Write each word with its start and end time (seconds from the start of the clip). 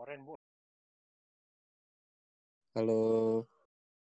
Oren 0.00 0.24
bu. 0.24 0.32
Halo, 2.72 3.44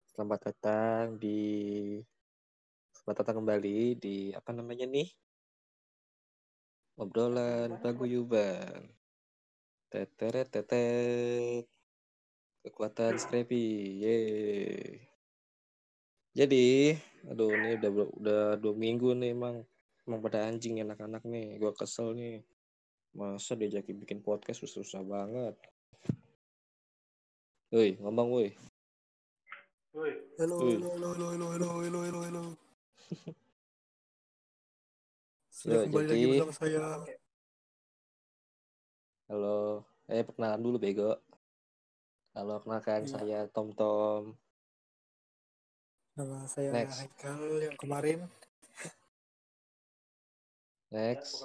selamat 0.08 0.40
datang 0.48 1.20
di 1.20 1.36
selamat 2.96 3.16
datang 3.20 3.44
kembali 3.44 3.92
di 4.00 4.32
apa 4.32 4.56
namanya 4.56 4.88
nih? 4.88 5.12
Obrolan 6.96 7.76
paguyuban. 7.84 8.96
Teteret 9.92 10.48
tetet. 10.48 11.68
Kekuatan 12.64 13.20
Scrappy. 13.20 14.00
Yeay. 14.00 15.04
Jadi, 16.32 16.96
aduh 17.28 17.52
ini 17.52 17.76
udah 17.76 17.90
udah 18.24 18.42
dua 18.56 18.72
minggu 18.72 19.12
nih 19.20 19.36
emang 19.36 19.60
emang 20.08 20.20
pada 20.24 20.48
anjing 20.48 20.80
anak-anak 20.80 21.28
nih. 21.28 21.60
Gua 21.60 21.76
kesel 21.76 22.16
nih. 22.16 22.40
Masa 23.12 23.52
diajakin 23.52 24.00
bikin 24.00 24.24
podcast 24.24 24.64
susah-susah 24.64 25.04
banget. 25.04 25.73
Woi, 27.74 27.98
ngomong 27.98 28.28
woi. 28.30 28.48
Woi. 29.94 30.12
Halo, 30.38 30.54
halo, 30.62 30.88
halo, 30.94 31.08
halo, 31.10 31.26
halo, 31.26 31.46
halo, 31.50 31.68
halo, 31.82 31.98
halo, 32.06 32.20
halo. 32.22 32.42
Ya, 35.64 35.80
Sudah 35.80 35.88
kembali 35.88 36.06
lagi 36.06 36.20
jadi- 36.20 36.30
bersama 36.36 36.54
saya. 36.60 36.84
Halo, 39.26 39.56
eh 40.04 40.20
perkenalan 40.20 40.60
dulu 40.60 40.76
bego. 40.76 41.16
Halo, 42.36 42.60
kenalkan 42.60 43.00
Iya. 43.00 43.08
saya 43.08 43.38
Tom 43.48 43.72
Tom. 43.72 44.36
Nama 46.14 46.44
saya 46.44 46.68
Next. 46.68 47.00
Haikal 47.00 47.40
yang 47.64 47.76
kemarin. 47.80 48.18
Next. 50.92 51.40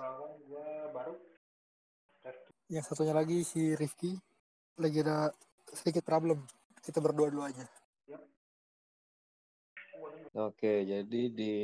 Yang 2.68 2.84
satunya 2.86 3.16
lagi 3.16 3.48
si 3.48 3.72
Rifki. 3.72 4.20
Lagi 4.76 5.00
ada 5.00 5.32
sedikit 5.74 6.04
problem. 6.06 6.44
Kita 6.80 7.04
berdua 7.04 7.30
dulu. 7.30 7.44
Oke, 10.38 10.86
jadi 10.86 11.22
di 11.34 11.56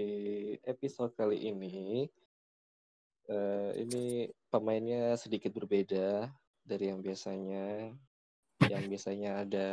episode 0.66 1.14
kali 1.14 1.48
ini 1.48 2.10
eh, 3.30 3.72
ini 3.78 4.26
pemainnya 4.50 5.14
sedikit 5.16 5.54
berbeda 5.54 6.30
dari 6.66 6.90
yang 6.90 7.00
biasanya. 7.00 7.94
Yang 8.66 8.84
biasanya 8.90 9.32
ada 9.46 9.70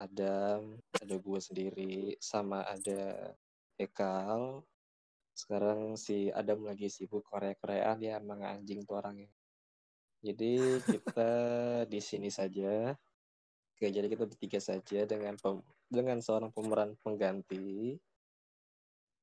Adam, 0.00 0.76
ada 0.96 1.14
gue 1.16 1.40
sendiri, 1.40 2.16
sama 2.20 2.64
ada 2.68 3.32
Ekal. 3.80 4.60
Sekarang 5.32 5.96
si 5.96 6.28
Adam 6.32 6.68
lagi 6.68 6.92
sibuk 6.92 7.24
Korea-Koreaan 7.28 8.00
ya, 8.04 8.20
emang 8.20 8.44
anjing 8.44 8.84
tuh 8.84 9.00
orangnya. 9.00 9.32
Jadi 10.20 10.80
kita 10.84 11.32
di 11.88 12.00
sini 12.00 12.28
saja. 12.28 12.92
Oke, 13.72 13.88
jadi 13.88 14.04
kita 14.04 14.28
bertiga 14.28 14.60
saja 14.60 15.08
dengan 15.08 15.40
pem- 15.40 15.64
dengan 15.88 16.20
seorang 16.20 16.52
pemeran 16.52 16.92
pengganti 17.00 17.96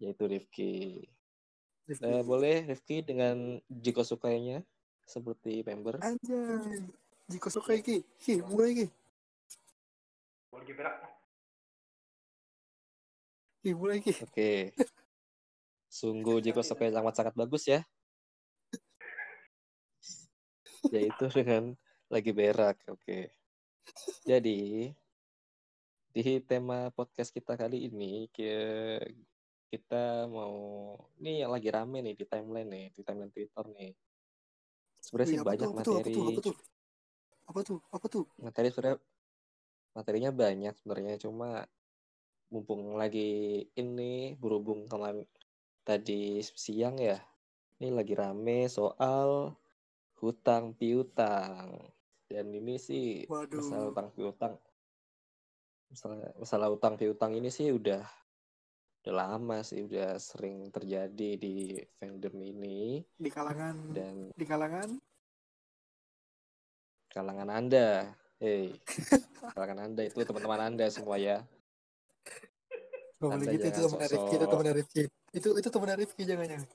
yaitu 0.02 0.23
Rifki. 0.25 1.06
Rifki. 1.86 2.06
Eh, 2.06 2.22
boleh 2.25 2.66
Rifki 2.66 3.06
dengan 3.06 3.62
jika 3.70 4.02
sukainya 4.02 4.66
seperti 5.06 5.62
member. 5.62 6.02
Anjay. 6.02 6.86
Jika 7.28 7.48
suka 7.53 7.78
Ki. 7.81 8.02
Ki, 8.18 8.42
mulai 8.42 8.72
Ki. 8.73 8.88
Gue 10.48 10.58
lagi 10.64 10.73
berak. 10.73 10.95
Ki, 13.62 13.70
mulai 13.78 14.00
Ki. 14.02 14.14
Oke. 14.25 14.73
Sungguh 15.88 16.44
jika 16.44 16.62
sukai 16.62 16.94
sangat-sangat 16.94 17.34
bagus 17.34 17.66
ya. 17.66 17.81
Yaitu 20.91 21.25
dengan 21.38 21.73
lagi 22.07 22.31
berak. 22.31 22.81
Oke. 22.91 23.31
Jadi 24.27 24.91
di 26.11 26.41
tema 26.44 26.89
podcast 26.89 27.29
kita 27.29 27.53
kali 27.53 27.88
ini 27.88 28.25
ki- 28.33 29.13
kita 29.67 30.25
mau 30.25 30.95
ini 31.19 31.44
yang 31.44 31.51
lagi 31.51 31.69
rame 31.69 32.00
nih 32.01 32.16
di 32.16 32.25
timeline 32.25 32.69
nih 32.72 32.85
di 32.95 33.01
timeline 33.03 33.31
Twitter 33.31 33.66
nih. 33.75 33.91
Sebenarnya 35.03 35.29
sih 35.29 35.39
apa 35.39 35.47
banyak 35.53 35.67
tuh, 35.67 35.72
tuh, 35.72 35.78
apa 35.78 35.84
materi 35.84 36.13
tuh, 36.16 36.25
apa 36.28 36.41
tuh? 36.41 36.56
Apa 37.47 37.59
tuh? 37.63 37.79
Apa 37.91 38.06
tuh? 38.12 38.25
materi 38.39 38.67
sebenarnya 38.72 39.00
materinya 39.97 40.29
banyak 40.29 40.73
sebenarnya 40.78 41.16
cuma 41.17 41.66
mumpung 42.53 42.95
lagi 42.95 43.66
ini 43.73 44.38
berhubung 44.38 44.85
kemarin 44.85 45.25
tadi 45.81 46.39
siang 46.44 47.01
ya 47.01 47.17
ini 47.81 47.89
lagi 47.89 48.13
rame 48.13 48.69
soal 48.69 49.57
hutang 50.22 50.73
piutang. 50.78 51.78
Dan 52.28 52.51
ini 52.51 52.75
sih 52.75 53.23
Waduh. 53.29 53.63
masalah 53.63 53.85
hutang 53.89 54.07
piutang. 54.11 54.53
Masalah 55.88 56.17
masalah 56.35 56.67
hutang 56.67 56.95
piutang 57.00 57.31
ini 57.38 57.47
sih 57.47 57.72
udah 57.72 58.03
udah 59.07 59.13
lama 59.16 59.63
sih 59.63 59.88
udah 59.88 60.19
sering 60.19 60.67
terjadi 60.67 61.39
di 61.39 61.79
fandom 61.95 62.35
ini. 62.44 63.00
Di 63.16 63.31
kalangan 63.31 63.95
dan 63.95 64.35
di 64.35 64.45
kalangan? 64.45 64.89
Kalangan 67.07 67.47
anda. 67.47 68.11
Hey 68.38 68.75
kalangan 69.56 69.89
anda 69.89 70.03
itu 70.03 70.19
teman-teman 70.27 70.61
anda 70.75 70.85
semua 70.91 71.16
ya. 71.16 71.47
Gak 73.17 73.33
boleh 73.33 73.47
gitu, 73.50 73.66
itu 73.66 73.79
jangan 73.81 73.89
temen 73.89 74.09
Rifki, 74.13 74.35
itu 74.38 74.45
temen 74.45 74.67
Rifki. 74.77 75.03
Itu 75.33 75.50
itu 75.57 75.69
temen 75.73 75.89
Rifki 75.97 76.23
jangan-jangan. 76.27 76.69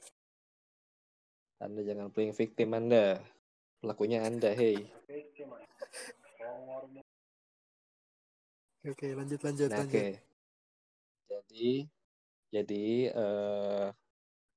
Anda 1.62 1.80
jangan 1.86 2.10
playing 2.10 2.34
victim 2.34 2.74
Anda. 2.74 3.22
Pelakunya 3.78 4.26
Anda, 4.26 4.50
hey. 4.50 4.82
Oke, 8.82 8.90
oke, 8.90 9.06
lanjut 9.14 9.40
lanjut 9.46 9.68
Nah, 9.70 9.78
lanjut. 9.86 9.94
oke. 9.94 10.06
Jadi, 11.30 11.70
jadi 12.50 12.84
eh 13.14 13.86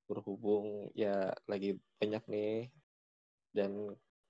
berhubung 0.05 0.93
ya 0.93 1.33
lagi 1.49 1.77
banyak 1.97 2.23
nih 2.29 2.69
dan 3.53 3.73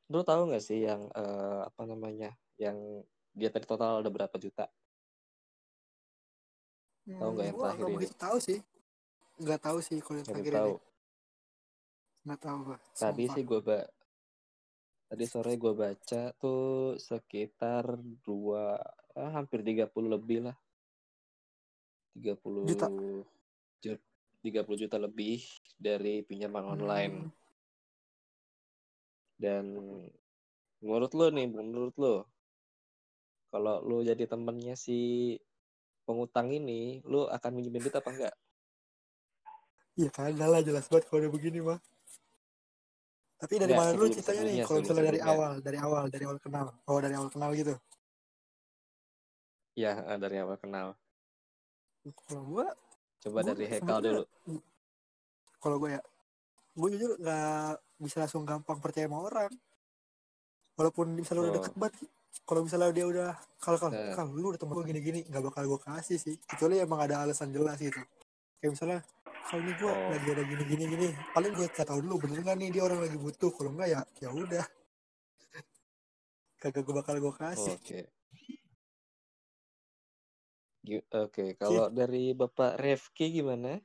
lu 0.07 0.19
tahu 0.23 0.51
nggak 0.51 0.63
sih 0.63 0.87
yang 0.87 1.11
eh, 1.11 1.59
apa 1.67 1.83
namanya 1.83 2.31
yang 2.55 3.03
dia 3.35 3.51
tadi 3.51 3.67
total 3.67 4.03
ada 4.03 4.11
berapa 4.11 4.35
juta? 4.35 4.67
Tahu 7.07 7.29
nggak 7.39 7.47
yang 7.47 7.55
gua 7.55 7.63
terakhir 7.71 7.87
ini? 7.87 8.07
tahu 8.19 8.37
sih. 8.43 8.59
Nggak 9.39 9.59
tahu 9.63 9.77
sih 9.79 9.97
kalau 10.03 10.17
yang 10.19 10.27
terakhir 10.27 10.53
tahu. 10.59 10.75
ini. 10.75 10.94
Nggak 12.25 12.39
tahu 12.41 12.57
gua. 12.65 12.77
Tadi 12.97 13.23
sih 13.29 13.43
gue 13.45 13.61
ba 13.61 13.79
tadi 15.05 15.29
sore 15.29 15.53
gue 15.61 15.73
baca 15.77 16.33
tuh 16.41 16.97
sekitar 16.97 17.85
dua 18.25 18.81
ah, 19.13 19.31
hampir 19.37 19.61
30 19.61 20.09
lebih 20.09 20.49
lah. 20.49 20.57
30 22.17 22.65
Juta. 22.65 22.87
ju- 23.85 24.01
30 24.41 24.77
juta 24.81 24.97
lebih 24.97 25.45
dari 25.77 26.25
pinjaman 26.25 26.65
online. 26.65 27.15
Hmm, 27.29 27.33
Dan 29.37 29.65
menurut 30.81 31.11
lo 31.13 31.27
nih, 31.29 31.47
menurut 31.49 31.95
lo 32.01 32.15
kalau 33.53 33.79
lo 33.85 34.01
jadi 34.03 34.25
temennya 34.25 34.73
si 34.75 35.33
pengutang 36.03 36.49
ini, 36.51 36.99
lo 37.05 37.29
akan 37.29 37.51
minjemin 37.55 37.85
duit 37.85 37.95
apa 37.95 38.09
enggak? 38.11 38.35
Iya 39.95 40.09
kagak 40.11 40.49
lah 40.51 40.59
jelas 40.59 40.91
banget 40.91 41.07
kalau 41.07 41.23
udah 41.23 41.31
begini 41.31 41.59
mah. 41.63 41.79
Tapi 43.35 43.53
dari 43.59 43.71
Nggak, 43.71 43.83
mana 43.83 43.91
dulu 43.91 44.07
ceritanya 44.07 44.41
nih? 44.41 44.53
sebelumnya, 44.55 44.65
Kalau 44.65 44.79
misalnya 44.79 45.05
dari 45.05 45.21
awal, 45.21 45.51
dari 45.59 45.77
awal, 45.77 46.03
dari 46.07 46.23
awal 46.23 46.39
kenal. 46.39 46.65
Oh 46.87 46.99
dari 47.03 47.15
awal 47.15 47.29
kenal 47.29 47.51
gitu. 47.51 47.73
Ya, 49.75 49.91
dari 50.15 50.37
awal 50.39 50.55
kenal. 50.55 50.87
Kalau 52.25 52.43
gua, 52.45 52.67
Coba 53.19 53.41
Gua 53.41 53.49
dari 53.51 53.65
Hekal 53.65 53.97
dulu. 53.99 54.21
kalau 55.57 55.75
gua 55.81 55.97
ya, 55.97 56.01
gua 56.71 56.87
jujur 56.93 57.11
nggak 57.17 57.71
bisa 57.97 58.15
langsung 58.21 58.45
gampang 58.45 58.77
percaya 58.77 59.09
sama 59.09 59.25
orang. 59.25 59.51
Walaupun 60.77 61.11
misalnya 61.11 61.49
udah 61.49 61.51
Oh. 61.51 61.57
deket 61.59 61.73
banget, 61.73 61.95
kalau 62.45 62.61
misalnya 62.63 62.93
dia 62.93 63.05
udah 63.09 63.29
kalau 63.57 63.77
kalau 63.79 63.91
Nah. 63.91 64.13
kalau 64.13 64.31
lu 64.31 64.47
udah 64.53 64.59
temen 64.61 64.73
gua 64.77 64.85
gini-gini, 64.85 65.25
nggak 65.25 65.43
bakal 65.43 65.63
gua 65.65 65.79
kasih 65.81 66.15
sih. 66.15 66.37
Kecuali 66.45 66.79
emang 66.79 67.01
ada 67.01 67.25
alasan 67.25 67.49
jelas 67.51 67.81
gitu. 67.81 67.97
Kayak 68.61 68.71
misalnya 68.77 68.99
kalau 69.45 69.61
ini 69.61 69.73
gua 69.77 69.91
Oh. 69.93 70.09
lagi 70.09 70.27
ada 70.31 70.43
gini-gini 70.43 70.83
gini, 70.89 71.07
paling 71.31 71.51
gua 71.53 71.67
nggak 71.69 71.85
tahu 71.85 71.99
dulu 72.01 72.15
bener 72.25 72.39
nggak 72.41 72.57
nih 72.57 72.69
dia 72.73 72.83
orang 72.83 72.99
lagi 73.05 73.17
butuh. 73.17 73.51
Kalau 73.53 73.71
nggak 73.73 73.89
ya 73.89 74.01
ya 74.19 74.29
udah. 74.33 74.65
Kagak 76.57 76.81
gua 76.81 76.95
bakal 77.01 77.21
gua 77.21 77.33
kasih. 77.33 77.77
Oke. 77.77 77.99
Gi- 80.81 81.05
Oke, 81.11 81.57
kalau 81.57 81.89
dari 81.89 82.33
Bapak 82.33 82.77
Refki 82.77 83.33
gimana? 83.33 83.77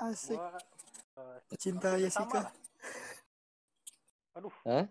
Asik. 0.00 0.36
Gua 0.36 0.60
eh, 1.48 1.56
Cinta 1.56 1.96
lah. 1.96 2.52
Aduh. 4.34 4.54
Hah? 4.66 4.84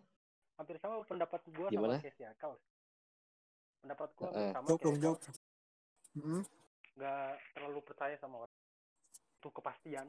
Hampir 0.55 0.77
sama 0.77 1.01
pendapat 1.03 1.41
gua 1.51 1.67
Gimana? 1.67 1.97
sama 1.97 2.03
kayak 2.05 2.15
si 2.15 2.23
Akal. 2.23 2.53
Pendapat 3.81 4.09
gua 4.15 4.29
Heeh. 4.31 4.51
sama 4.53 4.65
Jawab 4.69 4.81
dong, 4.81 4.97
jawab. 5.01 5.19
Hmm. 6.13 6.41
Nggak 6.93 7.25
terlalu 7.57 7.79
percaya 7.81 8.15
sama 8.21 8.35
orang. 8.45 8.62
Butuh 9.43 9.59
kepastian. 9.59 10.07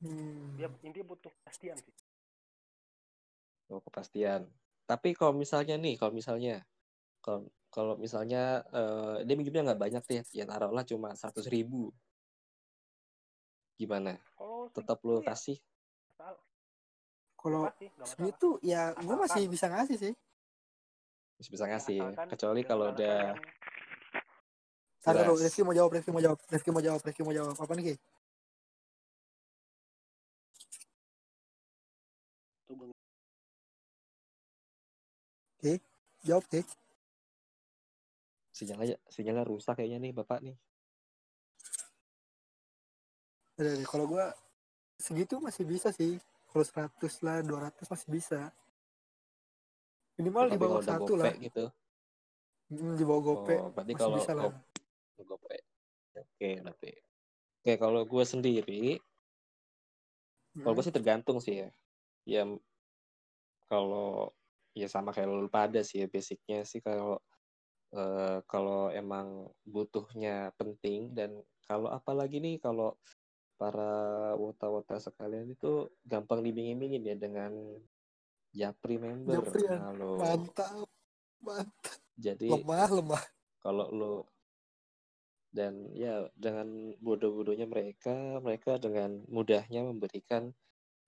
Hmm. 0.00 0.56
dia 0.56 0.72
intinya 0.80 1.12
butuh 1.12 1.28
kepastian 1.28 1.76
sih. 1.76 1.92
oh, 3.68 3.84
kepastian 3.84 4.48
tapi 4.88 5.12
kalau 5.12 5.36
misalnya 5.36 5.76
nih 5.76 6.00
kalau 6.00 6.16
misalnya 6.16 6.64
kalau 7.20 7.44
kalau 7.68 8.00
misalnya 8.00 8.64
eh, 8.72 9.28
dia 9.28 9.36
minjemnya 9.36 9.74
nggak 9.74 9.82
banyak 9.82 10.02
deh 10.08 10.24
ya 10.32 10.48
taruhlah 10.48 10.88
cuma 10.88 11.12
seratus 11.12 11.44
ribu 11.46 11.92
gimana 13.76 14.16
Kalau 14.32 14.72
tetap 14.72 15.04
lo 15.04 15.20
ya, 15.20 15.36
kasih. 15.36 15.58
Kalau 17.36 17.68
masalah. 17.68 18.08
segitu 18.08 18.48
ya 18.60 18.96
gue 18.96 19.16
masih 19.18 19.44
bisa 19.48 19.66
ngasih 19.68 19.96
sih. 20.00 20.14
masih 21.36 21.50
bisa 21.50 21.64
Ya, 21.64 21.70
ngasih 21.72 21.96
ya. 21.98 22.04
asalkan 22.08 22.28
kecuali 22.30 22.60
kalau 22.62 22.86
udah 22.92 23.36
Ntar 25.00 25.14
dulu. 25.24 25.40
Rifki 25.40 25.62
mau 25.64 25.72
jawab, 25.72 25.90
Rifki 25.96 26.10
mau 26.12 26.22
jawab, 26.22 26.38
Rifki 26.48 26.70
mau 26.70 26.82
jawab, 26.84 27.00
Rifki 27.00 27.22
mau 27.24 27.34
jawab. 27.34 27.56
Apa 27.56 27.72
nih, 27.76 27.84
Ki? 27.84 27.94
Belum. 32.68 32.92
Jawab, 36.20 36.44
Ki. 36.52 36.60
sinyalnya 38.60 39.00
sinyalnya 39.08 39.44
rusak 39.48 39.80
kayaknya 39.80 39.98
nih 40.04 40.12
bapak 40.12 40.44
nih 40.44 40.52
Udah 43.56 43.76
deh, 43.76 43.84
kalau 43.84 44.08
gue 44.08 44.24
segitu 44.96 45.36
masih 45.36 45.68
bisa 45.68 45.92
sih. 45.92 46.16
Kalau 46.48 46.64
100 46.64 46.96
lah, 47.20 47.44
200 47.44 47.92
masih 47.92 48.08
bisa. 48.08 48.40
Minimal 50.16 50.48
di 50.48 50.56
bawah 50.56 50.80
satu 50.80 51.12
lah. 51.12 51.28
gitu 51.36 51.68
Hmm, 52.72 52.96
di 52.96 53.04
bawah 53.04 53.20
gope 53.20 53.54
oh 53.60 53.68
berarti 53.74 53.92
masih 53.92 54.00
kalau 54.00 54.16
bisa 54.16 54.32
lah. 54.32 54.54
Gope 55.24 55.58
oke 56.16 56.50
berarti 56.64 56.92
oke 57.62 57.72
kalau 57.76 58.00
gue 58.04 58.24
sendiri 58.24 58.84
kalau 60.60 60.74
gue 60.74 60.82
Hmm. 60.82 60.88
sih 60.90 60.96
tergantung 60.96 61.38
sih 61.38 61.62
ya 61.62 61.68
ya 62.26 62.42
kalau 63.70 64.34
ya 64.74 64.86
sama 64.90 65.14
kayak 65.14 65.30
lu 65.30 65.46
pada 65.50 65.80
sih 65.82 66.02
ya 66.02 66.06
basicnya 66.10 66.66
sih 66.66 66.82
kalau 66.82 67.18
eh, 67.94 68.38
kalau 68.50 68.90
emang 68.90 69.50
butuhnya 69.66 70.50
penting 70.58 71.14
dan 71.14 71.38
kalau 71.66 71.86
apalagi 71.90 72.42
nih 72.42 72.58
kalau 72.58 72.98
para 73.54 74.34
wota-wota 74.40 74.96
sekalian 74.98 75.52
itu 75.52 75.86
gampang 76.02 76.40
dibingin-bingin 76.42 77.04
ya 77.04 77.16
dengan 77.18 77.52
Japri 78.50 78.98
member 78.98 79.38
Japri 79.46 79.62
ya, 79.68 79.76
kalau 79.78 80.12
Mantap. 80.18 80.88
Mantap. 81.40 81.98
jadi 82.18 82.48
Lemah, 82.50 82.90
lemah. 82.90 83.22
kalau 83.62 83.86
lo 83.92 84.12
dan 85.50 85.90
ya 85.98 86.30
dengan 86.38 86.94
bodoh-bodohnya 87.02 87.66
mereka 87.66 88.38
mereka 88.38 88.78
dengan 88.78 89.22
mudahnya 89.26 89.82
memberikan 89.82 90.54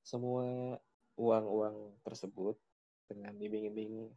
semua 0.03 0.79
uang-uang 1.15 2.03
tersebut 2.03 2.59
dengan 3.06 3.39
iming-iming 3.39 4.11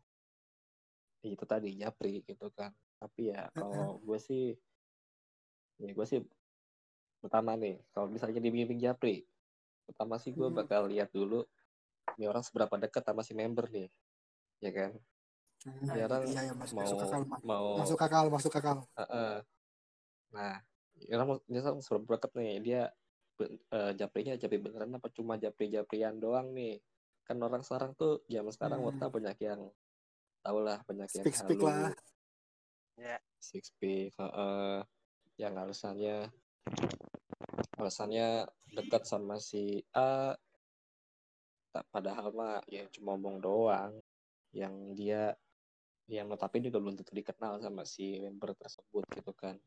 itu 1.26 1.46
tadi 1.46 1.78
japri 1.78 2.26
gitu 2.26 2.50
kan 2.54 2.74
tapi 2.98 3.34
ya 3.34 3.50
kalau 3.54 4.02
gue 4.02 4.18
sih 4.18 4.58
ya 5.82 5.94
gue 5.94 6.06
sih 6.10 6.22
pertama 7.22 7.54
nih 7.58 7.82
kalau 7.94 8.10
misalnya 8.10 8.42
diiming-iming 8.42 8.82
japri 8.82 9.26
pertama 9.86 10.18
sih 10.18 10.34
gue 10.34 10.50
bakal 10.50 10.90
lihat 10.90 11.14
dulu 11.14 11.46
ini 12.18 12.26
orang 12.26 12.42
seberapa 12.42 12.78
dekat 12.82 13.06
sama 13.06 13.22
si 13.22 13.34
member 13.38 13.70
nih 13.70 13.90
ya 14.62 14.74
kan 14.74 14.94
Ini 15.66 16.06
orang 16.06 16.24
iya, 16.30 16.42
iya, 16.46 16.54
masuk, 16.54 16.78
mau 16.78 16.86
masuk 16.86 17.02
akal. 17.02 17.22
Ma- 17.26 17.42
mau 17.42 17.66
Masuk 17.82 18.00
akal, 18.06 18.26
masuk 18.30 18.54
akal. 18.54 18.78
Heeh. 19.02 19.42
Nah, 20.36 20.60
misal 21.48 21.80
seberapa 21.80 22.20
dekat 22.20 22.32
nih 22.36 22.54
dia 22.60 22.82
eh, 23.72 23.92
japrinya 23.96 24.36
japri 24.36 24.60
beneran 24.60 24.96
apa 25.00 25.08
cuma 25.12 25.40
japri-japrian 25.40 26.20
doang 26.20 26.52
nih? 26.52 26.84
Kan 27.24 27.40
orang 27.40 27.64
sekarang 27.64 27.96
tuh 27.96 28.22
zaman 28.28 28.52
sekarang 28.52 28.80
Hmm. 28.84 28.92
wota 28.92 29.08
banyak 29.08 29.38
yang 29.40 29.62
tau 30.44 30.60
lah 30.60 30.84
banyak 30.84 31.10
yang 31.10 31.26
Speak-speak 31.26 31.60
halu, 31.64 31.68
lah. 31.72 31.92
Ya, 32.96 33.18
six 33.44 33.76
pick, 33.80 34.16
heeh. 34.16 34.84
yang 35.36 35.52
alasannya 35.60 36.32
alasannya 37.76 38.48
dekat 38.72 39.04
sama 39.04 39.36
si 39.36 39.84
A 39.92 40.32
tak 41.76 41.84
padahal 41.92 42.32
mah 42.32 42.64
ya 42.72 42.88
cuma 42.88 43.20
ngomong 43.20 43.44
doang 43.44 44.00
yang 44.56 44.96
dia 44.96 45.36
yang 46.08 46.32
notabene 46.32 46.72
juga 46.72 46.80
belum 46.80 46.96
tentu 46.96 47.12
dikenal 47.12 47.60
sama 47.60 47.84
si 47.84 48.16
member 48.24 48.56
tersebut 48.56 49.04
gitu 49.12 49.36
kan 49.36 49.60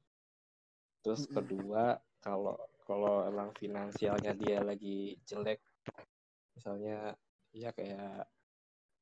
terus 1.00 1.24
kedua 1.26 1.96
kalau 2.18 2.58
kalau 2.84 3.24
emang 3.24 3.52
finansialnya 3.54 4.34
dia 4.34 4.60
lagi 4.60 5.14
jelek 5.24 5.60
misalnya 6.56 7.14
ya 7.54 7.70
kayak 7.72 8.26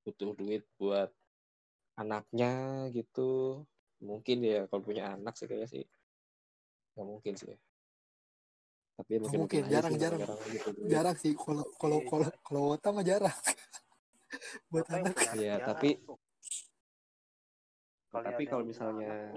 butuh 0.05 0.37
duit 0.39 0.63
buat 0.77 1.11
anaknya 1.97 2.87
gitu 2.93 3.65
mungkin 4.05 4.45
ya 4.45 4.69
kalau 4.69 4.83
punya 4.85 5.17
anak 5.17 5.35
sih 5.35 5.49
kayaknya 5.49 5.69
sih 5.73 5.85
nggak 6.95 7.07
mungkin 7.09 7.35
sih 7.35 7.57
tapi 8.97 9.21
mungkin 9.21 9.39
mungkin, 9.45 9.63
jarang, 9.69 9.93
sih 9.93 10.01
jarang. 10.01 10.21
orang 10.25 10.41
gitu. 10.57 10.69
Jarang 10.89 11.17
sih 11.21 11.33
kalau 11.37 11.65
kalau 11.77 11.99
Iya. 12.01 12.09
kalau 12.09 12.27
kalau 12.41 12.63
Wota 12.73 12.89
mah 12.97 13.05
jarang. 13.05 13.29
Buat 14.73 14.89
anak. 14.89 15.13
Iya, 15.37 15.61
jangan 15.61 15.69
tapi- 15.69 16.01
tuh. 16.01 16.17
tapi 18.09 18.43
kalau 18.49 18.65
misalnya 18.65 19.37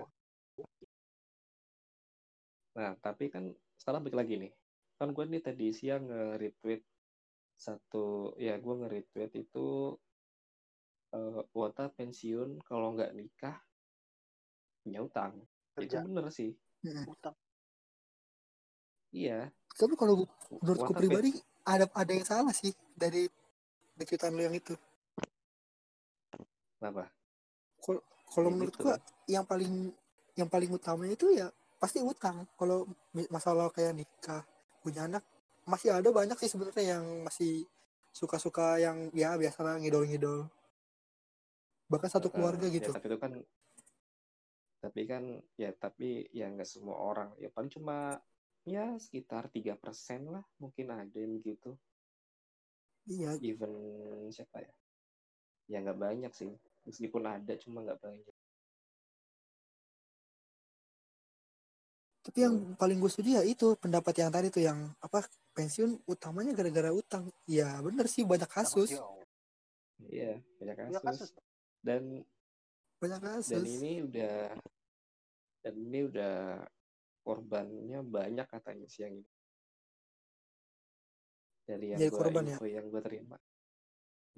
Nah, 2.80 2.96
tapi 3.04 3.28
kan 3.28 3.52
sekarang 3.76 4.08
balik 4.08 4.24
lagi 4.24 4.40
nih. 4.40 4.52
Kan 4.96 5.12
gue 5.12 5.24
nih 5.28 5.44
tadi 5.44 5.76
siang 5.76 6.08
nge-retweet 6.08 6.82
satu, 7.60 8.40
ya 8.40 8.56
gue 8.56 8.74
nge-retweet 8.80 9.32
itu 9.36 10.00
eh 11.10 11.42
Wota 11.52 11.92
pensiun 11.92 12.64
kalau 12.64 12.96
nggak 12.96 13.12
nikah 13.12 13.60
punya 14.80 15.04
utang. 15.04 15.36
Itu 15.76 15.84
kerja 15.84 16.08
bener 16.08 16.32
sih. 16.32 16.56
Utang 17.04 17.36
Iya. 19.10 19.50
Tapi 19.74 19.94
kalau 19.98 20.26
menurutku 20.62 20.94
pribadi 20.94 21.34
ada 21.66 21.90
ada 21.98 22.12
yang 22.14 22.26
salah 22.26 22.54
sih 22.54 22.74
dari 22.94 23.26
kejutan 23.98 24.38
lu 24.38 24.46
yang 24.46 24.56
itu. 24.56 24.78
Kenapa? 26.78 27.10
Kalau 28.30 28.50
menurut 28.54 28.74
gitu 28.78 28.86
gua 28.86 28.96
kan. 28.96 29.02
yang 29.26 29.46
paling 29.46 29.74
yang 30.38 30.48
paling 30.48 30.70
utama 30.70 31.10
itu 31.10 31.34
ya 31.34 31.50
pasti 31.80 32.04
utang. 32.04 32.46
Kalau 32.60 32.86
masalah 33.32 33.72
kayak 33.72 33.96
nikah, 33.96 34.44
punya 34.84 35.08
anak 35.08 35.24
masih 35.66 35.96
ada 35.96 36.10
banyak 36.12 36.36
sih 36.40 36.50
sebenarnya 36.52 37.00
yang 37.00 37.06
masih 37.26 37.64
suka-suka 38.12 38.78
yang 38.82 39.10
ya 39.16 39.36
biasa 39.40 39.80
ngidol-ngidol. 39.80 40.46
Bahkan 41.90 42.10
satu 42.12 42.30
Eh, 42.30 42.34
keluarga 42.36 42.68
ya, 42.70 42.76
gitu. 42.78 42.92
tapi 42.94 43.08
itu 43.10 43.18
kan 43.18 43.32
tapi 44.80 45.02
kan 45.04 45.24
ya 45.60 45.76
tapi 45.76 46.24
ya 46.32 46.48
nggak 46.48 46.64
semua 46.64 46.96
orang 46.96 47.36
ya 47.36 47.52
paling 47.52 47.68
cuma 47.68 48.16
ya 48.64 48.96
sekitar 48.96 49.52
tiga 49.52 49.76
persen 49.76 50.32
lah 50.32 50.44
mungkin 50.56 50.88
ada 50.96 51.20
yang 51.20 51.44
gitu 51.44 51.76
Iya, 53.10 53.36
even 53.44 53.74
siapa 54.32 54.64
ya 54.64 54.72
ya 55.68 55.78
nggak 55.84 56.00
banyak 56.00 56.32
sih 56.32 56.48
meskipun 56.88 57.28
ada 57.28 57.54
cuma 57.60 57.84
nggak 57.84 58.00
banyak 58.00 58.36
tapi 62.30 62.46
yang 62.46 62.78
paling 62.78 63.02
gue 63.02 63.10
setuju 63.10 63.42
ya 63.42 63.44
itu 63.44 63.74
pendapat 63.82 64.14
yang 64.22 64.30
tadi 64.30 64.54
tuh 64.54 64.62
yang 64.62 64.86
apa 65.02 65.26
pensiun 65.58 66.06
utamanya 66.06 66.54
gara-gara 66.54 66.94
utang. 66.94 67.26
Ya 67.50 67.82
bener 67.82 68.06
sih 68.06 68.22
banyak 68.22 68.46
kasus, 68.46 68.94
iya 70.14 70.38
banyak 70.62 70.94
Banyak 70.94 71.02
kasus 71.02 71.34
kasus. 71.34 71.42
dan 71.82 72.22
banyak 73.02 73.18
dan 73.18 73.34
kasus. 73.42 73.66
ini 73.66 74.06
udah 74.06 74.54
dan 75.66 75.74
ini 75.74 76.00
udah 76.06 76.62
korbannya 77.26 78.00
banyak 78.06 78.46
katanya 78.46 78.86
sih 78.86 79.10
yang 79.10 79.26
ini 79.26 79.32
dari 81.66 81.86
yang 81.94 82.00
Jadi 82.00 82.10
gua 82.14 82.20
korban 82.22 82.44
ya? 82.46 82.56
info 82.62 82.66
yang 82.70 82.86
gue 82.94 83.02
terima 83.02 83.38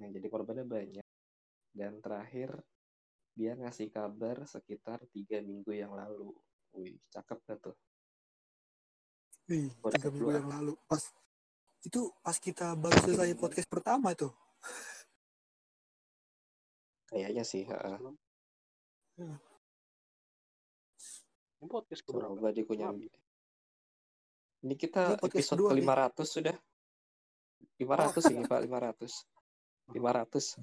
yang 0.00 0.10
jadi 0.16 0.28
korbannya 0.32 0.64
banyak 0.64 1.06
dan 1.76 1.92
terakhir 2.00 2.56
dia 3.36 3.52
ngasih 3.56 3.88
kabar 3.92 4.48
sekitar 4.48 5.04
tiga 5.12 5.44
minggu 5.44 5.72
yang 5.76 5.92
lalu 5.92 6.32
wih 6.76 6.96
cakep 7.12 7.38
gak 7.48 7.58
tuh 7.60 7.76
Wih, 9.50 9.74
tiga 9.98 10.06
minggu 10.14 10.38
yang 10.38 10.46
lalu. 10.46 10.78
Pas 10.86 11.02
itu 11.82 12.14
pas 12.22 12.38
kita 12.38 12.78
baru 12.78 12.94
selesai 13.02 13.34
podcast 13.34 13.66
pertama 13.66 14.14
tuh. 14.14 14.30
kayaknya 17.10 17.42
sih 17.42 17.66
heeh. 17.66 17.96
Belum. 17.98 18.14
Hmm. 19.18 19.36
Ini 21.58 21.66
podcast 21.68 22.02
keberapa? 22.06 22.38
coba 22.38 22.54
dikunyah 22.54 22.94
ini 24.62 24.78
kita 24.78 25.02
Ini 25.14 25.18
podcast 25.18 25.42
episode 25.42 25.62
ke 25.68 25.74
nih. 25.74 25.84
500 25.84 26.22
sudah 26.22 26.56
500 27.82 28.30
ini 28.30 28.46
pak 28.46 28.62
500 28.62 29.26
500 29.90 30.54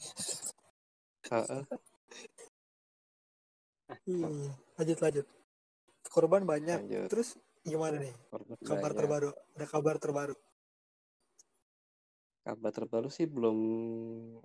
Heeh. 1.30 1.62
Hmm, 4.08 4.56
lanjut 4.80 4.98
lanjut. 5.04 5.28
Korban 6.20 6.44
banyak. 6.44 6.80
lanjut 6.84 7.08
Terus 7.08 7.40
gimana 7.64 7.96
nih? 8.04 8.12
korban 8.28 8.60
Kabar 8.60 8.92
banyak. 8.92 9.00
terbaru. 9.00 9.30
Ada 9.56 9.66
kabar 9.72 9.96
terbaru. 9.96 10.36
kabar 12.40 12.72
terbaru 12.76 13.08
sih 13.14 13.30
belum 13.30 13.58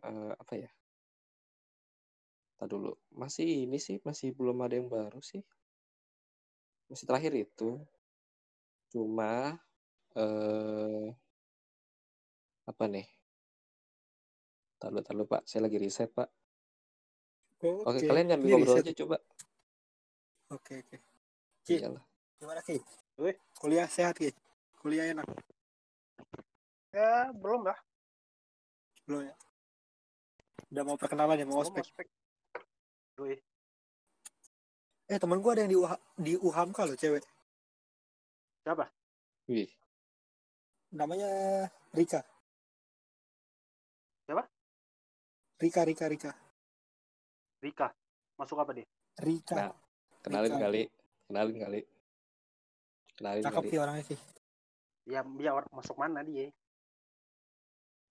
eh, 0.04 0.35
apa 0.37 0.54
ya 0.61 0.71
Tar 2.54 2.71
dulu. 2.71 2.95
Masih 3.11 3.66
ini 3.66 3.83
sih, 3.83 3.99
masih 4.07 4.31
belum 4.31 4.62
ada 4.62 4.78
yang 4.78 4.87
baru 4.87 5.19
sih. 5.19 5.43
Masih 6.87 7.07
terakhir 7.11 7.35
itu. 7.35 7.83
Cuma 8.95 9.59
eh 10.14 11.11
apa 12.71 12.85
nih? 12.87 13.11
Tahu 14.78 15.02
tahu 15.02 15.26
Pak, 15.26 15.43
saya 15.50 15.66
lagi 15.66 15.83
riset, 15.83 16.14
Pak. 16.14 16.31
Oke, 17.59 17.83
Oke, 17.88 17.99
kalian 18.07 18.31
nyambi 18.31 18.47
Ini 18.47 18.52
ngobrol 18.54 18.78
aja 18.85 18.93
coba. 18.95 19.16
Oke, 20.52 20.85
oke. 20.85 21.13
Ki, 21.64 21.80
Iyalah. 21.80 22.04
gimana 22.37 22.61
Ki? 22.61 22.76
Wih. 23.16 23.37
Kuliah 23.56 23.88
sehat 23.88 24.21
Ki? 24.21 24.28
Kuliah 24.85 25.09
enak? 25.09 25.25
Ya, 26.92 27.33
belum 27.33 27.64
lah. 27.64 27.78
Belum 29.09 29.25
ya? 29.25 29.35
Udah 30.71 30.83
mau 30.85 30.97
perkenalan 31.00 31.40
ya, 31.40 31.47
mau 31.49 31.64
Belum 31.64 31.73
ospek. 31.73 31.85
ospek. 31.88 32.06
Wih, 33.18 33.40
Eh, 35.04 35.21
temen 35.21 35.37
gue 35.37 35.52
ada 35.52 35.61
yang 35.68 35.73
di, 35.73 35.76
UH, 35.76 35.92
di 36.16 36.33
UHAMKA 36.40 36.83
loh, 36.88 36.97
cewek. 36.97 37.25
siapa? 38.64 38.88
Wih, 39.49 39.68
Namanya 40.97 41.28
Rika. 41.92 42.25
Siapa? 44.25 44.44
Rika, 45.61 45.80
Rika, 45.85 46.04
Rika. 46.09 46.33
Rika. 47.61 47.88
Masuk 48.40 48.56
apa 48.62 48.73
dia? 48.73 48.87
Rika. 49.21 49.56
Nah, 49.59 49.73
kenalin 50.25 50.54
Rika. 50.56 50.62
kali. 50.64 50.83
Kenalin 51.28 51.57
kali. 51.61 51.81
Kenalin 53.16 53.43
Cakep 53.45 53.62
kali. 53.64 53.71
sih 53.71 53.78
orangnya 53.81 54.04
sih. 54.04 54.19
Ya, 55.04 55.21
dia 55.37 55.50
or- 55.52 55.71
masuk 55.73 55.97
mana 55.97 56.25
dia? 56.25 56.49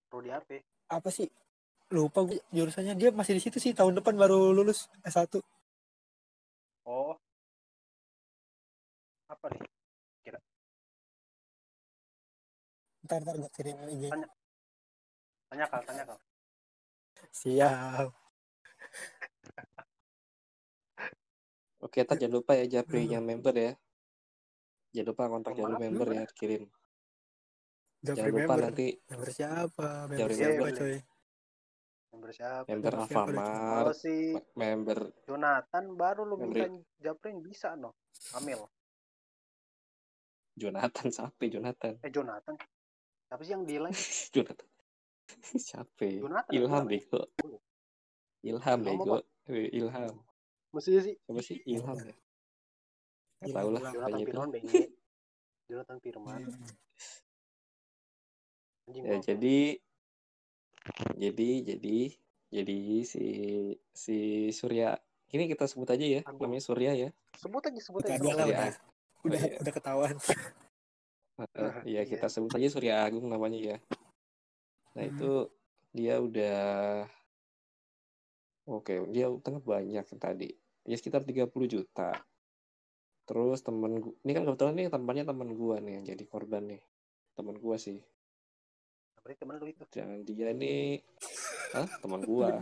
Prodi 0.10 0.30
apa? 0.30 0.62
Apa 0.90 1.10
sih? 1.10 1.30
Lupa 1.94 2.26
gue 2.26 2.42
jurusannya. 2.54 2.94
Dia 2.98 3.10
masih 3.14 3.38
di 3.38 3.42
situ 3.42 3.58
sih. 3.62 3.74
Tahun 3.74 3.94
depan 3.94 4.18
baru 4.18 4.54
lulus 4.54 4.90
S1. 5.06 5.42
Oh. 6.86 7.18
Apa 9.30 9.50
nih? 9.54 9.62
Ntar, 13.04 13.20
ntar 13.20 13.36
gue 13.36 13.52
kirim 13.52 13.76
IG. 13.92 14.04
Tanya. 14.16 14.28
Tanya 15.52 15.66
kal, 15.68 15.82
tanya 15.84 16.04
kal. 16.08 16.20
Siap. 17.36 18.10
Oke, 21.84 22.00
tak 22.08 22.16
jangan 22.18 22.40
lupa 22.40 22.56
ya 22.56 22.66
Japri-nya 22.66 23.20
member 23.20 23.52
ya. 23.52 23.72
Jangan 24.96 25.08
lupa 25.12 25.24
kontak 25.28 25.52
Japri 25.54 25.76
member 25.84 26.08
ya, 26.10 26.24
kirim. 26.32 26.64
Jangan 28.00 28.18
Jangan 28.18 28.32
lupa 28.32 28.40
member. 28.56 28.60
nanti 28.64 28.88
Member 29.06 29.30
siapa? 29.30 29.88
Member 30.08 30.18
Jangan 30.20 30.36
siapa 30.36 30.54
member. 30.56 30.72
coy? 30.80 30.96
Member 32.14 32.30
siapa? 32.32 32.66
member 32.70 32.94
Alfamart, 32.94 33.88
Oh, 33.90 33.96
si 33.96 34.16
member 34.54 35.00
Jonathan 35.26 35.84
baru 35.94 36.22
lu 36.24 36.36
Member- 36.40 36.72
minta 36.72 36.88
Japrin 37.02 37.38
bisa 37.40 37.76
no. 37.76 37.92
Amil. 38.34 38.64
Jonathan 40.54 41.08
siapa 41.10 41.44
Jonathan? 41.50 41.94
Eh 42.00 42.12
Jonathan. 42.14 42.56
Siapa 43.28 43.42
sih 43.42 43.52
yang 43.52 43.64
di 43.66 43.76
line? 43.82 43.92
Jonathan. 44.36 44.68
siapa? 45.58 46.06
Jonathan, 46.06 46.52
Ilham 46.54 46.84
bego. 46.86 47.22
Ilham 48.46 48.80
bego. 48.80 49.16
Ilham. 49.50 50.14
Mestinya 50.74 51.02
sih 51.02 51.16
Siapa 51.16 51.42
sih 51.42 51.58
Ilham 51.66 51.96
ya? 51.96 52.04
Nggak 52.04 52.18
Ilham, 53.44 53.56
tahu 53.56 53.70
lah. 53.72 53.82
Jonathan. 53.88 54.20
Firman 54.20 54.50
BG. 54.50 54.72
Jonathan 55.70 55.98
Firman. 56.00 56.40
Anjing 58.84 59.04
Ya 59.06 59.16
jadi 59.18 59.58
jadi 61.16 61.50
jadi 61.64 61.98
jadi 62.52 62.78
si 63.04 63.24
si 63.90 64.18
Surya 64.52 65.00
ini 65.30 65.48
kita 65.48 65.66
sebut 65.66 65.88
aja 65.88 66.04
ya 66.04 66.22
Agung. 66.24 66.46
namanya 66.46 66.62
Surya 66.62 66.92
ya. 66.94 67.10
sebut 67.34 67.64
aja 67.64 67.80
sebut 67.80 68.04
Udah 68.04 68.14
aja. 68.14 68.22
udah. 68.22 68.44
Agung. 68.44 68.76
Udah, 69.24 69.40
iya. 69.40 69.58
udah 69.58 69.74
ketahuan. 69.74 70.16
Iya 70.20 71.72
Iya. 71.90 72.02
kita 72.06 72.28
sebut 72.28 72.52
aja 72.52 72.68
Surya 72.70 72.94
Agung 73.02 73.26
namanya 73.26 73.58
ya. 73.58 73.78
Nah 74.94 75.04
Hmm. 75.04 75.10
itu 75.10 75.32
dia 75.90 76.18
udah 76.18 76.62
oke 78.66 78.94
dia 79.10 79.26
utangnya 79.28 79.62
banyak 79.62 80.04
yang 80.04 80.20
tadi 80.20 80.50
ya 80.84 80.96
sekitar 81.00 81.24
30 81.24 81.50
juta. 81.68 82.12
Terus 83.24 83.64
temen 83.64 84.04
gua, 84.04 84.14
ini 84.28 84.32
kan 84.36 84.44
kebetulan 84.44 84.74
nih 84.76 84.88
temannya 84.92 85.24
temen 85.24 85.50
gua 85.56 85.76
nih 85.80 85.94
yang 86.00 86.06
jadi 86.12 86.24
korban 86.28 86.64
nih 86.68 86.82
temen 87.34 87.56
gua 87.58 87.76
sih. 87.80 88.04
Berarti 89.24 89.40
temen 89.40 89.56
lu 89.64 89.68
itu. 89.72 89.84
Jangan 89.88 90.20
dia 90.28 90.52
nih, 90.52 91.00
Hah? 91.72 91.88
teman 92.04 92.22
gua. 92.28 92.60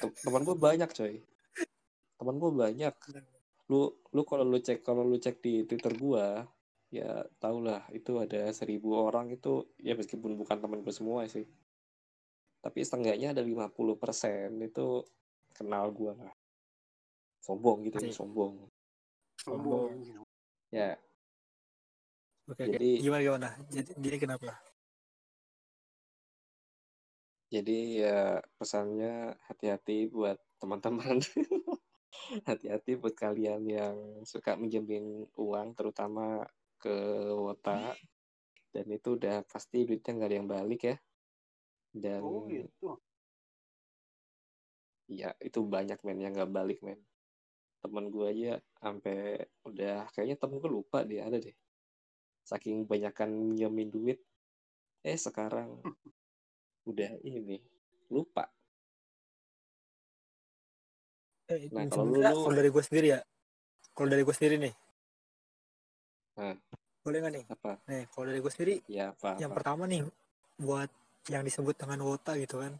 Tem- 0.00 0.16
teman 0.20 0.42
gua 0.44 0.56
banyak 0.60 0.90
coy. 0.92 1.24
Teman 2.20 2.36
gua 2.36 2.50
banyak. 2.52 2.94
Lu 3.72 3.96
lu 4.12 4.22
kalau 4.28 4.44
lu 4.44 4.60
cek 4.60 4.84
kalau 4.84 5.08
lu 5.08 5.16
cek 5.16 5.40
di 5.40 5.64
Twitter 5.64 5.96
gua, 5.96 6.44
ya 6.92 7.24
tau 7.40 7.64
lah 7.64 7.88
itu 7.96 8.20
ada 8.20 8.52
seribu 8.52 8.92
orang 8.92 9.32
itu 9.32 9.64
ya 9.80 9.96
meskipun 9.96 10.36
bukan 10.36 10.60
teman 10.60 10.84
gua 10.84 10.92
semua 10.92 11.24
sih. 11.24 11.48
Tapi 12.60 12.78
setengahnya 12.84 13.32
ada 13.32 13.42
50% 13.42 14.60
itu 14.60 15.02
kenal 15.54 15.92
gua 15.92 16.16
lah. 16.16 16.32
Sombong 17.42 17.86
gitu, 17.86 17.98
Oke. 17.98 18.10
sombong. 18.14 18.54
Sombong. 19.40 19.92
Sombong. 19.92 20.26
Ya, 20.72 20.96
Oke, 22.50 22.66
oke. 22.66 22.74
Jadi- 22.74 22.98
Gimana, 22.98 23.22
gimana? 23.22 23.48
Jadi, 23.70 23.90
jadi 24.02 24.16
kenapa? 24.18 24.50
Jadi 27.52 28.00
ya 28.00 28.40
pesannya 28.56 29.36
hati-hati 29.46 30.08
buat 30.08 30.40
teman-teman. 30.56 31.20
Hati-hati 32.48 32.96
buat 32.96 33.12
kalian 33.12 33.62
yang 33.68 33.96
suka 34.24 34.56
minjemin 34.56 35.28
uang 35.36 35.76
terutama 35.76 36.42
ke 36.80 36.92
Wota. 37.36 37.76
Dan 38.72 38.88
itu 38.88 39.20
udah 39.20 39.44
pasti 39.44 39.84
duitnya 39.84 40.16
nggak 40.16 40.30
ada 40.32 40.38
yang 40.40 40.48
balik 40.48 40.80
ya. 40.82 40.96
Dan 41.92 42.24
Oh 42.24 42.48
gitu. 42.48 42.96
Ya 45.10 45.34
itu 45.42 45.60
banyak 45.62 45.98
men 46.06 46.18
yang 46.20 46.32
nggak 46.34 46.52
balik 46.52 46.78
men. 46.82 47.00
Temen 47.82 48.08
gue 48.08 48.26
aja 48.30 48.52
sampai 48.78 49.42
udah 49.66 50.06
kayaknya 50.14 50.36
temen 50.38 50.62
gue 50.62 50.70
lupa 50.70 51.02
dia 51.02 51.26
ada 51.26 51.38
deh. 51.38 51.54
Saking 52.46 52.86
banyakan 52.86 53.30
minjemin 53.34 53.90
duit. 53.90 54.18
Eh 55.02 55.18
sekarang 55.18 55.82
udah 56.90 57.10
ini 57.22 57.58
lupa. 58.10 58.46
Eh, 61.50 61.68
Nah, 61.74 61.84
kalau 61.90 62.06
lu- 62.08 62.22
kalau 62.22 62.54
dari 62.54 62.70
gue 62.70 62.82
sendiri 62.82 63.06
ya, 63.18 63.20
kalau 63.92 64.08
dari 64.08 64.22
gue 64.22 64.34
sendiri 64.34 64.56
nih, 64.62 64.74
Nah. 66.32 66.56
boleh 67.02 67.18
nggak 67.18 67.34
nih? 67.34 67.44
Apa? 67.50 67.72
Nih, 67.90 68.02
kalau 68.08 68.24
dari 68.30 68.38
gue 68.40 68.52
sendiri, 68.52 68.74
Ya 68.88 69.10
apa? 69.12 69.36
yang 69.36 69.50
apa? 69.52 69.58
pertama 69.60 69.84
nih, 69.84 70.06
buat 70.56 70.88
yang 71.28 71.42
disebut 71.44 71.76
dengan 71.76 72.00
wota 72.06 72.38
gitu 72.38 72.62
kan. 72.62 72.72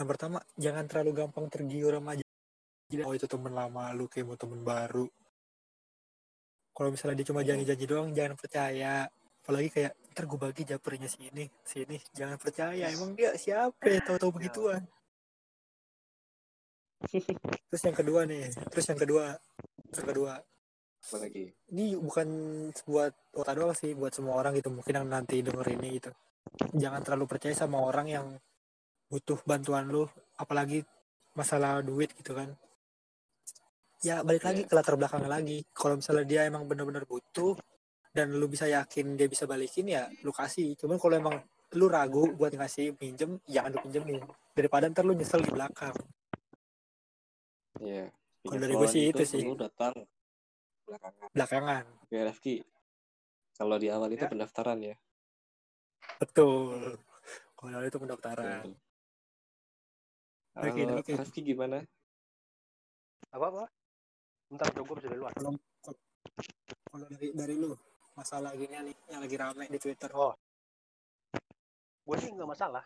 Yang 0.00 0.08
pertama, 0.16 0.40
jangan 0.56 0.84
terlalu 0.88 1.10
gampang 1.12 1.46
tergiur 1.52 1.92
sama 1.92 2.16
jadi 2.90 3.04
oh 3.06 3.14
itu 3.14 3.28
temen 3.30 3.52
lama 3.54 3.92
lu 3.94 4.08
kayak 4.10 4.26
mau 4.26 4.34
temen 4.40 4.64
baru. 4.64 5.06
Kalau 6.74 6.88
misalnya 6.90 7.20
dia 7.20 7.28
cuma 7.28 7.44
Hmm. 7.44 7.48
janji-janji 7.52 7.84
doang, 7.86 8.08
jangan 8.16 8.34
percaya. 8.34 9.06
Apalagi 9.44 9.68
kayak 9.68 9.92
ntar 10.16 10.24
gue 10.26 10.38
bagi 10.40 10.62
japernya 10.64 11.06
sini, 11.06 11.44
sini, 11.62 12.00
jangan 12.16 12.40
percaya. 12.40 12.88
Emang 12.88 13.12
dia 13.12 13.36
siapa 13.36 13.78
ya 13.84 14.00
tahu-tahu 14.02 14.40
begituan. 14.40 14.82
Terus 17.70 17.82
yang 17.84 17.96
kedua 17.96 18.20
nih, 18.28 18.52
terus 18.68 18.86
yang 18.92 19.00
kedua, 19.00 19.32
yang 19.88 20.06
kedua, 20.12 20.32
Apa 21.00 21.16
lagi? 21.16 21.48
ini 21.72 21.96
bukan 21.96 22.28
buat 22.84 23.12
kota 23.32 23.56
doang 23.56 23.72
sih, 23.72 23.96
buat 23.96 24.12
semua 24.12 24.36
orang 24.36 24.52
gitu. 24.60 24.68
Mungkin 24.68 25.00
yang 25.00 25.08
nanti 25.08 25.40
denger 25.40 25.64
ini 25.80 25.96
gitu. 25.96 26.12
Jangan 26.76 27.00
terlalu 27.00 27.24
percaya 27.24 27.56
sama 27.56 27.80
orang 27.80 28.06
yang 28.08 28.26
butuh 29.10 29.42
bantuan 29.42 29.90
lu, 29.90 30.06
apalagi 30.38 30.86
masalah 31.34 31.82
duit 31.82 32.14
gitu 32.14 32.32
kan. 32.32 32.54
Ya 34.00 34.24
balik 34.24 34.46
lagi 34.46 34.64
Iya. 34.64 34.68
ke 34.70 34.74
latar 34.78 34.94
belakangnya 34.96 35.28
lagi. 35.28 35.66
Kalau 35.74 35.98
misalnya 35.98 36.24
dia 36.24 36.40
emang 36.48 36.64
bener-bener 36.64 37.04
butuh 37.04 37.58
dan 38.14 38.32
lu 38.32 38.48
bisa 38.48 38.64
yakin 38.64 39.18
dia 39.18 39.28
bisa 39.28 39.44
balikin 39.44 39.90
ya 39.90 40.08
lu 40.24 40.32
kasih. 40.32 40.72
Cuman 40.78 40.96
kalau 40.96 41.14
emang 41.20 41.36
lu 41.76 41.86
ragu 41.86 42.32
buat 42.32 42.50
ngasih 42.50 42.96
pinjem, 42.96 43.36
jangan 43.44 43.76
lu 43.76 43.78
pinjemin. 43.84 44.18
Daripada 44.56 44.88
ntar 44.88 45.04
lu 45.04 45.12
nyesel 45.12 45.44
di 45.44 45.52
belakang. 45.52 45.92
Iya. 47.80 48.08
Kalau 48.40 48.56
Pinjam 48.56 48.60
dari 48.64 48.72
gue 48.72 48.80
kawan 48.80 48.94
sih 48.94 49.02
itu 49.12 49.22
sih. 49.28 49.42
Lu 49.44 49.52
datang 49.52 49.92
belakangan. 50.88 51.28
Belakangan. 51.36 51.84
Oke, 52.02 52.16
Rafki. 52.24 52.54
Kalau 53.52 53.76
di 53.76 53.88
awal 53.92 54.08
itu 54.10 54.24
Ya. 54.24 54.30
pendaftaran 54.32 54.78
ya. 54.80 54.96
Betul. 56.16 56.96
Kalau 57.52 57.84
itu 57.84 57.98
pendaftaran. 58.00 58.64
Betul. 58.64 58.72
Oke, 60.50 60.82
Kalau 60.82 60.98
oke. 60.98 61.12
Rafki 61.14 61.40
gimana? 61.44 61.78
Apa 63.30 63.46
apa? 63.46 63.64
Bentar, 64.50 64.66
gue 64.68 64.82
bisa 64.84 65.08
di 65.08 65.16
luar. 65.16 65.32
kalau 66.90 67.06
dari 67.06 67.30
dari 67.30 67.54
lu 67.54 67.70
masalah 68.12 68.50
gini 68.52 68.74
nih 68.74 68.94
yang 69.08 69.22
lagi 69.22 69.36
rame 69.38 69.64
di 69.66 69.78
Twitter 69.78 70.10
Oh. 70.10 70.34
Gue 72.02 72.16
sih 72.18 72.34
nggak 72.34 72.50
masalah 72.50 72.82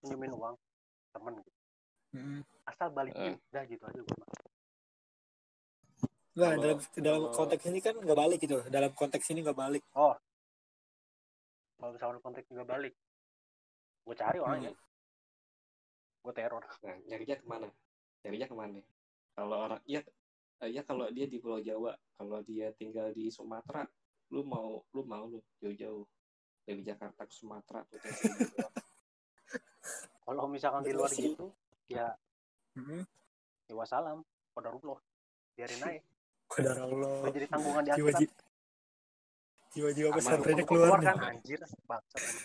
pinjemin 0.00 0.34
uang 0.34 0.54
temen. 1.12 1.34
gitu. 1.38 1.52
Hmm. 2.08 2.40
asal 2.64 2.88
balikin 2.90 3.34
Eh. 3.34 3.50
udah 3.52 3.64
gitu 3.66 3.84
aja 3.84 4.00
gue 4.00 4.16
Nggak, 6.32 6.48
Kalau- 6.48 6.58
dalam 6.58 6.78
dalam 6.96 7.20
kalau- 7.22 7.34
konteks 7.34 7.64
ini 7.66 7.78
kan 7.78 7.94
nggak 7.94 8.18
balik 8.18 8.38
gitu. 8.40 8.58
Dalam 8.66 8.90
konteks 8.92 9.26
ini 9.30 9.40
nggak 9.40 9.54
balik. 9.56 9.82
kalau 11.76 11.92
misalnya 11.92 12.18
konteks 12.18 12.46
juga 12.48 12.64
balik 12.64 12.94
gue 14.02 14.16
cari 14.16 14.38
orangnya 14.40 14.72
gue 16.26 16.34
teror 16.34 16.62
Nah, 16.82 16.96
nyarinya 17.06 17.36
ke 17.38 17.46
mana? 17.46 17.68
Nyarinya 18.26 18.46
ke 18.50 18.56
mana? 18.58 18.80
Kalau 19.32 19.56
orang, 19.62 19.80
ya, 19.86 20.00
eh, 20.60 20.70
ya 20.74 20.82
kalau 20.82 21.06
dia 21.08 21.30
di 21.30 21.38
Pulau 21.38 21.62
Jawa, 21.62 21.94
kalau 22.18 22.42
dia 22.42 22.74
tinggal 22.74 23.14
di 23.14 23.30
Sumatera, 23.30 23.86
lu 24.34 24.42
mau, 24.42 24.82
lu 24.90 25.06
mau 25.06 25.30
lu 25.30 25.38
jauh-jauh 25.62 26.02
dari 26.66 26.82
Jakarta 26.82 27.22
ke 27.22 27.30
Sumatera 27.30 27.86
gitu 27.94 28.06
kalau 30.26 30.50
misalkan 30.50 30.82
di 30.82 30.90
luar 30.90 31.10
gitu 31.14 31.54
ya 31.86 32.10
Hmm. 32.76 33.06
ya 33.70 33.72
wassalam 33.72 34.20
Qadarullah 34.52 35.00
biarin 35.56 35.80
aja 35.80 36.02
Kodar 36.50 36.76
Allah. 36.76 37.24
udah 37.24 37.32
jadi 37.32 37.46
tanggungan 37.48 37.82
di 37.86 37.90
Jiwa 37.96 38.10
akhirat 38.12 38.20
jiwa 39.72 39.90
jiwa-jiwa 39.96 40.08
pesantrennya 40.12 40.64
keluar 40.68 40.98
keluar 40.98 41.00
kan 41.00 41.16
anjir 41.32 41.58
bangsat 41.86 42.20
emang. 42.20 42.44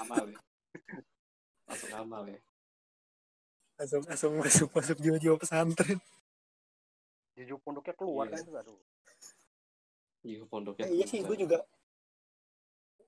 Amal 0.00 0.24
ya. 0.26 0.40
Langsung 1.68 1.92
amal 1.94 2.22
ya. 2.26 2.38
Langsung 3.80 4.04
langsung 4.04 4.32
masuk 4.36 4.68
masuk 4.70 4.96
jiwa-jiwa 5.00 5.40
pesantren. 5.40 5.96
jujur 7.32 7.56
pondoknya 7.64 7.96
keluar 7.96 8.28
Iya. 8.28 8.36
kan 8.36 8.44
itu 8.44 8.52
aduh. 8.52 8.76
Iya, 10.20 10.44
pondoknya. 10.44 10.84
Eh, 10.84 10.92
iya 10.92 11.06
sih, 11.08 11.24
gue 11.24 11.32
juga 11.34 11.64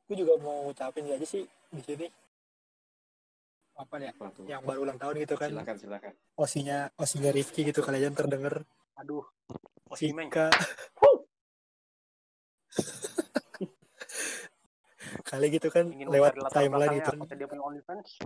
gue 0.08 0.16
juga 0.16 0.40
mau 0.40 0.64
ngucapin 0.64 1.04
aja 1.06 1.26
sih 1.28 1.44
di 1.68 1.82
sini. 1.84 2.08
Apa 3.76 4.00
ya 4.00 4.08
Apa 4.10 4.32
tuh? 4.32 4.48
yang 4.48 4.64
baru 4.64 4.88
ulang 4.88 4.96
tahun 4.96 5.20
gitu 5.20 5.36
kan. 5.36 5.52
Silakan, 5.52 5.76
silakan. 5.76 6.12
osinya 6.34 6.88
osinya 6.96 7.28
Rifki 7.28 7.60
gitu 7.62 7.84
kalian 7.84 8.16
terdengar 8.16 8.64
aduh 8.94 9.24
Osimeng 9.86 10.32
kali 15.22 15.46
gitu 15.50 15.68
kan 15.68 15.88
ingin 15.88 16.08
lewat 16.08 16.32
timeline 16.50 16.96
gitu 16.96 17.12
kan 17.12 17.36
dia 17.36 17.44
punya 17.44 17.60
OnlyFans? 17.62 18.16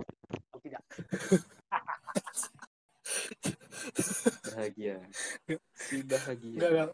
Atau 0.47 0.59
tidak 0.63 0.79
Bahagia. 4.77 4.95
Si 5.73 5.97
bahagia. 6.05 6.53
enggak 6.53 6.69
enggak 6.69 6.89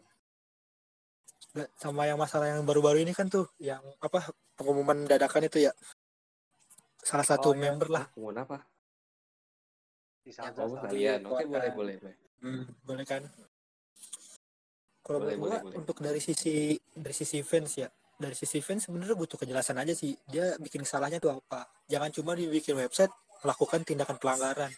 Enggak, 1.54 1.68
sama 1.76 2.02
yang 2.08 2.16
masalah 2.18 2.48
yang 2.48 2.64
baru-baru 2.64 3.04
ini 3.04 3.12
kan 3.12 3.28
tuh 3.28 3.44
yang 3.60 3.84
apa 4.00 4.32
pengumuman 4.56 5.04
dadakan 5.04 5.44
itu 5.46 5.68
ya 5.68 5.72
salah 7.04 7.22
satu 7.28 7.52
Oh, 7.52 7.54
iya. 7.54 7.60
member 7.68 7.88
lah 7.92 8.04
Pengumuman 8.16 8.40
apa? 8.40 8.58
di 10.24 10.32
Ya, 10.32 10.48
Oh, 10.56 10.72
kalian. 10.80 11.20
Oke, 11.28 11.44
boleh, 11.44 11.70
boleh, 11.76 11.94
boleh. 12.00 12.16
Hmm, 12.40 12.64
boleh 12.80 13.04
kan 13.04 13.22
kalau 15.04 15.20
Boleh, 15.20 15.36
boleh, 15.36 15.60
boleh. 15.60 15.76
untuk 15.84 16.00
dari 16.00 16.16
sisi 16.16 16.80
dari 16.96 17.12
sisi 17.12 17.44
fans 17.44 17.76
ya 17.76 17.92
dari 18.16 18.32
sisi 18.32 18.64
fans 18.64 18.88
sebenarnya 18.88 19.12
butuh 19.12 19.36
kejelasan 19.36 19.76
aja 19.76 19.92
sih 19.92 20.16
dia 20.32 20.56
bikin 20.56 20.80
salahnya 20.88 21.20
tuh 21.20 21.36
apa 21.36 21.68
jangan 21.92 22.08
cuma 22.08 22.32
dibikin 22.32 22.72
website 22.80 23.12
melakukan 23.44 23.84
tindakan 23.84 24.16
pelanggaran 24.16 24.72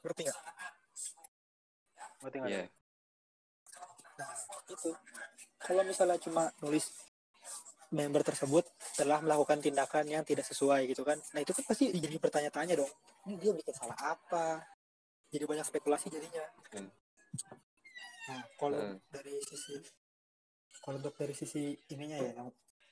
ngerti 0.00 0.32
nggak 0.32 0.40
ngerti 2.20 2.36
nggak 2.40 2.50
Iya. 2.52 2.64
nah 4.20 4.30
itu. 4.68 4.90
Kalau 5.60 5.82
misalnya 5.84 6.16
cuma 6.20 6.48
nulis 6.60 6.88
member 7.90 8.22
tersebut 8.22 8.64
telah 8.94 9.18
melakukan 9.18 9.58
tindakan 9.58 10.06
yang 10.06 10.22
tidak 10.22 10.46
sesuai 10.46 10.86
gitu 10.86 11.02
kan 11.02 11.18
nah 11.34 11.42
itu 11.42 11.50
kan 11.50 11.64
pasti 11.66 11.90
jadi 11.90 12.16
pertanyaan-tanya 12.16 12.78
dong. 12.78 12.92
Ini 13.26 13.34
dia 13.36 13.52
bikin 13.52 13.74
salah 13.74 13.98
apa? 14.14 14.62
Jadi 15.30 15.44
banyak 15.46 15.66
spekulasi 15.66 16.06
jadinya. 16.08 16.44
Hmm. 16.74 16.88
nah 18.30 18.42
kalau 18.60 18.78
Hmm. 18.78 18.96
dari 19.10 19.34
sisi 19.42 19.74
kalau 20.80 20.96
untuk 21.02 21.14
dari 21.18 21.34
sisi 21.34 21.74
ininya 21.90 22.18
ya 22.20 22.32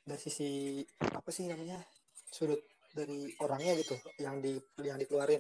dari 0.03 0.19
sisi 0.19 0.83
apa 0.99 1.31
sih 1.31 1.47
namanya 1.47 1.79
sudut 2.29 2.59
dari 2.91 3.31
orangnya 3.38 3.77
gitu 3.79 3.95
yang 4.19 4.43
di 4.43 4.59
yang 4.83 4.99
dikeluarin. 4.99 5.38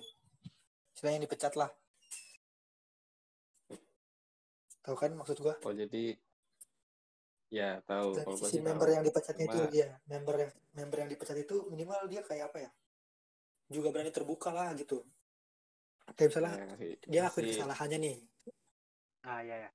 Istilahnya 0.94 1.16
yang 1.18 1.26
dipecat 1.26 1.54
lah 1.58 1.70
tahu 4.88 4.96
kan 4.96 5.12
maksud 5.12 5.36
gua? 5.38 5.54
Oh, 5.60 5.70
jadi 5.70 6.16
ya 7.48 7.80
tahu 7.82 8.12
dari 8.12 8.24
kalau 8.24 8.36
sisi 8.38 8.60
member 8.60 8.84
tahu. 8.84 8.94
yang 8.94 9.04
dipecatnya 9.04 9.44
itu 9.46 9.58
Cuma- 9.58 9.72
ya 9.74 9.88
member 10.06 10.34
yang 10.38 10.50
member 10.74 10.96
yang 10.98 11.10
dipecat 11.10 11.36
itu 11.38 11.56
minimal 11.68 12.00
dia 12.06 12.20
kayak 12.22 12.44
apa 12.48 12.58
ya? 12.64 12.70
Juga 13.68 13.88
berani 13.88 14.08
terbuka 14.08 14.48
lah 14.48 14.72
gitu. 14.72 15.04
Kayak 16.10 16.28
misalnya 16.30 16.52
Ya, 16.54 16.64
ngasih- 16.66 16.96
dia 17.04 17.20
ngakuin 17.22 17.42
ngasih- 17.42 17.52
kesalahannya 17.54 17.98
nih. 17.98 18.16
Ah 19.22 19.40
iya 19.42 19.56
ya 19.58 19.70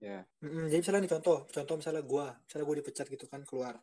Ya, 0.00 0.24
Mm-mm, 0.40 0.64
jadi 0.66 0.80
misalnya 0.80 1.02
nih 1.04 1.12
contoh 1.12 1.38
contoh 1.46 1.74
misalnya 1.76 2.00
gua 2.00 2.32
misalnya 2.40 2.64
gua 2.64 2.76
dipecat 2.80 3.06
gitu 3.06 3.28
kan 3.28 3.44
keluar. 3.44 3.76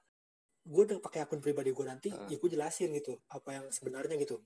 Gue 0.65 0.83
udah 0.83 0.97
pakai 0.99 1.21
akun 1.21 1.39
pribadi 1.39 1.69
gue 1.71 1.85
nanti 1.85 2.09
Ah. 2.09 2.25
ya 2.27 2.35
gue 2.35 2.49
jelasin 2.49 2.89
gitu 2.91 3.15
apa 3.29 3.53
yang 3.53 3.65
sebenarnya 3.69 4.17
gitu 4.17 4.41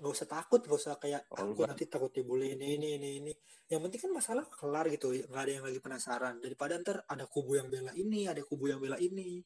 nggak 0.00 0.12
usah 0.12 0.28
takut 0.28 0.60
nggak 0.64 0.80
usah 0.80 0.94
kayak 0.98 1.22
Oh, 1.30 1.46
lu 1.46 1.52
aku 1.54 1.62
nanti 1.68 1.84
takut 1.86 2.10
dibully 2.10 2.56
ini 2.56 2.76
ini 2.80 2.88
ini 2.98 3.08
ini. 3.22 3.32
Yang 3.70 3.80
penting 3.88 4.00
kan 4.08 4.12
masalah 4.12 4.44
kelar 4.48 4.86
gitu 4.90 5.12
nggak 5.14 5.42
ada 5.42 5.52
yang 5.52 5.64
lagi 5.64 5.80
penasaran. 5.80 6.34
Daripada 6.42 6.80
ntar 6.80 7.04
ada 7.06 7.24
kubu 7.28 7.60
yang 7.60 7.68
bela 7.70 7.92
ini 7.94 8.26
ada 8.26 8.42
kubu 8.42 8.72
yang 8.72 8.80
bela 8.82 8.98
ini. 8.98 9.44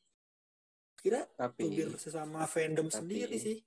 Kira 0.97 1.23
tapi 1.37 1.71
biar 1.71 1.95
sesama 2.01 2.47
fandom 2.49 2.89
tapi- 2.89 2.99
sendiri 2.99 3.37
sih. 3.37 3.59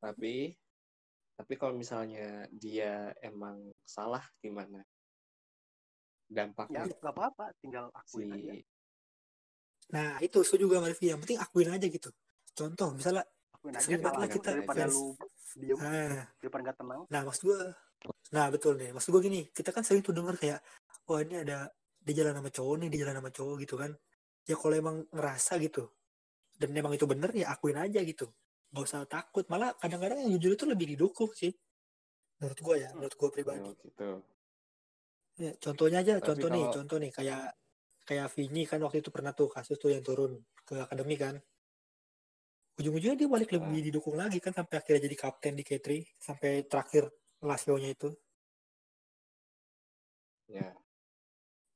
Tapi 0.00 0.54
tapi 1.40 1.52
kalau 1.56 1.72
misalnya 1.72 2.44
dia 2.52 3.16
emang 3.24 3.72
salah 3.84 4.24
gimana? 4.44 4.84
Ya 6.30 6.46
dampaknya 6.46 6.86
nggak 6.86 7.14
apa-apa 7.16 7.56
tinggal 7.58 7.88
akuin 7.90 8.30
aja. 8.36 8.54
Si 8.54 8.62
nah 9.90 10.22
itu 10.22 10.38
setuju 10.46 10.70
juga 10.70 10.78
sama 10.78 10.88
Rifki. 10.92 11.10
Yang 11.10 11.20
penting 11.26 11.38
akuin 11.40 11.68
aja 11.74 11.86
gitu. 11.90 12.10
Contoh 12.54 12.94
misalnya 12.94 13.24
aja 13.68 13.78
sering 13.84 14.00
banget 14.00 14.20
lah 14.20 14.28
kita 14.32 14.48
daripada 14.56 14.82
fans. 14.88 14.94
lu 14.96 15.04
diem 15.60 15.76
nah 15.76 16.24
daripada 16.40 16.62
nggak 16.64 16.76
tenang 16.80 17.00
Nah, 17.10 17.20
maksud 17.26 17.42
gue, 17.44 17.60
nah 18.32 18.46
betul 18.48 18.72
nih, 18.80 18.90
maksud 18.96 19.10
gue 19.12 19.22
gini, 19.26 19.40
kita 19.52 19.70
kan 19.74 19.82
sering 19.84 20.00
tuh 20.00 20.14
denger 20.16 20.36
kayak, 20.40 20.58
wah 21.04 21.20
ini 21.20 21.42
ada 21.44 21.68
di 22.00 22.12
jalan 22.16 22.32
sama 22.32 22.48
cowok 22.48 22.74
nih, 22.80 22.88
di 22.88 22.98
jalan 23.02 23.14
sama 23.20 23.30
cowok 23.34 23.54
gitu 23.60 23.74
kan. 23.76 23.90
Ya 24.48 24.54
kalau 24.56 24.74
emang 24.78 24.96
ngerasa 25.12 25.60
gitu, 25.60 25.90
dan 26.56 26.72
emang 26.72 26.94
itu 26.96 27.04
bener 27.04 27.28
ya 27.36 27.52
akuin 27.52 27.76
aja 27.76 28.00
gitu. 28.00 28.30
Gak 28.72 28.84
usah 28.86 29.04
takut, 29.04 29.44
malah 29.52 29.74
kadang-kadang 29.76 30.22
yang 30.24 30.30
jujur 30.38 30.54
itu 30.56 30.64
lebih 30.64 30.96
didukung 30.96 31.28
sih. 31.36 31.52
Menurut 32.40 32.56
gue 32.62 32.76
ya, 32.80 32.88
menurut 32.96 33.14
gue 33.18 33.28
pribadi. 33.28 33.60
oh, 33.60 33.74
gitu 33.76 34.08
Ya, 35.40 35.52
contohnya 35.56 35.98
aja, 36.04 36.12
Tapi 36.20 36.26
contoh 36.28 36.48
nih, 36.52 36.64
kalau- 36.64 36.74
contoh 36.76 36.96
nih, 37.00 37.10
kayak 37.16 37.42
kayak 38.08 38.26
Vini 38.34 38.62
kan 38.66 38.80
waktu 38.82 39.00
itu 39.04 39.10
pernah 39.12 39.32
tuh 39.36 39.48
kasus 39.52 39.76
tuh 39.76 39.92
yang 39.92 40.04
turun 40.04 40.40
ke 40.64 40.78
akademi 40.78 41.16
kan. 41.20 41.36
Ujung-ujungnya 42.80 43.18
dia 43.20 43.28
balik 43.28 43.50
lebih 43.52 43.76
Ah. 43.76 43.84
didukung 43.84 44.16
lagi 44.16 44.38
kan 44.40 44.56
sampai 44.56 44.80
akhirnya 44.80 45.04
jadi 45.04 45.16
kapten 45.18 45.52
di 45.52 45.62
K3 45.62 45.88
sampai 46.16 46.64
terakhir 46.64 47.04
Lazio-nya 47.44 47.92
itu. 47.92 48.10
ya 50.50 50.66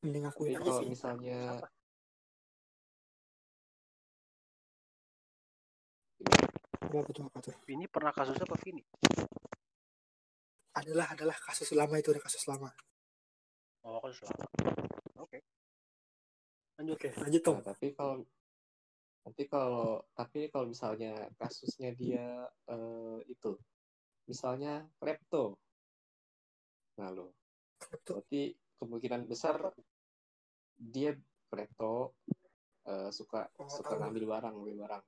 Mending 0.02 0.26
akuin 0.26 0.58
aja 0.58 0.66
kalau 0.66 0.82
sih. 0.82 0.88
misalnya 0.90 1.62
Apa? 1.62 1.68
Tuh 6.94 7.26
apa 7.26 7.38
tuh? 7.42 7.54
ini 7.68 7.86
pernah 7.90 8.14
kasusnya 8.14 8.46
apa 8.46 8.56
Vini 8.62 8.82
Adalah 10.74 11.06
adalah 11.10 11.34
kasus 11.38 11.70
lama 11.70 11.94
itu 11.98 12.10
ada 12.10 12.22
kasus 12.22 12.44
lama. 12.46 12.70
oh 13.84 13.98
kasus 14.02 14.26
lama 14.26 14.46
oke 15.18 15.38
lanjut 16.74 16.96
Oke, 16.98 17.08
lanjut 17.22 17.42
Tom. 17.44 17.56
Nah, 17.62 17.70
tapi 17.70 17.94
kalau 17.94 18.18
tapi 19.24 19.42
kalau 19.48 20.04
tapi 20.12 20.52
kalau 20.52 20.68
misalnya 20.68 21.16
kasusnya 21.40 21.96
dia 21.96 22.44
eh, 22.68 23.18
itu 23.26 23.56
misalnya 24.28 24.84
klepto. 25.00 25.56
Nah 27.00 27.08
lo. 27.08 27.32
Berarti 28.04 28.52
kemungkinan 28.76 29.24
besar 29.24 29.72
dia 30.76 31.16
klepto 31.48 32.12
eh, 32.84 33.08
suka 33.10 33.48
Oh, 33.56 33.68
suka 33.68 33.96
ngambil 33.96 34.28
barang 34.28 34.52
ngambil 34.52 34.76
barang. 34.84 35.04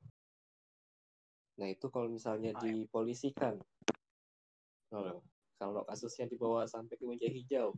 Nah 1.61 1.69
itu 1.69 1.87
kalau 1.93 2.09
misalnya 2.09 2.57
Ah, 2.57 2.61
dipolisikan. 2.65 3.61
Kalau 4.89 5.21
kalau 5.57 5.83
kasusnya 5.89 6.29
dibawa 6.29 6.69
sampai 6.69 7.01
ke 7.01 7.05
meja 7.09 7.29
hijau 7.29 7.73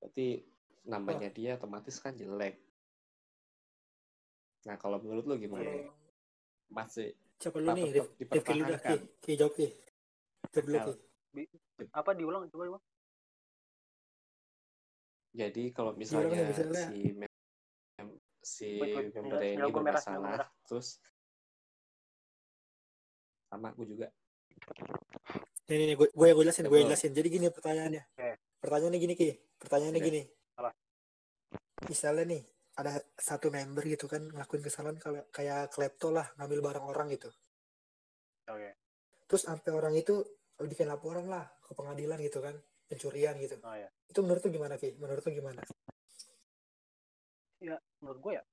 berarti 0.00 0.44
namanya 0.84 1.28
dia 1.32 1.56
otomatis 1.56 1.96
kan 2.00 2.16
jelek 2.16 2.60
nah 4.64 4.76
kalau 4.80 4.96
menurut 5.00 5.24
lo 5.28 5.34
gimana 5.36 5.64
Kalau 5.64 5.92
masih 6.72 7.12
siapa 7.36 7.60
lu 7.60 7.68
nih? 7.76 8.00
Rif- 8.00 8.14
Rifki 8.16 8.52
lu 8.56 8.62
dah 8.64 8.80
Ki. 8.80 8.96
Ki 9.20 9.32
jawab 9.36 9.52
Ki. 9.52 9.68
Jawab 10.50 10.64
dulu 10.64 10.76
Nah, 10.76 10.84
Ki. 10.88 10.94
apa 11.92 12.10
diulang 12.16 12.42
coba 12.48 12.64
coba 12.72 12.78
Jadi 15.34 15.62
kalau 15.74 15.92
Diulang 15.92 16.30
misalnya 16.30 16.38
deh, 16.38 16.46
misalnya. 16.46 16.84
si 16.88 16.98
mem- 17.10 17.38
mem- 17.98 18.20
si 18.38 18.70
member 18.78 19.42
ini 19.42 19.70
bermasalah, 19.74 20.46
terus 20.62 21.02
sama 23.50 23.74
aku 23.74 23.82
juga 23.82 24.14
Nih, 25.64 25.76
nih, 25.80 25.86
nih 25.92 25.96
gue, 25.96 26.08
gue, 26.12 26.28
gue 26.36 26.44
jelasin, 26.44 26.68
gue 26.68 26.76
jelasin. 26.84 27.12
Jadi 27.16 27.28
gini 27.32 27.48
pertanyaannya. 27.48 28.04
Oke. 28.04 28.30
Pertanyaannya 28.60 29.00
gini, 29.00 29.14
Ki. 29.16 29.28
Pertanyaannya 29.56 30.00
Oke. 30.00 30.08
gini. 30.12 30.22
Misalnya 31.88 32.24
nih, 32.28 32.42
ada 32.74 32.98
satu 33.14 33.54
member 33.54 33.86
gitu 33.86 34.10
kan 34.10 34.26
ngelakuin 34.26 34.62
kesalahan 34.66 34.98
kayak 34.98 35.30
kayak 35.30 35.70
klepto 35.70 36.10
lah, 36.10 36.26
ngambil 36.38 36.58
barang 36.60 36.86
orang 36.90 37.06
gitu. 37.14 37.30
Oke. 38.50 38.70
Terus 39.30 39.42
sampai 39.46 39.70
orang 39.70 39.94
itu 39.94 40.20
bikin 40.58 40.90
laporan 40.90 41.30
lah 41.30 41.46
ke 41.62 41.72
pengadilan 41.74 42.18
gitu 42.18 42.42
kan, 42.42 42.54
pencurian 42.90 43.38
gitu. 43.38 43.56
Oh 43.62 43.76
ya. 43.78 43.88
Itu 44.10 44.22
menurut 44.26 44.42
tuh 44.42 44.52
gimana, 44.52 44.74
Ki? 44.74 44.94
Menurut 44.98 45.22
tuh 45.22 45.32
gimana? 45.32 45.62
Ya 47.62 47.78
menurut 48.02 48.20
gue 48.20 48.32
ya 48.36 48.44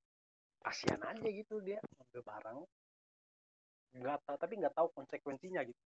kasihan 0.62 1.02
aja 1.02 1.28
gitu 1.28 1.58
dia 1.66 1.82
ambil 2.00 2.22
barang 2.22 2.58
nggak 3.92 4.18
tahu 4.24 4.38
tapi 4.40 4.54
nggak 4.62 4.76
tahu 4.78 4.88
konsekuensinya 4.94 5.62
gitu 5.66 5.82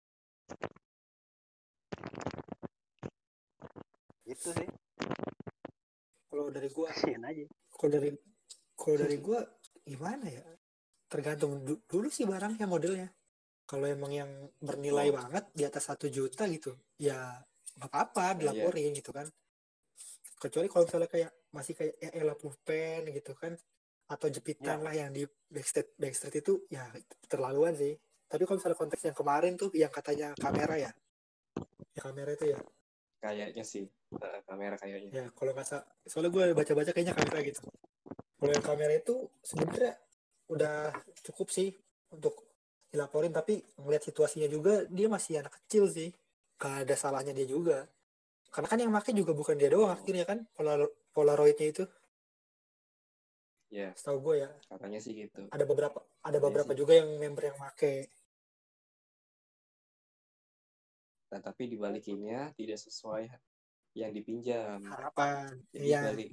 itu 4.27 4.49
sih 4.57 4.69
Kalau 6.33 6.49
dari 6.49 6.73
gua, 6.73 6.89
kasihan 6.89 7.29
aja 7.29 7.45
kalau 7.83 7.99
dari 7.99 8.11
kalau 8.79 8.97
dari 8.97 9.17
gua 9.19 9.43
gimana 9.83 10.31
ya? 10.31 10.47
Tergantung 11.11 11.67
du- 11.67 11.83
dulu 11.83 12.07
sih 12.07 12.23
barangnya 12.23 12.71
modelnya. 12.71 13.11
Kalau 13.67 13.91
emang 13.91 14.15
yang 14.15 14.31
bernilai 14.63 15.11
Oh. 15.11 15.19
banget 15.19 15.45
di 15.51 15.67
atas 15.67 15.91
satu 15.91 16.07
juta 16.07 16.47
gitu, 16.47 16.79
ya 16.95 17.43
nggak 17.75 17.91
apa-apa 17.91 18.39
dilaporin 18.39 18.95
gitu 18.95 19.11
kan. 19.11 19.27
Kecuali 20.39 20.71
kalau 20.71 20.87
misalnya 20.87 21.11
kayak 21.11 21.33
masih 21.51 21.75
kayak 21.75 21.95
ya 21.99 22.11
elah 22.15 22.39
pulpen 22.39 23.11
gitu 23.11 23.35
kan, 23.35 23.59
atau 24.07 24.27
jepitan 24.31 24.79
Ya. 24.79 24.85
lah 24.85 24.95
yang 24.95 25.11
di 25.11 25.27
backstreet 25.51 25.95
backstreet 25.99 26.39
itu 26.39 26.63
ya 26.71 26.87
terlaluan 27.27 27.75
sih. 27.75 27.99
Tapi 28.31 28.47
kalau 28.47 28.63
misalnya 28.63 28.79
konteks 28.79 29.03
yang 29.05 29.17
kemarin 29.17 29.53
tuh 29.59 29.71
yang 29.75 29.91
katanya 29.93 30.33
kamera 30.39 30.79
ya, 30.79 30.91
ya 31.93 32.01
kamera 32.01 32.31
itu 32.33 32.47
ya, 32.55 32.59
Kayaknya 33.21 33.63
sih 33.63 33.85
eh, 34.21 34.41
kamera 34.45 34.77
kayaknya. 34.77 35.11
ya 35.13 35.25
kalau 35.33 35.53
nggak 35.57 35.67
salah, 35.67 35.87
soalnya 36.05 36.31
gue 36.31 36.45
baca-baca 36.53 36.91
kayaknya 36.93 37.15
kamera 37.17 37.39
gitu. 37.47 37.61
Kalau 38.43 38.53
yang 38.53 38.67
kamera 38.67 38.93
itu 38.99 39.15
sebenarnya 39.41 39.93
udah 40.51 40.93
cukup 41.23 41.49
sih 41.49 41.71
untuk 42.11 42.35
dilaporin, 42.93 43.33
tapi 43.33 43.63
ngeliat 43.81 44.03
situasinya 44.05 44.51
juga 44.51 44.85
dia 44.91 45.09
masih 45.09 45.41
anak 45.41 45.57
kecil 45.65 45.89
sih, 45.89 46.11
gak 46.61 46.85
ada 46.85 46.95
salahnya 46.99 47.33
dia 47.33 47.47
juga. 47.49 47.89
Karena 48.53 48.69
kan 48.69 48.79
yang 48.83 48.93
pakai 48.93 49.17
juga 49.17 49.33
bukan 49.33 49.57
dia 49.57 49.73
doang 49.73 49.95
akhirnya 49.97 50.29
kan 50.29 50.45
Polar- 50.53 50.93
Polaroidnya 51.15 51.69
itu, 51.73 51.85
Ya, 53.73 53.89
setahu 53.97 54.21
gue 54.21 54.45
ya. 54.45 54.51
katanya 54.69 55.01
sih 55.01 55.17
gitu. 55.17 55.49
ada 55.49 55.65
beberapa 55.65 56.05
ada 56.21 56.37
Iya 56.37 56.45
beberapa 56.45 56.77
sih. 56.77 56.79
juga 56.85 56.93
yang 56.93 57.09
member 57.17 57.49
yang 57.49 57.57
make 57.57 58.13
Nah, 61.33 61.41
tapi 61.41 61.65
dibalikinnya 61.73 62.53
tidak 62.53 62.77
sesuai 62.77 63.33
yang 63.93 64.13
dipinjam. 64.13 64.81
harapan 64.89 65.61
Jadi 65.73 65.87
iya. 65.87 66.01
balik. 66.09 66.31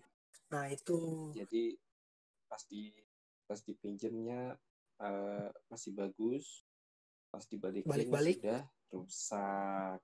nah 0.50 0.66
itu. 0.72 1.30
Jadi 1.36 1.76
pas 2.50 2.62
di 2.66 2.90
pas 3.46 3.60
dipinjemnya 3.62 4.58
eh, 5.02 5.50
masih 5.70 5.92
bagus, 5.98 6.66
pas 7.30 7.44
dibalikin 7.46 7.90
Balik-balik. 7.90 8.42
sudah 8.42 8.62
rusak, 8.90 10.00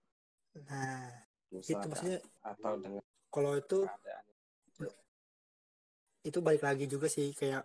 nah 0.70 1.10
rusak 1.50 1.74
itu 1.74 1.86
maksudnya 1.90 2.20
atau 2.46 2.78
dengan 2.78 3.02
kalau 3.34 3.58
itu 3.58 3.84
keadaan 3.84 4.26
itu? 6.26 6.40
Balik 6.42 6.64
lagi 6.66 6.86
juga 6.90 7.06
sih 7.06 7.36
kayak 7.38 7.64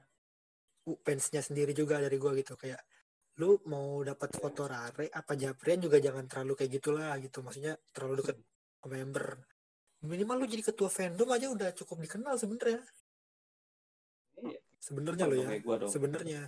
uh, 0.91 0.99
fansnya 1.01 1.41
sendiri 1.41 1.73
juga 1.73 1.97
dari 2.03 2.17
gua 2.21 2.37
gitu. 2.37 2.59
Kayak 2.59 2.85
lu 3.41 3.57
mau 3.71 4.05
dapat 4.05 4.37
foto 4.37 4.69
rare 4.69 5.09
apa 5.09 5.33
japrian 5.33 5.81
juga 5.81 5.97
jangan 5.97 6.29
terlalu 6.29 6.53
kayak 6.61 6.71
gitulah 6.77 7.17
gitu. 7.23 7.41
Maksudnya 7.41 7.79
terlalu 7.95 8.21
deket 8.21 8.37
ke 8.81 8.89
member 8.89 9.27
minimal 10.01 10.45
lu 10.45 10.47
jadi 10.49 10.65
ketua 10.65 10.89
fandom 10.89 11.29
aja 11.29 11.53
udah 11.53 11.71
cukup 11.77 12.01
dikenal 12.01 12.35
sebenarnya. 12.41 12.81
Iya. 14.41 14.61
sebenarnya 14.81 15.25
lo 15.29 15.35
ya. 15.37 15.49
sebenarnya. 15.93 16.43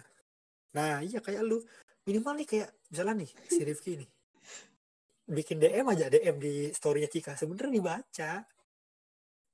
Nah 0.73 1.05
iya 1.05 1.21
kayak 1.21 1.45
lu. 1.45 1.61
Minimal 2.09 2.33
nih 2.43 2.47
kayak 2.49 2.69
misalnya 2.89 3.15
nih 3.23 3.31
si 3.47 3.61
Rifki 3.63 3.93
nih. 4.01 4.11
Bikin 5.29 5.61
DM 5.61 5.87
aja 5.87 6.09
DM 6.09 6.37
di 6.41 6.73
storynya 6.73 7.07
Cika. 7.13 7.37
Sebenarnya 7.37 7.73
dibaca. 7.77 8.33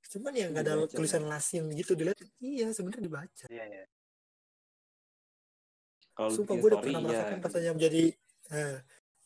Cuman 0.09 0.33
ya 0.33 0.49
nggak 0.49 0.63
ada 0.65 0.73
Dibaca, 0.79 0.95
tulisan 0.95 1.23
lasin 1.27 1.67
gitu 1.75 1.93
dilihat. 1.93 2.17
Iya 2.39 2.71
sebenarnya 2.71 3.03
dibaca. 3.03 3.45
Iya 3.51 3.63
iya. 3.67 3.83
Kalau 6.15 6.31
sumpah 6.31 6.55
gue 6.55 6.67
udah 6.71 6.81
pernah 6.83 6.99
ya 6.99 7.05
merasakan 7.05 7.37
rasanya 7.43 7.71
menjadi 7.75 8.03
nah, 8.51 8.77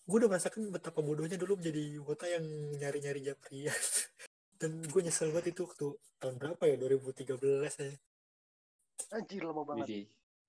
gue 0.04 0.18
udah 0.20 0.30
merasakan 0.30 0.62
betapa 0.70 1.00
bodohnya 1.00 1.38
dulu 1.40 1.58
menjadi 1.58 1.84
wota 2.04 2.28
yang 2.28 2.46
nyari-nyari 2.78 3.22
Japrian 3.24 3.74
dan 4.64 4.80
gue 4.80 5.02
nyesel 5.04 5.28
banget 5.36 5.52
itu 5.52 5.68
waktu 5.68 5.92
tahun 6.24 6.36
berapa 6.40 6.64
ya? 6.64 6.76
2013 6.80 7.36
ya. 7.84 7.92
Anjir 9.12 9.44
lama 9.44 9.68
banget. 9.68 9.84
Widih. 9.84 10.06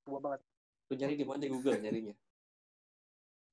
tua 0.06 0.18
banget. 0.22 0.40
Lu 0.86 0.94
nyari 0.94 1.14
di 1.18 1.26
mana 1.26 1.38
di 1.42 1.50
Google 1.50 1.82
nyarinya? 1.82 2.14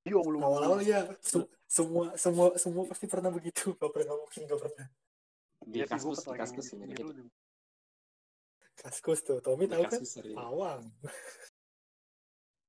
iya 0.01 0.17
belum 0.17 0.41
awal-awal 0.41 0.81
ya 0.81 1.05
se- 1.21 1.45
semua 1.69 2.17
semua 2.17 2.57
semua 2.57 2.83
pasti 2.85 3.05
pernah 3.09 3.33
begitu. 3.33 3.73
Gak 3.73 3.89
pernah 3.89 4.13
mungkin 4.17 4.41
gak 4.45 4.61
pernah. 4.61 4.87
Di 5.65 5.77
gua 5.81 5.89
kaskus, 5.89 6.17
di 6.25 6.37
kaskus 6.37 6.65
gitu- 6.69 6.77
ya, 6.77 6.85
nyari 6.85 6.93
gitu 6.93 7.05
gitu. 7.09 7.23
kaskus 8.81 9.19
tuh 9.21 9.37
Tommy 9.45 9.65
Di 9.69 9.77
tahu 9.77 9.83
kan? 9.85 9.99
Awang 10.41 10.81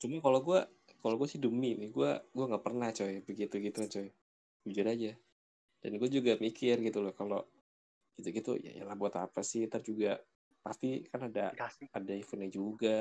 Cuma 0.00 0.16
kalau 0.20 0.40
gua 0.44 0.60
kalau 1.00 1.16
gue 1.20 1.28
sih 1.28 1.40
demi 1.40 1.72
nih 1.76 1.88
gua 1.88 2.20
gua 2.36 2.52
nggak 2.52 2.64
pernah 2.64 2.88
coy 2.92 3.20
begitu 3.24 3.54
gitu 3.60 3.80
coy. 3.84 4.08
Jujur 4.64 4.86
aja. 4.88 5.12
Dan 5.82 5.98
gue 5.98 6.06
juga 6.06 6.38
mikir 6.38 6.78
gitu 6.78 7.02
loh 7.02 7.10
kalau 7.10 7.42
gitu-gitu 8.18 8.60
ya 8.60 8.84
lah 8.84 8.96
buat 8.96 9.14
apa 9.16 9.40
sih? 9.40 9.64
Ntar 9.68 9.80
juga 9.84 10.20
pasti 10.62 11.02
kan 11.10 11.26
ada 11.26 11.50
dikasih. 11.50 11.86
ada 11.90 12.12
eventnya 12.14 12.50
juga. 12.52 12.98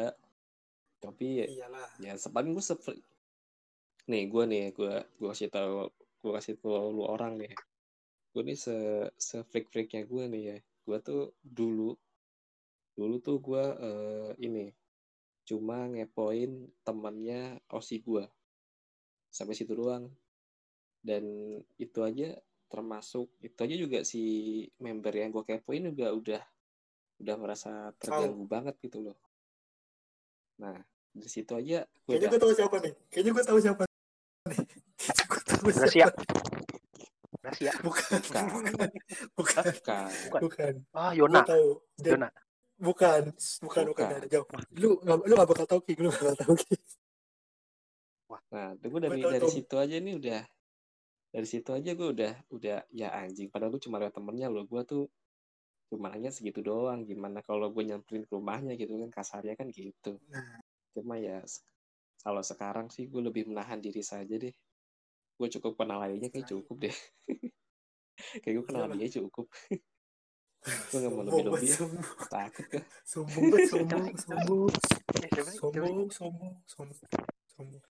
Tapi 1.02 1.26
ya, 1.42 1.46
iyalah 1.50 1.90
ya 1.98 2.14
sepaling 2.14 2.54
gue 2.54 2.62
seperti 2.62 3.02
nih 4.10 4.24
gue 4.30 4.44
nih 4.50 4.66
gue 4.74 4.94
gue 5.18 5.28
kasih 5.30 5.50
tahu 5.50 5.90
gue 6.22 6.32
kasih 6.38 6.56
tahu 6.58 6.94
lu 6.94 7.04
orang 7.06 7.38
nih. 7.38 7.54
Gue 8.34 8.44
nih 8.46 8.58
se 8.58 8.78
se 9.18 9.42
freak 9.50 9.70
freaknya 9.70 10.06
gue 10.06 10.24
nih 10.30 10.44
ya. 10.54 10.58
Gue 10.86 10.98
tuh 11.02 11.34
dulu 11.42 11.94
dulu 12.98 13.16
tuh 13.24 13.38
gue 13.42 13.64
eh, 13.64 14.32
ini 14.46 14.70
cuma 15.46 15.90
ngepoin 15.90 16.70
temannya 16.86 17.60
osi 17.74 17.98
gue 18.02 18.26
sampai 19.34 19.54
situ 19.58 19.74
doang. 19.74 20.10
Dan 21.02 21.58
itu 21.82 22.00
aja 22.06 22.38
termasuk 22.72 23.28
itu 23.44 23.60
aja 23.60 23.76
juga 23.76 24.00
si 24.08 24.24
member 24.80 25.12
yang 25.12 25.36
gue 25.36 25.44
kepoin 25.44 25.92
juga 25.92 26.16
udah 26.16 26.42
udah 27.20 27.36
merasa 27.36 27.92
terganggu 28.00 28.48
banget 28.48 28.80
gitu 28.80 29.12
loh. 29.12 29.18
Nah 30.64 30.80
dari 31.12 31.28
situ 31.28 31.52
aja 31.52 31.84
gue 31.84 32.16
kayaknya 32.16 32.32
gue 32.32 32.40
tahu 32.40 32.54
siapa 32.56 32.76
nih. 32.80 32.94
Kayaknya 33.12 33.32
gue 33.36 33.44
tahu 33.44 33.60
siapa 33.60 33.82
nih. 33.84 33.92
Kayaknya 34.96 35.24
gue 35.28 35.42
tahu 35.44 35.68
siapa 35.92 36.10
Gracia 37.42 37.74
bukan 37.82 38.20
Bukan. 38.22 38.46
bukan. 38.54 38.90
Bukan. 39.38 39.64
Bukan. 39.66 40.08
Bukan. 40.32 40.42
bukan. 40.46 40.74
Ah 40.96 41.12
Yona. 41.12 41.42
Tahu. 41.44 41.68
Dan- 42.00 42.14
Yona 42.24 42.30
bukan. 42.82 43.22
Bukan 43.62 43.84
bukan. 43.94 44.08
Bukan. 44.08 44.08
ada 44.22 44.28
jauh. 44.30 44.48
Lu 44.78 44.98
nggak 45.02 45.18
lu 45.26 45.34
nggak 45.36 45.50
bakal 45.50 45.66
tahu 45.68 45.80
ki. 45.86 45.94
Lu 46.00 46.10
nggak 46.10 46.22
bakal 46.22 46.38
tahu 46.38 46.54
ki. 46.58 46.76
Nah, 48.52 48.72
gue 48.80 49.00
dari 49.00 49.20
dari 49.20 49.48
situ 49.52 49.76
aja 49.76 49.96
nih 50.00 50.16
udah 50.16 50.42
dari 51.32 51.48
situ 51.48 51.72
aja 51.72 51.96
gue 51.96 52.08
udah 52.12 52.34
udah 52.52 52.78
ya 52.92 53.08
anjing. 53.16 53.48
Padahal 53.48 53.72
gue 53.76 53.82
cuma 53.88 54.04
lewat 54.04 54.20
temennya 54.20 54.52
loh. 54.52 54.68
Gue 54.68 54.84
tuh 54.84 55.08
cuma 55.88 56.12
hanya 56.12 56.28
segitu 56.28 56.60
doang. 56.60 57.08
Gimana 57.08 57.40
kalau 57.40 57.72
gue 57.72 57.84
nyamperin 57.88 58.28
ke 58.28 58.32
rumahnya 58.36 58.76
gitu 58.76 59.00
kan 59.00 59.12
kasarnya 59.12 59.56
kan 59.56 59.72
gitu. 59.72 60.20
Nah. 60.28 60.60
Cuma 60.92 61.16
ya 61.16 61.40
kalau 62.22 62.44
sekarang 62.44 62.92
sih 62.92 63.08
gue 63.08 63.24
lebih 63.24 63.48
menahan 63.48 63.80
diri 63.80 64.04
saja 64.04 64.36
deh. 64.36 64.52
Gue 65.40 65.48
cukup 65.48 65.80
kenal 65.80 66.04
aja 66.04 66.28
kayak 66.28 66.46
Nah. 66.46 66.52
cukup 66.52 66.76
deh. 66.84 66.98
kayak 68.44 68.54
gue 68.60 68.66
kenal 68.68 68.92
dia 68.92 69.10
cukup. 69.10 69.48
gue 70.62 71.00
gak 71.02 71.10
mau 71.10 71.26
lebih 71.26 71.42
lebih 71.50 71.70
ya. 71.74 71.78
Takut 72.30 72.66
gue. 72.70 72.84
sombong 73.02 73.50
sombong 73.72 74.06
sombong 74.14 74.70
eh 75.18 75.30
sombong 75.58 76.06
sombong 76.14 76.54
sombong 76.70 76.98
sombong 77.50 77.82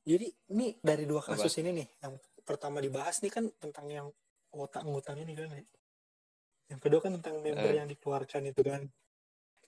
jadi 0.00 0.26
ini 0.48 0.80
dari 0.80 1.04
dua 1.04 1.20
Apa? 1.20 1.36
kasus 1.36 1.60
ini 1.60 1.76
nih 1.76 1.86
yang 2.00 2.16
pertama 2.40 2.78
dibahas 2.78 3.20
nih 3.20 3.30
kan 3.30 3.44
tentang 3.56 3.86
yang 3.86 4.06
otak 4.50 4.82
ngutang 4.82 5.16
ini 5.16 5.32
kan 5.32 5.48
ya. 5.50 5.62
yang 6.70 6.80
kedua 6.80 7.00
kan 7.00 7.12
tentang 7.18 7.38
member 7.38 7.66
Eh. 7.66 7.78
yang 7.78 7.86
dikeluarkan 7.86 8.46
itu 8.46 8.62
kan 8.62 8.82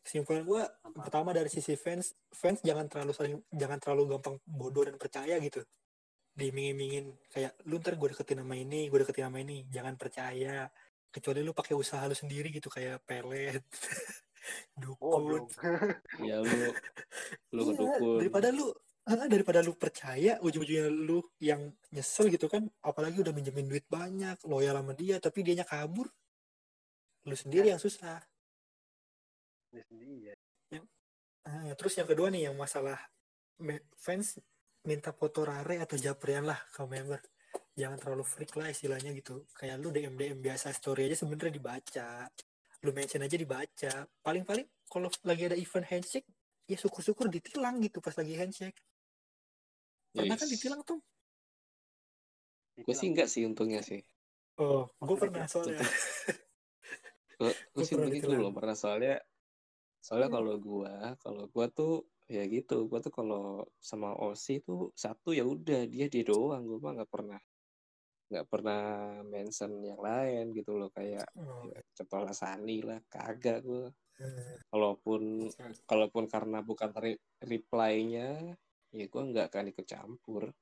kesimpulan 0.00 0.42
gua 0.42 0.62
pertama 0.92 1.30
dari 1.30 1.46
sisi 1.46 1.74
fans 1.74 2.10
fans 2.28 2.58
jangan 2.60 2.86
terlalu 2.86 3.12
saling 3.12 3.36
jangan 3.50 3.78
terlalu 3.78 4.02
gampang 4.12 4.36
bodoh 4.42 4.82
dan 4.82 4.98
percaya 4.98 5.38
gitu 5.38 5.62
diiming-imingin 6.32 7.12
kayak 7.28 7.52
lu 7.64 7.76
ntar 7.76 7.94
gue 7.94 8.08
deketin 8.08 8.40
nama 8.40 8.56
ini 8.56 8.88
gue 8.88 8.98
deketin 8.98 9.28
nama 9.28 9.38
ini 9.38 9.68
jangan 9.68 9.94
percaya 9.94 10.64
kecuali 11.12 11.44
lu 11.44 11.52
pakai 11.52 11.76
usaha 11.76 12.00
lu 12.02 12.16
sendiri 12.16 12.48
gitu 12.48 12.66
kayak 12.66 13.04
pelet 13.04 13.60
dukun 14.80 15.12
goblok 15.12 15.46
Ya 16.24 16.40
lu 16.40 16.72
lu 17.52 17.60
Iya, 17.62 17.62
ngedukun. 17.68 18.16
daripada 18.18 18.48
lu 18.48 18.72
ah, 19.08 19.26
daripada 19.26 19.64
lu 19.64 19.74
percaya 19.74 20.38
ujung-ujungnya 20.42 20.86
lu 20.90 21.18
yang 21.42 21.74
nyesel 21.90 22.30
gitu 22.30 22.46
kan 22.46 22.66
apalagi 22.86 23.22
udah 23.22 23.34
minjemin 23.34 23.66
duit 23.66 23.86
banyak 23.90 24.38
loyal 24.46 24.78
sama 24.78 24.92
dia 24.94 25.18
tapi 25.18 25.42
dianya 25.42 25.66
kabur 25.66 26.06
lu 27.22 27.36
sendiri 27.38 27.70
yang 27.70 27.78
susah. 27.78 28.18
Dia 29.70 29.82
sendiri 29.86 30.14
ya. 30.26 30.34
Ah, 31.42 31.74
terus 31.74 31.98
yang 31.98 32.06
kedua 32.06 32.30
nih 32.30 32.50
yang 32.50 32.54
masalah 32.54 32.98
fans 33.98 34.38
minta 34.86 35.10
foto 35.10 35.42
rare 35.42 35.82
atau 35.82 35.98
japrian 35.98 36.46
lah 36.46 36.58
ke 36.70 36.82
member. 36.86 37.18
Jangan 37.78 37.98
terlalu 37.98 38.24
freak 38.26 38.52
lah 38.58 38.70
istilahnya 38.70 39.10
gitu. 39.14 39.46
Kayak 39.54 39.82
lu 39.82 39.90
DM 39.90 40.14
DM 40.18 40.38
biasa 40.38 40.70
story 40.74 41.10
aja 41.10 41.22
sebenarnya 41.22 41.54
dibaca. 41.54 42.26
Lu 42.82 42.90
mention 42.94 43.22
aja 43.22 43.34
dibaca. 43.38 43.92
Paling 44.22 44.44
paling 44.46 44.66
kalau 44.86 45.08
lagi 45.26 45.50
ada 45.50 45.56
event 45.58 45.86
handshake 45.86 46.28
ya 46.70 46.78
syukur 46.78 47.02
syukur 47.02 47.26
ditilang 47.26 47.82
gitu 47.82 47.98
pas 47.98 48.14
lagi 48.14 48.38
handshake 48.38 48.78
pernah 50.12 50.36
kan 50.38 50.48
ditilang 50.48 50.80
tuh? 50.84 51.00
Gue 52.80 52.94
sih 52.96 53.08
enggak 53.12 53.28
sih 53.28 53.42
untungnya 53.44 53.80
sih. 53.84 54.00
oh 54.60 54.84
gue 55.00 55.16
pernah 55.16 55.48
soalnya. 55.48 55.80
Gue 57.40 57.50
Gua 57.74 57.82
sih 57.82 57.96
pernah 57.96 58.06
untungnya 58.12 58.28
gue 58.28 58.38
belum 58.38 58.54
pernah 58.54 58.76
soalnya 58.76 59.16
soalnya 60.02 60.28
Hmm. 60.28 60.36
kalau 60.42 60.54
gua 60.58 60.94
kalau 61.22 61.44
gua 61.46 61.66
tuh 61.70 62.02
ya 62.26 62.42
gitu 62.50 62.90
gua 62.90 62.98
tuh 62.98 63.14
kalau 63.14 63.62
sama 63.78 64.10
Osi 64.18 64.58
tuh 64.58 64.90
satu 64.98 65.30
ya 65.30 65.46
udah 65.46 65.86
dia 65.86 66.10
dia 66.10 66.26
doang 66.26 66.66
gue 66.66 66.78
mah 66.82 66.98
nggak 66.98 67.10
pernah 67.10 67.38
nggak 68.26 68.46
pernah 68.50 68.82
mention 69.22 69.78
yang 69.84 70.02
lain 70.02 70.50
gitu 70.56 70.74
loh 70.74 70.90
kayak 70.90 71.28
oh, 71.38 71.70
ya, 71.70 71.78
contoh 71.94 72.26
Sani 72.34 72.82
lah 72.82 72.98
kagak 73.06 73.62
gue 73.62 73.92
eh, 74.24 74.56
kalaupun 74.72 75.46
kalaupun 75.86 76.24
karena 76.26 76.64
bukan 76.66 76.90
re- 76.98 77.22
reply-nya 77.44 78.58
ya 78.92 79.06
gue 79.08 79.22
nggak 79.32 79.46
akan 79.48 79.64
ikut 79.72 79.86
campur 79.88 80.52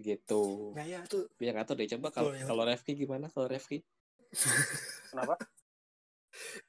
gitu 0.00 0.74
nah 0.74 0.82
ya 0.82 1.04
tuh 1.06 1.30
nggak 1.38 1.66
tahu 1.68 1.76
deh 1.78 1.88
coba 1.96 2.08
kalau 2.10 2.30
ya. 2.34 2.44
kalau 2.48 2.62
Refki 2.66 2.92
gimana 2.98 3.30
kalau 3.30 3.46
Refki 3.46 3.78
Kenapa? 5.10 5.34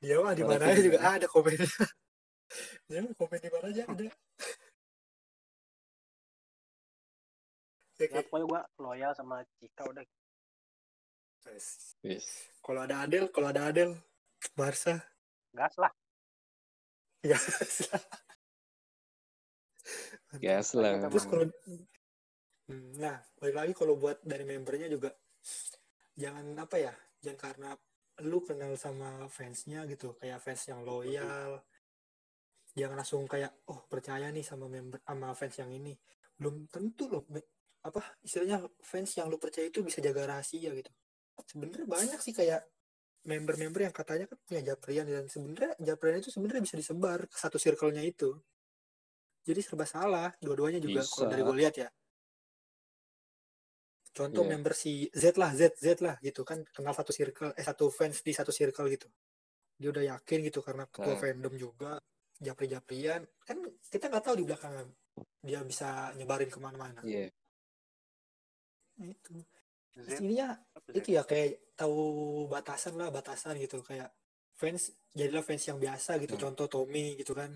dia 0.01 0.17
mah 0.17 0.33
di 0.33 0.41
mana 0.45 0.73
juga 0.73 0.97
gimana? 0.97 1.17
ada 1.17 1.27
komennya 1.29 1.69
dia 2.89 2.99
mah 3.05 3.13
komen 3.17 3.39
di 3.41 3.49
mana 3.49 3.67
aja 3.69 3.83
ada 3.89 4.03
ya, 4.05 4.13
Ya, 8.01 8.17
pokoknya 8.25 8.45
gue 8.49 8.61
loyal 8.81 9.13
sama 9.13 9.45
Cika 9.61 9.85
udah. 9.85 10.01
Yes. 12.01 12.25
kalau 12.65 12.81
ada 12.81 13.05
Adel 13.05 13.29
kalau 13.29 13.53
ada 13.53 13.69
Adel 13.69 13.93
Barca 14.57 14.97
Gas 15.53 15.77
lah. 15.77 15.93
ya 17.21 17.37
Gas 20.43 20.73
lah. 20.77 20.97
terus 21.11 21.27
kalau 21.27 21.45
Hmm, 22.71 22.95
nah 22.95 23.19
balik 23.35 23.55
lagi 23.59 23.73
kalau 23.75 23.99
buat 23.99 24.23
dari 24.23 24.47
membernya 24.47 24.87
juga 24.87 25.11
jangan 26.15 26.55
apa 26.55 26.79
ya 26.79 26.93
jangan 27.19 27.39
karena 27.39 27.69
lu 28.23 28.39
kenal 28.47 28.71
sama 28.79 29.27
fansnya 29.27 29.83
gitu 29.91 30.15
kayak 30.15 30.39
fans 30.39 30.71
yang 30.71 30.79
loyal. 30.87 31.59
Jangan 32.71 32.95
langsung 32.95 33.27
kayak 33.27 33.51
oh 33.67 33.83
percaya 33.91 34.31
nih 34.31 34.45
sama 34.45 34.71
member 34.71 35.03
sama 35.03 35.35
fans 35.35 35.59
yang 35.59 35.71
ini. 35.75 35.91
Belum 36.39 36.63
tentu 36.71 37.11
loh 37.11 37.27
apa 37.83 37.99
istilahnya 38.23 38.63
fans 38.79 39.19
yang 39.19 39.27
lu 39.27 39.35
percaya 39.35 39.67
itu 39.67 39.83
bisa 39.83 39.99
jaga 39.99 40.31
rahasia 40.31 40.71
gitu. 40.71 40.91
Sebenarnya 41.43 41.87
banyak 41.89 42.19
sih 42.23 42.31
kayak 42.31 42.63
member-member 43.27 43.85
yang 43.85 43.93
katanya 43.93 44.25
kan 44.31 44.37
punya 44.47 44.61
japrian 44.73 45.05
dan 45.05 45.25
sebenarnya 45.27 45.75
japrian 45.77 46.23
itu 46.23 46.33
sebenarnya 46.33 46.63
bisa 46.63 46.75
disebar 46.79 47.19
ke 47.29 47.37
satu 47.37 47.61
circle-nya 47.61 48.01
itu 48.01 48.33
jadi 49.41 49.59
serba 49.61 49.85
salah 49.85 50.29
dua-duanya 50.39 50.79
juga 50.79 51.01
kalau 51.03 51.25
Bisa. 51.27 51.31
dari 51.33 51.41
gue 51.41 51.57
lihat 51.57 51.75
ya 51.77 51.89
contoh 54.11 54.43
Iya. 54.43 54.49
member 54.53 54.73
si 54.75 55.07
Z 55.15 55.39
lah 55.39 55.51
Z 55.55 55.79
Z 55.79 56.03
lah 56.03 56.19
gitu 56.19 56.43
kan 56.43 56.59
kenal 56.75 56.91
satu 56.91 57.15
circle 57.15 57.55
eh 57.55 57.63
satu 57.63 57.87
fans 57.87 58.19
di 58.21 58.35
satu 58.35 58.51
circle 58.51 58.91
gitu 58.91 59.07
dia 59.79 59.89
udah 59.89 60.03
yakin 60.17 60.39
gitu 60.45 60.59
karena 60.61 60.83
ketua 60.91 61.15
Nah. 61.15 61.19
fandom 61.19 61.53
juga 61.55 61.91
japri-japrian 62.37 63.23
kan 63.47 63.57
kita 63.87 64.11
nggak 64.11 64.23
tahu 64.25 64.35
di 64.35 64.45
belakangan 64.45 64.87
dia 65.41 65.59
bisa 65.63 66.11
nyebarin 66.19 66.51
ke 66.51 66.59
mana-mana 66.59 66.99
Iya. 67.01 67.31
itu 69.01 69.33
Terus 69.91 70.19
ininya 70.23 70.55
apa 70.71 70.87
Z? 70.91 70.95
itu 71.03 71.09
ya 71.15 71.23
kayak 71.23 71.75
tahu 71.75 71.99
batasan 72.47 72.95
lah 72.99 73.09
batasan 73.11 73.55
gitu 73.59 73.79
kayak 73.81 74.11
fans 74.55 74.91
jadilah 75.11 75.43
fans 75.43 75.63
yang 75.67 75.79
biasa 75.79 76.19
gitu 76.19 76.35
Hmm. 76.35 76.43
contoh 76.51 76.67
Tommy 76.67 77.15
gitu 77.15 77.31
kan 77.31 77.51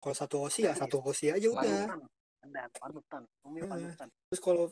kalau 0.00 0.16
satu 0.16 0.36
hosi 0.42 0.64
ya 0.64 0.72
satu 0.72 0.98
hosi 0.98 1.28
aja 1.28 1.46
udah 1.46 1.60
Panutan. 1.60 2.00
Ada 2.40 2.62
panutan. 2.72 3.22
Umi 3.44 3.60
panutan. 3.62 4.08
terus 4.26 4.40
kalau 4.40 4.64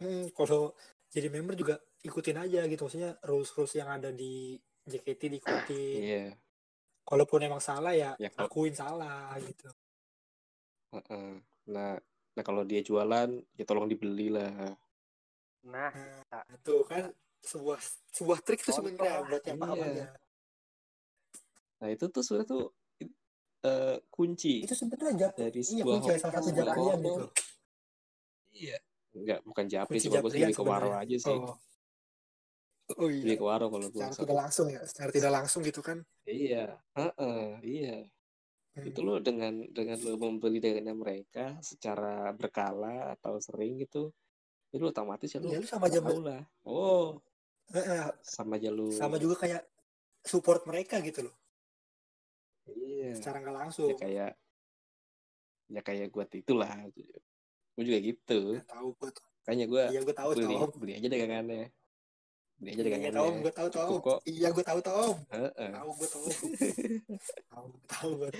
hmm, 0.00 0.32
kalau 0.32 0.72
jadi 1.08 1.28
member 1.28 1.52
juga 1.52 1.76
ikutin 2.00 2.36
aja 2.38 2.64
gitu 2.64 2.80
maksudnya 2.82 3.12
rules 3.22 3.52
rules 3.52 3.74
yang 3.74 3.88
ada 3.88 4.08
di 4.08 4.56
JKT 4.82 5.20
diikutin 5.30 6.00
Iya. 6.00 6.24
kalaupun 7.04 7.44
emang 7.44 7.60
salah 7.60 7.92
ya 7.92 8.16
Ya, 8.16 8.32
kalau- 8.32 8.48
akuin 8.48 8.72
salah 8.72 9.36
gitu 9.38 9.68
Heeh. 10.88 11.44
Nah, 11.68 12.00
nah 12.32 12.42
kalau 12.42 12.64
dia 12.64 12.80
jualan 12.80 13.28
ya 13.52 13.64
tolong 13.64 13.84
dibeli 13.84 14.32
lah. 14.32 14.48
Nah, 15.68 15.92
nah 16.24 16.42
itu 16.48 16.80
kan 16.88 17.12
sebuah 17.44 17.76
sebuah 18.08 18.40
trik 18.40 18.64
tuh 18.64 18.72
sebenarnya 18.72 19.20
buat 19.28 19.44
yang 19.44 19.60
paham 19.60 19.76
Iya. 19.76 20.08
Nah 21.78 21.88
itu 21.92 22.04
tuh 22.08 22.24
sebenarnya 22.24 22.48
tuh 22.48 22.64
eh, 23.60 23.96
kunci 24.08 24.62
itu 24.62 24.74
sebenarnya 24.74 25.12
jap 25.18 25.32
dari 25.34 25.58
iya 25.58 25.82
sebuah 25.82 25.94
kunci 25.96 26.10
salah 26.16 26.34
satu 26.36 26.50
japrian 26.52 26.98
gitu 27.00 27.24
Iya. 28.50 28.78
Enggak, 29.14 29.40
bukan 29.42 29.64
japri 29.66 29.96
sih, 29.98 30.10
bagus 30.10 30.34
lebih 30.34 30.50
ke 30.52 30.62
waro 30.62 30.90
aja 30.92 31.16
sih. 31.16 31.30
oh 31.30 31.54
oh 32.96 33.08
iya 33.08 33.22
Lebih 33.24 33.38
ke 33.38 33.46
waro 33.46 33.66
kalau 33.68 33.86
gue. 33.86 33.94
secara 33.94 34.14
tidak 34.16 34.36
langsung 34.36 34.66
ya 34.68 34.80
secara 34.82 35.10
tidak 35.10 35.32
langsung 35.32 35.60
gitu 35.62 35.80
kan 35.80 35.98
Iya, 36.24 36.76
Heeh, 36.92 37.44
iya. 37.62 37.96
Hmm. 38.74 38.84
Itu 38.84 39.00
lo 39.00 39.18
dengan 39.18 39.62
dengan 39.70 39.96
lo 40.02 40.14
membeli 40.16 40.58
dengan 40.58 40.92
mereka 40.94 41.56
secara 41.60 42.30
berkala 42.32 43.14
atau 43.14 43.38
sering 43.38 43.78
gitu, 43.78 44.10
itu 44.68 44.76
lo 44.76 44.90
otomatis 44.90 45.30
ya 45.30 45.38
lo 45.38 45.48
ya 45.48 45.58
lu 45.58 45.66
sama 45.66 45.86
aja 45.86 45.98
lah. 46.02 46.42
Oh, 46.66 47.16
Eh, 47.68 47.78
eh, 47.78 48.08
sama 48.24 48.56
aja 48.56 48.72
lu. 48.72 48.88
sama 48.90 49.16
juga 49.16 49.38
kayak 49.38 49.62
support 50.20 50.64
mereka 50.64 50.98
gitu 50.98 51.28
loh 51.28 51.34
Iya. 52.70 53.10
secara 53.16 53.36
nggak 53.40 53.56
langsung 53.56 53.88
Ya 53.88 53.96
kayak 53.96 54.30
ya 55.68 55.80
kayak 55.84 56.06
gue 56.08 56.24
itulah. 56.40 56.70
Gue 57.76 57.84
juga 57.84 57.98
gitu. 58.00 58.40
Nggak 58.56 58.68
tahu 58.68 58.88
gue 58.96 59.10
tuh 59.12 59.24
Kayaknya 59.44 59.66
gue 59.66 59.82
iya 59.88 60.00
gue 60.02 60.14
tahu 60.14 60.30
beli 60.34 60.54
Tom 60.54 60.70
beli 60.76 60.92
aja 60.96 61.08
dagangannya. 61.08 61.66
Beli 62.58 62.68
aja 62.68 62.74
iya 62.74 62.84
dagangannya. 62.84 63.20
Tom 63.20 63.34
gue 63.40 63.52
tahu 63.54 63.68
Cukup 63.70 64.00
kok. 64.02 64.18
iya 64.24 64.48
gue 64.50 64.64
tahu 64.64 64.80
Tom 64.82 65.16
Heeh. 65.30 65.70
tahu 65.72 65.90
gue 65.94 66.08
tahu 66.08 66.26
tahu 67.48 67.66
tahu 67.86 68.10
gue 68.18 68.30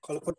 kalaupun 0.00 0.34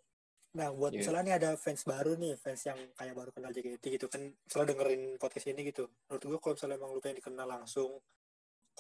nah 0.52 0.68
buat 0.68 0.92
Iya. 0.92 1.00
misalnya 1.00 1.24
nih 1.24 1.36
ada 1.40 1.50
fans 1.56 1.88
baru 1.88 2.20
nih 2.20 2.36
fans 2.36 2.60
yang 2.68 2.76
kayak 2.92 3.16
baru 3.16 3.32
kenal 3.32 3.56
JKT 3.56 3.84
gitu 3.96 4.12
kan 4.12 4.20
misalnya 4.20 4.76
dengerin 4.76 5.16
podcast 5.16 5.48
ini 5.48 5.64
gitu 5.64 5.88
menurut 5.88 6.24
gue 6.28 6.40
kalau 6.44 6.54
misalnya 6.60 6.76
emang 6.76 6.92
lu 6.92 7.00
pengen 7.00 7.18
dikenal 7.24 7.48
langsung 7.48 8.04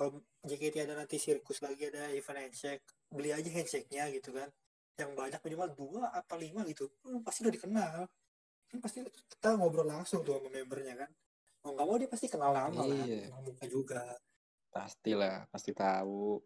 kalau 0.01 0.17
JKT 0.41 0.89
ada 0.89 0.97
nanti 0.97 1.21
sirkus 1.21 1.61
lagi 1.61 1.93
ada 1.93 2.09
event 2.09 2.41
handshake 2.41 2.81
beli 3.13 3.29
aja 3.29 3.45
handshake-nya 3.53 4.09
gitu 4.17 4.33
kan 4.33 4.49
yang 4.97 5.13
banyak 5.13 5.37
minimal 5.45 5.69
dua 5.77 6.09
apa 6.09 6.41
lima 6.41 6.65
gitu 6.65 6.89
hmm, 7.05 7.21
pasti 7.21 7.45
udah 7.45 7.53
dikenal 7.53 8.09
kan 8.73 8.77
pasti 8.81 9.05
kita 9.05 9.61
ngobrol 9.61 9.85
langsung 9.85 10.25
tuh 10.25 10.41
sama 10.41 10.49
membernya 10.49 11.05
kan 11.05 11.09
mau 11.61 11.77
nggak 11.77 11.85
mau 11.85 11.97
dia 12.01 12.09
pasti 12.09 12.25
kenal 12.25 12.49
lama 12.49 12.81
lah 12.81 13.05
Iya. 13.05 13.29
muka 13.45 13.65
juga 13.69 14.01
Pastilah, 14.71 15.45
pasti 15.53 15.75
tahu. 15.75 16.39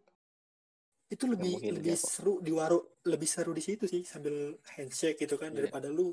itu 1.08 1.24
lebih 1.30 1.62
lebih 1.62 1.80
dia 1.80 1.94
seru 1.96 2.42
di 2.42 2.50
warung 2.50 2.82
lebih 3.06 3.30
seru 3.30 3.54
di 3.54 3.62
situ 3.62 3.86
sih 3.88 4.02
sambil 4.04 4.52
handshake 4.76 5.16
gitu 5.16 5.40
kan 5.40 5.54
Iya. 5.54 5.64
daripada 5.64 5.88
lu 5.88 6.12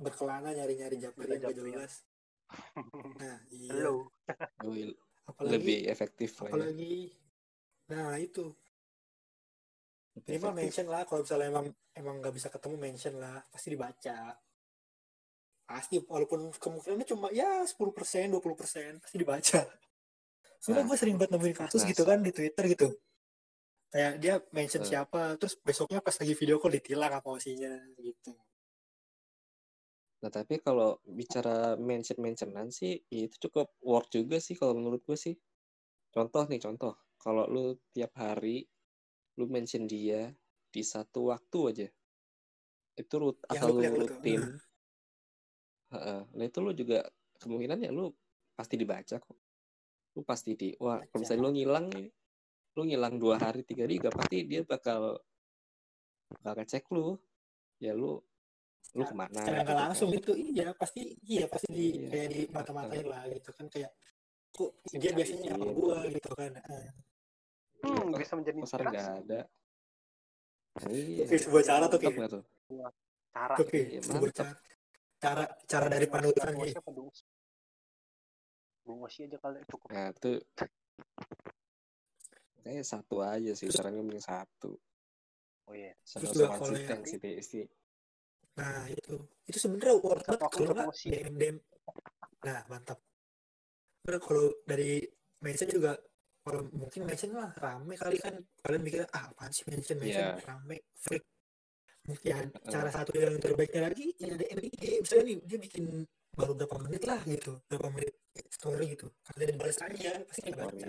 berkelana 0.00 0.56
nyari-nyari 0.56 0.96
japri 0.96 1.28
yang 1.28 1.42
gak 1.44 1.56
jelas 1.60 1.92
nah 3.20 3.36
iya 3.52 3.74
Hello. 3.76 4.08
Apalagi 5.26 5.52
lebih 5.58 5.78
efektif 5.90 6.30
lah 6.38 6.46
ya. 6.46 6.52
apalagi 6.54 6.94
nah 7.86 8.14
itu 8.18 8.44
minimal 10.16 10.52
mention 10.54 10.86
lah 10.88 11.02
kalau 11.04 11.22
misalnya 11.22 11.48
emang 11.52 11.66
emang 11.92 12.14
nggak 12.18 12.34
bisa 12.34 12.48
ketemu 12.48 12.76
mention 12.80 13.14
lah 13.20 13.42
pasti 13.52 13.68
dibaca 13.70 14.18
pasti 15.66 15.96
walaupun 15.98 16.54
kemungkinannya 16.56 17.06
cuma 17.06 17.26
ya 17.34 17.62
10% 17.62 18.30
20% 18.30 19.02
pasti 19.02 19.16
dibaca 19.18 19.60
soalnya 20.62 20.82
Nah. 20.82 20.88
gue 20.88 20.96
sering 20.98 21.16
banget 21.20 21.30
nemuin 21.36 21.56
kasus 21.58 21.82
Nah, 21.84 21.88
gitu 21.90 22.02
kan 22.06 22.18
di 22.22 22.32
Twitter 22.32 22.64
gitu 22.70 22.88
kayak 23.86 24.12
dia 24.18 24.34
mention 24.50 24.82
Eh. 24.82 24.88
siapa 24.88 25.36
terus 25.36 25.54
besoknya 25.60 26.00
pas 26.00 26.16
lagi 26.16 26.34
video 26.34 26.56
call 26.58 26.74
ditilang 26.74 27.12
apa 27.12 27.28
osinya 27.28 27.70
gitu 27.98 28.34
Nah, 30.26 30.34
tapi 30.42 30.58
kalau 30.58 30.98
bicara 31.06 31.78
mention-mentionan 31.78 32.74
sih, 32.74 32.98
ya 33.06 33.30
itu 33.30 33.46
cukup 33.46 33.70
work 33.78 34.10
juga 34.10 34.42
sih 34.42 34.58
kalau 34.58 34.74
menurut 34.74 35.06
gue 35.06 35.14
sih. 35.14 35.38
Contoh 36.10 36.50
nih, 36.50 36.58
contoh. 36.58 36.98
Kalau 37.14 37.46
lu 37.46 37.78
tiap 37.94 38.10
hari, 38.18 38.66
lu 39.38 39.46
mention 39.46 39.86
dia 39.86 40.34
di 40.66 40.82
satu 40.82 41.30
waktu 41.30 41.58
aja. 41.70 41.86
Itu 42.98 43.14
rut 43.22 43.38
Yang 43.54 43.54
atau 43.54 43.70
lu- 43.70 43.86
rutin, 44.02 44.42
Heeh. 45.94 46.20
Nah 46.26 46.44
itu 46.50 46.58
lu 46.58 46.74
juga 46.74 47.06
kemungkinan 47.38 47.86
ya 47.86 47.94
lu 47.94 48.10
pasti 48.58 48.74
dibaca 48.74 49.22
kok. 49.22 49.38
Lu 50.18 50.26
pasti 50.26 50.58
di 50.58 50.74
wah 50.82 50.98
kalau 51.06 51.22
misalnya 51.22 51.42
lu 51.46 51.50
ngilang 51.54 51.86
lu 52.74 52.82
ngilang 52.82 53.14
dua 53.22 53.38
hari 53.38 53.62
tiga 53.62 53.86
hari 53.86 54.02
gak 54.02 54.18
pasti 54.18 54.42
dia 54.42 54.66
bakal 54.66 55.22
bakal 56.42 56.66
cek 56.66 56.90
lu. 56.90 57.14
Ya 57.78 57.94
lu 57.94 58.18
lu 58.92 59.02
ke 59.02 59.14
mana? 59.14 59.34
secara 59.34 59.50
gitu 59.52 59.64
nggak 59.64 59.74
kan. 59.74 59.84
langsung 59.88 60.08
itu 60.10 60.32
iya 60.36 60.66
pasti 60.72 61.00
iya 61.24 61.44
pasti 61.46 61.68
di 61.68 61.86
Iya. 61.96 62.08
kayak 62.08 62.28
di 62.28 62.40
mata-matain 62.48 63.04
lah 63.04 63.22
gitu 63.26 63.50
kan 63.50 63.66
kayak 63.66 63.90
kok 64.48 64.70
Bisa 64.82 64.96
dia 64.96 65.10
biasanya 65.12 65.50
apa 65.52 65.66
gua 65.70 65.98
gitu 66.06 66.30
kan 66.32 66.52
Eh, 66.54 66.88
Hmm, 67.76 68.08
Iya, 68.08 68.18
bisa 68.18 68.32
menjadi 68.34 68.58
Pasar 68.58 68.80
nggak 68.82 69.06
ada. 69.20 69.40
Iya. 70.88 71.22
Oke, 71.22 71.36
sebuah 71.36 71.62
cara 71.62 71.84
tuh, 71.86 71.98
tuh? 72.00 72.42
Cara 73.30 73.54
oke 73.54 73.78
Iya, 73.78 74.00
sebuah 74.00 74.32
cara 74.32 74.52
cara 75.16 75.44
cara 75.62 75.86
dari 75.86 76.06
panutan 76.06 76.50
Bung 76.50 76.56
nih 76.58 76.66
Osi 76.66 76.76
apa 76.76 76.90
Bung 76.90 77.06
Osi? 77.06 77.24
Bung 78.82 79.00
Osi 79.02 79.18
aja 79.24 79.36
kali 79.36 79.58
cukup. 79.66 79.88
Nah 79.88 80.08
itu 80.08 80.30
kayak 82.58 82.82
satu 82.82 83.16
aja 83.20 83.52
sih, 83.52 83.68
sarannya 83.68 84.02
mending 84.02 84.24
satu. 84.24 84.74
Oh 85.64 85.74
iya. 85.74 85.94
Terus 86.00 86.32
juga 86.32 86.56
sama 86.56 86.74
yang- 86.74 87.04
sih 87.04 87.18
PST. 87.18 87.54
Nah 88.56 88.88
itu. 88.88 89.14
Itu 89.46 89.58
sebenarnya 89.60 89.96
worth 90.00 90.26
waktu 90.26 90.56
kalau 90.64 90.72
nggak. 90.72 90.88
DM 90.96 91.34
DM 91.36 91.56
nah 92.44 92.60
mantap. 92.70 92.98
Karena 94.04 94.18
kalau 94.22 94.46
dari 94.64 95.02
mention 95.42 95.68
juga 95.68 95.92
kalau 96.46 96.62
mungkin 96.70 97.00
mention 97.04 97.34
lah 97.34 97.50
rame 97.58 97.94
kali 97.98 98.16
kan. 98.22 98.34
Kalian 98.64 98.82
mikir 98.82 99.02
ah 99.12 99.28
apaan 99.30 99.50
sih 99.50 99.64
mention 99.66 99.96
mention 99.98 100.24
Iya. 100.34 100.46
rame 100.46 100.76
freak. 100.94 101.24
Mungkin 102.06 102.28
ya, 102.30 102.38
cara 102.70 102.90
satu 102.94 103.18
yang 103.18 103.34
terbaiknya 103.42 103.90
lagi 103.90 104.14
ya 104.22 104.38
DM 104.38 104.60
IG 104.62 105.02
misalnya 105.02 105.24
nih 105.26 105.36
dia 105.42 105.58
bikin 105.58 105.84
baru 106.36 106.52
berapa 106.54 106.76
menit 106.86 107.02
lah 107.02 107.20
gitu. 107.26 107.58
Berapa 107.66 107.88
menit 107.90 108.14
story 108.54 108.94
gitu. 108.94 109.10
Kalian 109.26 109.58
balas 109.58 109.78
aja 109.82 110.22
pasti 110.22 110.48
nggak 110.48 110.66
baca 110.70 110.86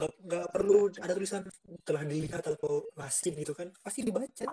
nggak 0.00 0.12
nggak 0.24 0.46
perlu 0.48 0.88
ada 0.96 1.12
tulisan 1.12 1.44
telah 1.84 2.02
dilihat 2.08 2.40
atau 2.40 2.88
lasin 2.96 3.36
gitu 3.36 3.52
kan 3.52 3.68
pasti 3.84 4.00
dibaca 4.00 4.48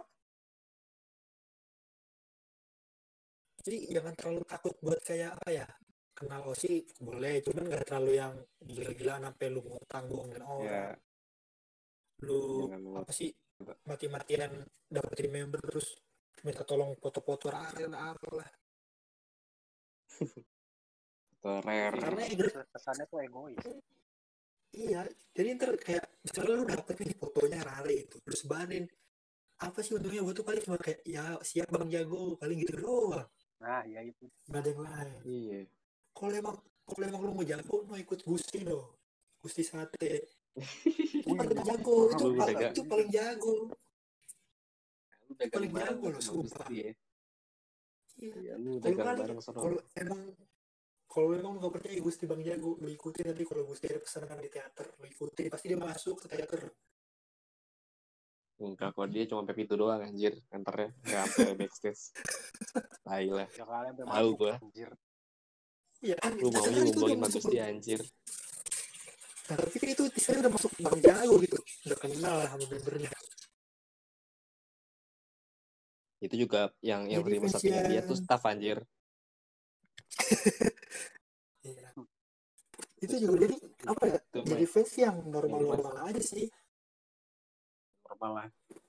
jadi 3.68 4.00
jangan 4.00 4.16
terlalu 4.16 4.42
takut 4.48 4.76
buat 4.80 5.04
kayak 5.04 5.36
apa 5.36 5.50
ya 5.52 5.68
kenal 6.16 6.48
Osi 6.48 6.88
boleh 7.04 7.44
cuman 7.44 7.68
nggak 7.68 7.84
terlalu 7.84 8.12
yang 8.16 8.34
gila-gilaan 8.64 9.28
sampai 9.28 9.48
lu 9.52 9.60
mau 9.68 9.84
tanggung 9.92 10.32
Ya, 10.32 10.40
orang. 10.40 10.96
Lu 12.24 12.40
jangan 12.72 12.80
lu 12.80 12.92
apa 12.96 13.12
sih 13.12 13.30
mati-matian 13.84 14.64
dapetin 14.88 15.30
member 15.36 15.60
terus 15.68 16.00
minta 16.48 16.64
tolong 16.64 16.96
foto-foto 16.96 17.52
rare 17.52 17.92
lah 17.92 18.16
apalah. 18.16 18.50
Rare. 21.44 22.00
karena 22.00 22.24
Iya, 22.24 22.64
kesannya 22.72 23.06
tuh 23.12 23.20
egois. 23.22 23.60
iya 24.74 25.04
jadi 25.36 25.48
ntar 25.60 25.76
kayak 25.76 26.08
misalnya 26.24 26.54
lu 26.56 26.66
dapet 26.66 26.96
nih 27.04 27.16
fotonya 27.20 27.60
rare 27.68 27.94
itu 27.94 28.16
terus 28.24 28.48
banin 28.48 28.88
apa 29.58 29.82
sih 29.82 29.98
untungnya? 29.98 30.22
Gue 30.22 30.38
tuh 30.38 30.46
paling 30.46 30.62
cuma 30.64 30.78
kayak 30.78 31.02
ya 31.04 31.36
siap 31.42 31.68
bang 31.74 31.90
jago 31.90 32.38
paling 32.38 32.58
gitu 32.64 32.78
doang 32.80 33.28
Nah, 33.58 33.82
ya 33.84 34.02
itu. 34.02 34.26
nggak 34.48 34.62
ada 34.62 34.70
yang 34.70 34.82
lain 34.82 35.10
Iya. 35.26 35.60
kalau 36.14 36.34
emang 36.34 36.56
kalau 36.84 37.04
emang 37.04 37.22
lu 37.22 37.32
mau 37.34 37.44
jago 37.44 37.76
mau 37.84 37.98
ikut 37.98 38.20
gusti 38.22 38.62
dong 38.62 38.86
gusti 39.38 39.62
sate 39.62 40.30
itu 40.56 41.30
paling 41.30 41.58
jago 41.62 41.96
itu 42.08 42.24
lu 42.24 42.36
paling 42.36 42.58
itu 42.70 42.82
paling 42.86 43.10
jago 43.10 43.56
Lu 45.28 45.36
Paling 45.36 45.72
jago 45.76 46.06
loh, 46.08 46.22
sama 46.24 46.40
sumpah. 46.40 46.68
Ya. 46.72 46.88
iya 48.18 48.34
Iya, 48.40 48.54
lu 48.58 48.80
kalau 48.80 48.96
dagang 48.96 49.06
kali 49.06 49.20
bareng 49.22 49.40
sono. 49.44 49.60
kalau 49.60 49.78
emang 49.94 50.22
kalau 51.06 51.30
emang 51.36 51.52
lu 51.54 51.60
gak 51.60 51.74
percaya 51.78 52.00
gusti 52.00 52.24
bang 52.26 52.42
jago 52.42 52.70
lu 52.80 52.88
ikutin 52.88 53.26
nanti 53.28 53.44
kalau 53.44 53.64
gusti 53.66 53.86
ada 53.86 54.00
pesanan 54.00 54.40
di 54.40 54.50
teater 54.50 54.88
lu 54.96 55.06
ikutin 55.06 55.46
pasti 55.50 55.66
dia 55.68 55.78
masuk 55.78 56.16
ke 56.22 56.26
teater 56.30 56.62
Enggak 58.58 58.90
kok 58.92 59.06
dia 59.08 59.24
cuma 59.26 59.46
sampai 59.46 59.54
pintu 59.56 59.78
doang 59.78 60.02
anjir 60.02 60.34
kantornya 60.50 60.90
nggak 61.06 61.22
sampai 61.30 61.54
backstage. 61.62 62.02
Tai 63.06 63.26
lah. 63.30 63.48
Ya 63.54 63.64
kalian 63.64 63.94
Tahu 64.02 64.30
gua. 64.34 64.54
anjir. 64.58 64.90
iya 65.98 66.14
kan 66.18 66.30
Lu 66.38 66.50
udah 66.50 66.62
masuk 67.18 67.18
bagus 67.18 67.46
dia 67.48 67.64
anjir. 67.66 68.02
nah 69.48 69.56
tapi 69.56 69.76
kan 69.80 69.90
itu 69.96 70.04
saya 70.20 70.44
udah 70.44 70.52
masuk 70.52 70.72
bang 70.78 70.98
jago 71.00 71.36
gitu 71.40 71.58
udah 71.88 71.98
kenal 71.98 72.36
lah 72.36 72.48
sama 72.52 72.66
membernya 72.68 73.10
Itu 76.20 76.36
juga 76.36 76.74
yang 76.82 77.06
yang 77.06 77.22
Jadi 77.22 77.30
terima 77.32 77.48
sampingan 77.48 77.84
dia 77.88 78.02
tuh 78.04 78.18
staff 78.18 78.42
anjir. 78.44 78.78
Iya. 81.64 81.92
itu 82.98 83.16
juga 83.20 83.36
jadi 83.44 83.56
apa 83.86 84.04
ya 84.08 84.18
jadi 84.40 84.66
fans 84.66 84.92
yang 84.96 85.18
normal-normal 85.28 86.08
aja 86.08 86.24
sih 86.24 86.48
normal 88.18 88.34
lah. 88.42 88.48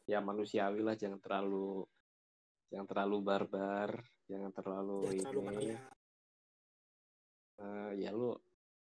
Ya 0.09 0.25
manusiawi 0.25 0.81
lah 0.81 0.97
jangan 0.97 1.21
terlalu 1.21 1.85
jangan 2.73 2.89
terlalu 2.89 3.17
barbar, 3.21 3.91
jangan 4.25 4.51
terlalu 4.57 4.99
jangan 5.05 5.21
terlalu 5.21 5.41
ini. 5.45 5.45
mania 5.45 5.81
Eh, 7.59 7.93
ya 8.07 8.11
lu 8.15 8.33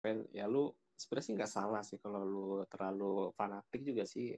pen- 0.03 0.27
ya 0.33 0.49
lu 0.49 0.73
sebenarnya 0.97 1.27
sih 1.29 1.35
nggak 1.37 1.53
salah 1.53 1.83
sih 1.85 2.01
kalau 2.01 2.25
lu 2.25 2.49
terlalu 2.67 3.31
fanatik 3.37 3.85
juga 3.85 4.03
sih 4.09 4.33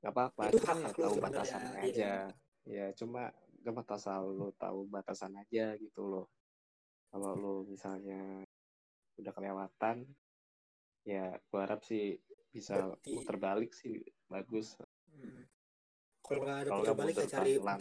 nggak 0.00 0.12
apa-apa 0.14 0.42
Itu 0.54 0.62
cuma 0.62 0.88
ya 0.88 0.94
tahu 0.94 1.14
batasannya 1.18 1.80
iya. 1.82 1.84
aja 1.90 2.12
ya 2.70 2.86
cuma 2.94 3.34
gak 3.60 3.74
masalah 3.74 4.24
lu 4.24 4.48
tahu 4.56 4.86
batasan 4.88 5.36
aja 5.42 5.74
gitu 5.76 6.06
loh 6.06 6.26
kalau 7.10 7.34
lu 7.34 7.54
misalnya 7.66 8.46
udah 9.18 9.32
kelewatan 9.34 10.06
ya 11.02 11.34
gua 11.50 11.66
harap 11.66 11.82
sih 11.82 12.14
bisa 12.50 12.74
Berarti- 12.76 13.14
muter 13.14 13.36
balik 13.36 13.70
sih 13.72 13.98
bagus 14.26 14.74
Hmm. 15.10 15.42
kalau 16.22 16.46
nggak 16.46 16.58
ada 16.64 16.70
putar 16.72 16.94
balik 16.94 17.14
ya 17.16 17.26
cari 17.26 17.52
lah. 17.58 17.76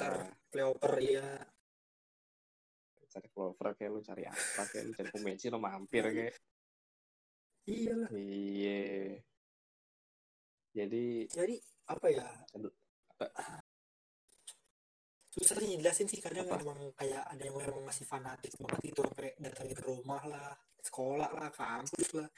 playoper 0.49 0.93
ya 0.97 1.27
cari 3.09 3.27
clover 3.29 3.67
kayak 3.73 3.89
lu 3.89 4.01
cari 4.05 4.23
apa 4.23 4.61
kayak 4.65 4.83
lu 4.85 4.91
cari 4.93 5.09
pemain 5.09 5.37
lo 5.39 5.57
mampir 5.57 6.03
kayak 6.05 6.33
iyalah 7.65 8.09
iya 8.13 8.79
jadi 10.69 11.05
jadi 11.25 11.55
apa 11.89 12.05
ya 12.09 12.25
Aduh. 12.53 12.73
susah 15.29 15.57
sih 15.57 15.77
jelasin 15.77 16.05
sih 16.05 16.21
kadang 16.21 16.45
Apa? 16.49 16.61
emang 16.61 16.79
kayak 16.93 17.21
ada 17.25 17.41
yang 17.41 17.57
emang 17.57 17.85
masih 17.85 18.05
fanatik 18.05 18.53
banget 18.57 18.93
itu 18.93 19.01
sampai 19.01 19.33
datangin 19.37 19.73
ke 19.77 19.83
rumah 19.85 20.21
lah 20.25 20.53
sekolah 20.81 21.29
lah 21.29 21.49
kampus 21.53 22.09
lah 22.17 22.29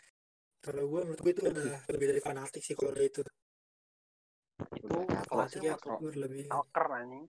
kalau 0.62 0.84
gue 0.86 1.02
menurut 1.10 1.22
gue 1.26 1.32
itu 1.34 1.42
udah 1.50 1.82
lebih 1.90 2.08
dari 2.14 2.22
fanatik 2.22 2.62
sih 2.62 2.78
kalau 2.78 2.94
udah 2.94 3.06
itu 3.06 3.22
Itu 4.78 4.98
kelasnya 5.26 5.74
lebih 6.22 6.46
stalker 6.46 6.86
anjing. 6.94 7.26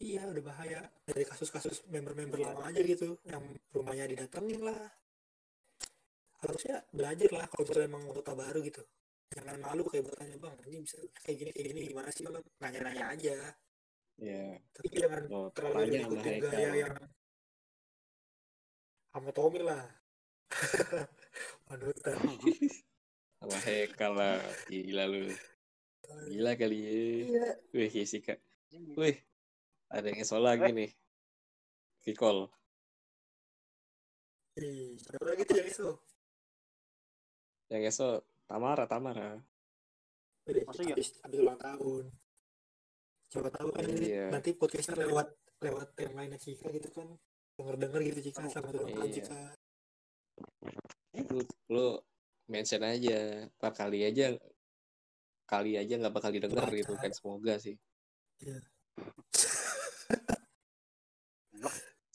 iya 0.00 0.24
udah 0.24 0.40
bahaya. 0.40 0.80
Dari 1.04 1.24
kasus-kasus 1.28 1.84
member-member 1.92 2.40
lama 2.40 2.64
aja 2.72 2.80
gitu 2.80 3.20
yang 3.28 3.44
rumahnya 3.76 4.08
didatengin 4.08 4.64
lah. 4.64 4.88
Harusnya 6.40 6.80
belajar 6.96 7.28
lah 7.36 7.44
kalau 7.52 7.68
misalnya 7.68 7.86
emang 7.92 8.02
anggota 8.08 8.32
baru 8.32 8.64
gitu. 8.64 8.80
Jangan 9.36 9.60
malu 9.60 9.84
kayak 9.84 10.08
buat 10.08 10.16
tanya 10.16 10.36
bang 10.40 10.56
ini 10.66 10.76
bisa 10.80 10.96
kayak 11.20 11.36
gini 11.44 11.50
kayak 11.52 11.66
gini 11.70 11.80
gimana 11.92 12.08
sih 12.08 12.24
bang? 12.24 12.44
Nanya-nanya 12.64 13.04
aja. 13.12 13.36
Ya 14.16 14.56
tapi 14.72 14.88
jangan 14.96 15.22
lo 15.28 15.52
terlalu 15.52 15.92
ikutin 16.00 16.34
gaya 16.40 16.70
yang 16.88 16.94
sama 19.12 19.30
Tommy 19.36 19.60
lah 19.60 19.99
panutan 21.66 22.16
sama 23.40 23.56
Haikal 23.64 24.12
lah 24.12 24.36
gila 24.68 25.04
lu. 25.06 25.30
Gila 26.28 26.52
kali 26.54 26.78
ya. 26.82 26.90
Iya. 26.90 27.48
Wih 27.72 27.88
Jessica 27.88 28.34
Anjing. 28.70 28.94
wih 28.98 29.16
ada 29.88 30.06
yang 30.06 30.20
esol 30.20 30.42
lagi 30.42 30.70
nih. 30.70 30.90
Vikol 32.00 32.48
Ih, 34.58 34.98
siapa 34.98 35.24
lagi 35.24 35.42
tuh 35.46 35.56
yang 35.56 35.68
itu 35.68 35.88
yang 37.70 37.82
esol 37.86 38.18
Tamara 38.50 38.84
Tamara. 38.84 39.38
Udah, 40.42 40.62
Maksudnya- 40.66 40.98
habis, 40.98 41.14
habis 41.22 41.38
ulang 41.38 41.54
tahun. 41.54 42.04
Siapa 43.30 43.46
tahu 43.54 43.68
kan 43.70 43.86
Iya. 43.86 44.26
nanti 44.34 44.50
podcastnya 44.58 45.06
lewat 45.06 45.30
lewat 45.62 45.94
yang 46.02 46.14
lainnya 46.18 46.34
Cika 46.34 46.66
gitu 46.74 46.90
kan. 46.90 47.06
Denger 47.54 47.76
denger 47.78 48.00
gitu 48.10 48.20
Cika 48.26 48.42
selamat 48.50 48.74
ulang 48.74 48.90
tahun 48.90 49.06
Iya. 49.06 49.14
Cika 49.22 49.38
lu, 51.30 51.40
lu 51.68 51.86
mention 52.46 52.82
aja 52.82 53.18
pak 53.56 53.72
kali 53.74 54.02
aja 54.02 54.34
kali 55.44 55.74
aja 55.74 55.94
nggak 55.98 56.14
bakal 56.14 56.30
didengar 56.30 56.66
gitu 56.70 56.94
kan 56.94 57.10
semoga 57.10 57.58
sih. 57.58 57.74
Iya. 58.38 58.58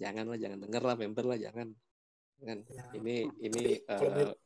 jangan 0.01 0.25
lah 0.27 0.35
jangan 0.35 0.59
denger 0.59 0.83
lah 0.83 0.95
member 0.95 1.23
lah 1.23 1.37
jangan. 1.37 1.67
Jangan 2.39 2.59
Ya, 2.67 2.83
ini 2.93 3.15
ini 3.39 3.79
eh, 3.79 3.99
menurut- 4.01 4.39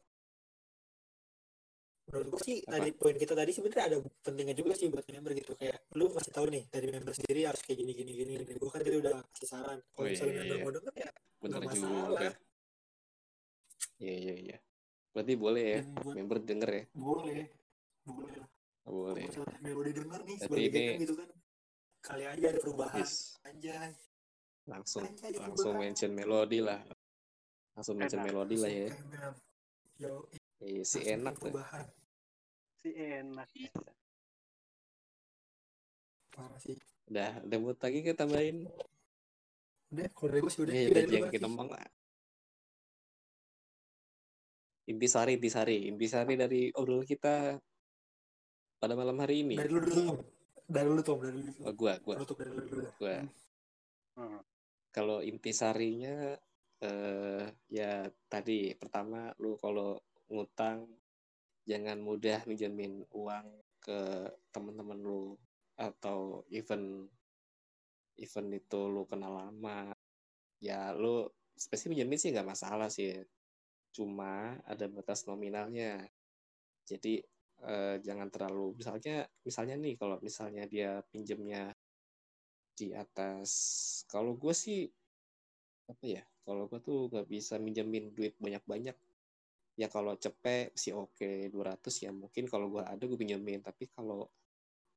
sih 2.41 2.65
Apa? 2.65 2.81
tadi 2.81 2.89
poin 2.97 3.13
kita 3.13 3.37
tadi 3.37 3.53
sebenarnya 3.53 3.85
ada 3.85 3.97
pentingnya 4.25 4.57
juga 4.57 4.73
sih 4.73 4.89
buat 4.89 5.05
member 5.05 5.29
gitu. 5.37 5.53
Kayak 5.53 5.77
lu 5.93 6.09
kasih 6.09 6.33
tahu 6.33 6.49
nih 6.49 6.65
dari 6.67 6.89
member 6.89 7.13
sendiri 7.13 7.45
harus 7.45 7.61
kayak 7.61 7.77
gini 7.77 7.93
gini 7.93 8.11
gini 8.17 8.31
gini. 8.33 8.53
Gue 8.57 8.69
kan 8.69 8.81
tadi 8.81 8.97
udah 8.97 9.21
kasih 9.29 9.47
saran. 9.47 9.77
Kalau 9.93 9.93
Oh, 9.93 10.05
iya, 10.05 10.13
misalnya 10.17 10.33
iya, 10.33 10.41
member 10.41 10.57
iya. 10.57 10.63
mau 10.65 10.73
denger 10.73 10.93
ya 10.97 11.09
nggak 11.39 11.49
juga 11.49 11.67
masalah 11.69 12.33
iya 13.99 14.15
iya 14.17 14.35
iya. 14.35 14.57
Berarti 15.11 15.33
boleh 15.35 15.63
ya 15.65 15.79
buat- 15.85 16.15
member 16.15 16.37
denger 16.41 16.69
ya. 16.69 16.83
Boleh 16.93 17.45
boleh. 18.03 18.33
Lah 18.35 18.47
Oh, 18.87 19.05
boleh. 19.05 19.29
Kalau 19.29 19.45
melodi 19.61 19.91
denger 19.93 20.19
nih 20.23 20.35
Berarti 20.39 20.45
sebagai 20.65 20.81
ini- 20.81 20.97
gitu 20.97 21.13
kan. 21.13 21.29
Kali 21.99 22.23
aja 22.25 22.45
ada 22.47 22.59
perubahan. 22.59 22.99
Yes. 22.99 23.13
anjay. 23.43 23.91
Langsung 24.65 25.03
Anjay, 25.03 25.31
langsung 25.35 25.73
perubahan. 25.73 25.81
mention 25.83 26.11
melodi 26.11 26.59
lah. 26.59 26.81
Langsung 27.75 27.95
mention 27.95 28.19
Enak. 28.19 28.27
melodi 28.27 28.55
lah 28.57 28.71
ya. 28.71 28.87
Langsung 28.89 29.47
Yo, 29.99 30.13
Iya, 30.59 30.81
si 30.81 30.99
langsung 30.99 31.03
enak 31.13 31.33
tuh 31.35 31.51
si 32.73 32.89
enak. 32.95 33.47
Parah 36.31 36.55
sih. 36.57 36.77
Udah 37.05 37.31
udah 37.43 37.57
buat 37.59 37.77
lagi 37.77 37.99
kita 37.99 38.15
tambahin? 38.17 38.57
Udah 39.91 40.07
kalau 40.13 40.29
dari 40.29 40.39
gue 40.39 40.51
sih 40.51 40.61
udah. 40.63 40.73
Iya, 40.73 40.87
udah 40.87 41.03
jangan 41.05 41.29
kita 41.29 41.45
ngomong 41.45 41.69
lah. 41.69 41.87
Intisari, 44.89 45.37
intisari, 45.37 45.85
intisari 45.85 46.33
dari 46.33 46.73
obrolan 46.73 47.05
kita 47.05 47.53
pada 48.81 48.97
malam 48.97 49.21
hari 49.21 49.45
ini. 49.45 49.53
dari 49.53 49.69
lu 49.69 49.85
dulu 49.85 49.93
Tom. 49.93 50.17
Dari 50.65 50.87
lu 50.89 51.03
Tom. 51.05 51.17
Dari 51.21 51.37
lu 51.37 51.51
Oh, 51.61 51.73
gua, 51.77 51.93
gua, 52.01 52.15
penutup 52.17 52.37
dari 52.41 52.51
lu 52.57 52.61
dulu. 52.65 52.89
Gua. 52.97 53.17
Hmm. 54.17 54.41
Kalau 54.89 55.21
intisarinya 55.21 56.33
eh 56.79 57.45
ya 57.69 58.07
tadi 58.31 58.73
pertama 58.73 59.29
lu 59.37 59.59
kalau 59.59 59.99
ngutang 60.31 60.87
jangan 61.67 61.99
mudah 62.01 62.41
minjemin 62.47 63.03
uang 63.13 63.45
ke 63.83 64.31
teman-teman 64.49 64.97
lu 64.97 65.37
atau 65.77 66.47
even 66.49 67.05
even 68.17 68.47
itu 68.57 68.81
lu 68.89 69.05
kenal 69.05 69.37
lama. 69.37 69.93
Ya 70.57 70.97
lu 70.97 71.29
spesifik 71.53 71.93
minjemin 71.93 72.17
sih 72.17 72.33
nggak 72.33 72.49
masalah 72.57 72.89
sih 72.89 73.21
cuma 73.93 74.57
ada 74.65 74.85
batas 74.89 75.25
nominalnya. 75.25 76.01
Jadi 76.85 77.21
eh, 77.65 77.95
jangan 78.01 78.29
terlalu 78.31 78.79
misalnya 78.79 79.27
misalnya 79.43 79.75
nih 79.77 79.95
kalau 79.99 80.17
misalnya 80.23 80.63
dia 80.69 81.03
pinjemnya 81.11 81.73
di 82.79 82.95
atas 82.95 83.51
kalau 84.07 84.39
gue 84.39 84.55
sih 84.55 84.87
apa 85.91 86.05
ya 86.05 86.23
kalau 86.47 86.71
gue 86.71 86.79
tuh 86.79 87.11
nggak 87.11 87.27
bisa 87.27 87.61
minjemin 87.61 88.13
duit 88.15 88.33
banyak-banyak. 88.39 88.97
Ya 89.79 89.87
kalau 89.87 90.17
cepet 90.19 90.75
sih 90.75 90.91
oke 90.91 91.47
200 91.53 92.03
ya 92.03 92.11
mungkin 92.11 92.51
kalau 92.51 92.67
gue 92.73 92.83
ada 92.83 92.99
gue 92.99 93.19
pinjemin 93.19 93.63
tapi 93.63 93.87
kalau 93.91 94.27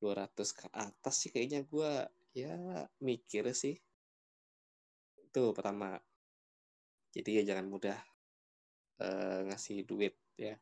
200 0.03 0.59
ke 0.59 0.67
atas 0.75 1.15
sih 1.23 1.31
kayaknya 1.31 1.63
gue 1.67 1.93
ya 2.35 2.57
mikir 2.99 3.53
sih. 3.55 3.79
Itu 5.23 5.55
pertama. 5.55 6.01
Jadi 7.13 7.31
ya 7.39 7.43
jangan 7.53 7.69
mudah 7.69 8.12
eh, 9.03 9.39
ngasih 9.51 9.83
duit 9.83 10.15
ya 10.39 10.55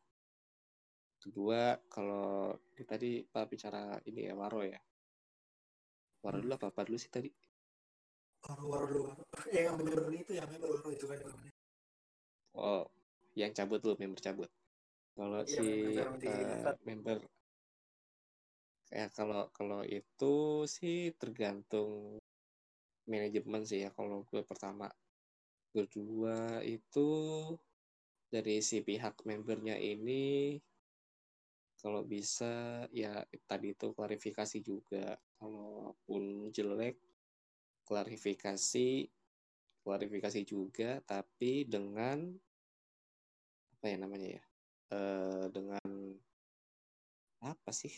kedua 1.21 1.77
kalau 1.85 2.57
ini 2.73 2.83
tadi 2.83 3.11
pak 3.21 3.45
bicara 3.45 4.01
ini 4.09 4.25
ya 4.25 4.33
waro 4.33 4.65
ya 4.65 4.81
waro 6.25 6.41
dulu 6.41 6.53
apa 6.57 6.73
apa 6.73 6.81
dulu 6.89 6.97
sih 6.97 7.13
tadi 7.13 7.29
baru 8.41 8.65
baru 8.73 8.85
dulu 8.89 9.03
eh 9.53 9.61
yang 9.69 9.77
bener 9.77 10.01
itu 10.09 10.33
yang 10.33 10.49
member 10.49 10.81
itu 10.89 11.05
kan. 11.05 11.21
Oh, 12.57 12.83
yang 13.37 13.53
cabut 13.53 13.79
lu 13.85 13.93
member 13.95 14.19
cabut. 14.19 14.49
Kalau 15.13 15.45
Iya, 15.45 15.61
si 15.61 15.67
member 16.01 16.07
Ustad. 16.57 16.77
member 16.83 17.17
ya 18.91 19.07
kalau 19.15 19.47
kalau 19.55 19.87
itu 19.87 20.67
sih 20.67 21.15
tergantung 21.15 22.19
manajemen 23.07 23.63
sih 23.63 23.87
ya 23.87 23.89
kalau 23.95 24.27
gue 24.27 24.43
pertama 24.43 24.91
kedua 25.71 26.59
itu 26.67 27.07
dari 28.31 28.63
si 28.63 28.79
pihak 28.79 29.27
membernya 29.27 29.75
ini 29.75 30.55
kalau 31.81 32.05
bisa 32.05 32.85
ya 32.93 33.25
tadi 33.49 33.73
itu 33.73 33.91
klarifikasi 33.91 34.57
juga. 34.61 35.17
Kalaupun 35.41 36.53
jelek 36.53 37.01
klarifikasi 37.89 39.09
klarifikasi 39.81 40.41
juga 40.45 41.01
tapi 41.09 41.65
dengan 41.65 42.29
apa 43.73 43.85
ya 43.89 43.97
namanya 43.97 44.37
ya 44.37 44.43
eh 44.93 45.45
dengan 45.49 45.89
apa 47.41 47.71
sih? 47.73 47.91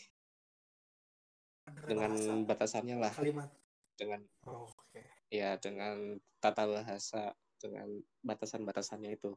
Dengan 1.84 2.16
Bahasa, 2.16 2.32
batasannya 2.48 2.96
lah. 2.96 3.12
Kalimat. 3.12 3.52
Dengan 3.94 4.24
oh, 4.48 4.66
oke. 4.72 5.04
ya 5.30 5.54
dengan 5.60 6.18
tata 6.42 6.66
bahasa 6.66 7.36
dengan 7.60 7.86
batasan-batasannya 8.26 9.14
itu 9.14 9.36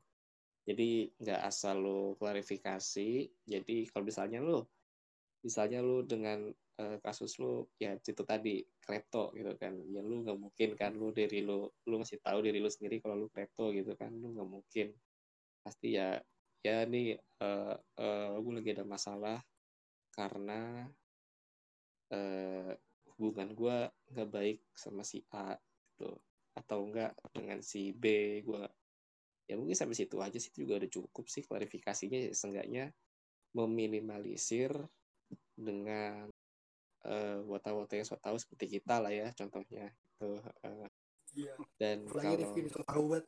jadi 0.67 1.07
nggak 1.15 1.41
asal 1.47 1.79
lo 1.79 1.99
klarifikasi 2.19 3.09
jadi 3.47 3.75
kalau 3.87 4.03
misalnya 4.03 4.43
lo 4.43 4.67
misalnya 5.39 5.79
lo 5.79 6.03
dengan 6.03 6.51
eh, 6.77 6.97
kasus 6.99 7.39
lo 7.39 7.71
ya 7.79 7.95
itu 7.95 8.23
tadi 8.27 8.61
klepto 8.83 9.31
gitu 9.31 9.55
kan 9.55 9.73
ya 9.87 10.03
lu 10.03 10.27
nggak 10.27 10.35
mungkin 10.35 10.69
kan 10.75 10.91
lu 10.91 11.15
dari 11.15 11.39
lu 11.39 11.71
lu 11.87 11.95
ngasih 12.03 12.19
tahu 12.19 12.43
diri 12.43 12.59
lu 12.59 12.67
sendiri 12.67 12.99
kalau 12.99 13.15
lu 13.15 13.27
klepto 13.31 13.71
gitu 13.71 13.95
kan 13.95 14.11
lu 14.11 14.35
nggak 14.35 14.49
mungkin. 14.49 14.87
Pasti 15.63 15.95
ya 15.95 16.19
ya 16.65 16.83
nih 16.83 17.15
eh 17.15 17.75
eh, 17.79 18.31
gue 18.43 18.53
lagi 18.53 18.69
ada 18.75 18.85
masalah 18.85 19.39
karena 20.11 20.83
eh 22.11 22.71
hubungan 23.15 23.49
gue 23.55 23.77
nggak 24.13 24.29
baik 24.29 24.59
sama 24.75 25.01
si 25.07 25.23
A 25.31 25.55
gitu 25.95 26.11
atau 26.57 26.79
enggak 26.85 27.13
dengan 27.31 27.59
si 27.61 27.93
B 27.93 28.05
gue 28.43 28.63
ya 29.47 29.55
mungkin 29.55 29.75
sampai 29.79 29.95
situ 29.95 30.19
aja 30.19 30.37
sih 30.37 30.51
itu 30.51 30.67
juga 30.67 30.83
udah 30.83 30.91
cukup 30.91 31.25
sih 31.31 31.43
klarifikasinya 31.47 32.35
seenggaknya 32.35 32.91
meminimalisir 33.55 34.75
dengan 35.55 36.27
eh 37.07 37.39
wata-wata 37.47 37.95
yang 37.95 38.03
so 38.03 38.19
tahu 38.19 38.35
seperti 38.35 38.79
kita 38.79 38.99
lah 38.99 39.13
ya 39.13 39.31
contohnya 39.31 39.87
itu 39.87 40.29
eh, 40.67 40.89
iya. 41.37 41.53
Dan 41.79 42.03
apalagi 42.09 42.25
kalau 42.25 42.37
Rifki 42.41 42.61
banget. 42.83 43.23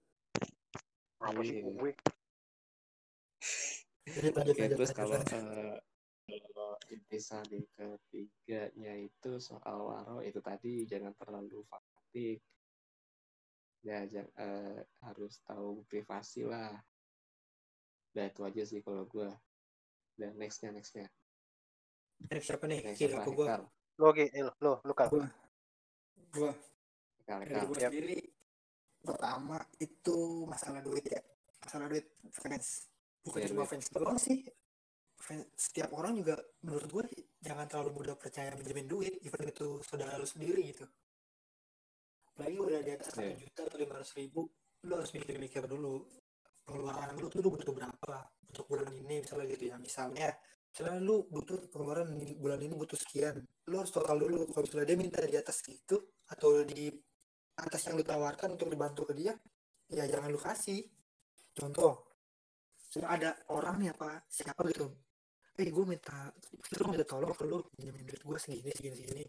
Apa 1.20 1.41
sih 1.43 1.55
Iya. 1.59 1.63
gue 1.70 1.91
terus 4.76 4.91
kalau 4.91 5.15
eh, 5.15 5.78
kalau 6.30 6.72
intisari 6.89 7.61
ketiganya 7.78 8.93
itu 8.97 9.32
soal 9.38 9.86
waro 9.86 10.20
itu 10.26 10.41
tadi 10.41 10.84
jangan 10.89 11.13
terlalu 11.15 11.61
fanatik. 11.70 12.41
Ya, 13.80 14.03
jang- 14.05 14.34
eh, 14.36 14.82
harus 14.99 15.39
tahu 15.41 15.84
privasi 15.86 16.43
lah. 16.43 16.75
Udah 18.11 18.25
itu 18.27 18.41
aja 18.43 18.63
sih 18.65 18.80
kalau 18.80 19.05
gue. 19.05 19.30
Dan 20.13 20.36
nextnya 20.36 20.69
nextnya. 20.69 21.07
Eh, 22.27 22.43
siapa 22.43 22.67
nih 22.67 22.84
Next 22.84 22.99
kira 22.99 23.23
apa? 23.23 23.32
Hekal. 23.32 23.61
lo 23.95 24.05
oke 24.11 24.23
lo 24.59 24.80
lo 24.80 24.91
kan 24.91 25.07
Hekal. 25.07 25.32
gua 26.32 26.51
Yap. 27.27 27.91
sendiri 27.91 28.19
pertama 28.99 29.57
itu 29.77 30.17
masalah 30.43 30.80
duit 30.80 31.03
ya 31.03 31.19
masalah 31.59 31.88
duit 31.88 32.07
fans 32.32 32.88
bukan 33.23 33.39
Iya, 33.39 33.47
cuma 33.51 33.63
duit. 33.63 33.71
fans 33.71 33.88
doang 33.89 34.19
sih 34.19 34.43
Fans- 35.15 35.51
setiap 35.53 35.91
orang 35.91 36.15
juga 36.15 36.36
menurut 36.59 36.88
gue 36.89 37.03
jangan 37.39 37.67
terlalu 37.67 37.91
mudah 37.93 38.15
percaya 38.15 38.51
minjemin 38.51 38.88
duit 38.88 39.19
even 39.19 39.47
itu 39.47 39.80
saudara 39.84 40.15
lu 40.15 40.23
sendiri 40.23 40.59
gitu 40.71 40.88
apalagi 42.39 42.55
udah 42.55 42.79
di 42.79 42.91
atas 42.95 43.11
satu 43.11 43.19
Iya. 43.19 43.35
juta 43.35 43.61
atau 43.67 43.77
lima 43.83 43.93
ratus 43.99 44.13
ribu 44.15 44.41
lu 44.87 44.93
harus 44.95 45.11
mikir-mikir 45.11 45.63
dulu 45.67 46.07
pengeluaran 46.63 47.11
lu 47.19 47.27
tuh 47.27 47.43
lu 47.43 47.51
butuh 47.51 47.75
berapa 47.75 48.15
untuk 48.47 48.63
bulan 48.71 48.87
ini 48.95 49.19
misalnya 49.19 49.45
gitu 49.51 49.63
ya. 49.67 49.75
Misalnya 49.75 50.31
misalnya 50.71 51.03
lu 51.03 51.27
butuh 51.27 51.59
pengeluaran 51.67 52.07
bulan 52.39 52.59
ini 52.63 52.71
butuh 52.79 52.95
sekian 52.95 53.43
lu 53.67 53.75
harus 53.75 53.91
total 53.91 54.15
dulu. 54.15 54.47
Kalau 54.55 54.63
misalnya 54.63 54.87
dia 54.87 54.95
minta 54.95 55.19
di 55.19 55.35
atas 55.35 55.59
gitu 55.67 55.99
atau 56.31 56.63
di 56.63 56.87
atas 57.59 57.81
yang 57.91 57.99
lu 57.99 58.07
tawarkan 58.07 58.55
untuk 58.55 58.71
dibantu 58.71 59.03
ke 59.11 59.13
dia 59.19 59.35
ya 59.91 60.07
jangan 60.07 60.31
lu 60.31 60.39
kasih. 60.39 60.87
Contoh 61.51 62.07
misalnya 62.79 63.09
ada 63.19 63.29
orang 63.51 63.83
nih 63.83 63.91
apa 63.91 64.23
siapa 64.31 64.63
gitu. 64.71 64.87
Eh 65.59 65.67
gue 65.67 65.83
minta 65.83 66.31
itu 66.55 66.87
minta 66.87 67.03
tolong 67.03 67.35
ke 67.35 67.43
lu 67.43 67.67
pinjemin 67.75 68.07
duit 68.07 68.23
gue 68.23 68.37
segini 68.39 68.71
segini 68.71 68.95
segini. 68.95 69.25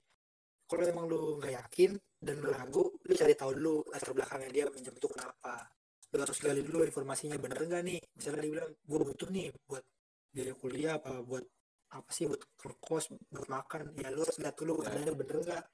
Kalau 0.70 0.86
emang 0.86 1.10
lu 1.10 1.42
nggak 1.42 1.58
yakin 1.58 1.98
dan 2.20 2.36
ragu 2.44 2.84
lu 3.00 3.12
cari 3.16 3.32
tahu 3.32 3.50
dulu 3.56 3.74
latar 3.88 4.12
belakangnya 4.12 4.50
dia 4.52 4.64
pinjam 4.68 4.92
itu 4.92 5.08
kenapa. 5.08 5.72
Lu 6.12 6.20
harus 6.20 6.36
gali 6.36 6.60
dulu 6.60 6.84
informasinya 6.84 7.40
bener 7.40 7.64
nggak 7.64 7.82
nih? 7.88 8.00
Misalnya 8.12 8.40
dia 8.44 8.52
bilang 8.60 8.70
gue 8.76 8.98
butuh 9.00 9.28
nih 9.32 9.48
buat 9.64 9.84
biaya 10.30 10.54
kuliah 10.60 10.92
apa 11.00 11.24
buat 11.24 11.42
apa 11.90 12.10
sih 12.12 12.28
buat 12.28 12.44
kos 12.76 13.08
buat 13.32 13.48
makan. 13.48 13.96
Ya 13.96 14.12
lu 14.12 14.20
harus 14.20 14.36
lihat 14.36 14.54
dulu 14.60 14.84
Ya. 14.84 14.92
adanya 14.92 15.12
bener 15.16 15.36
nggak. 15.40 15.64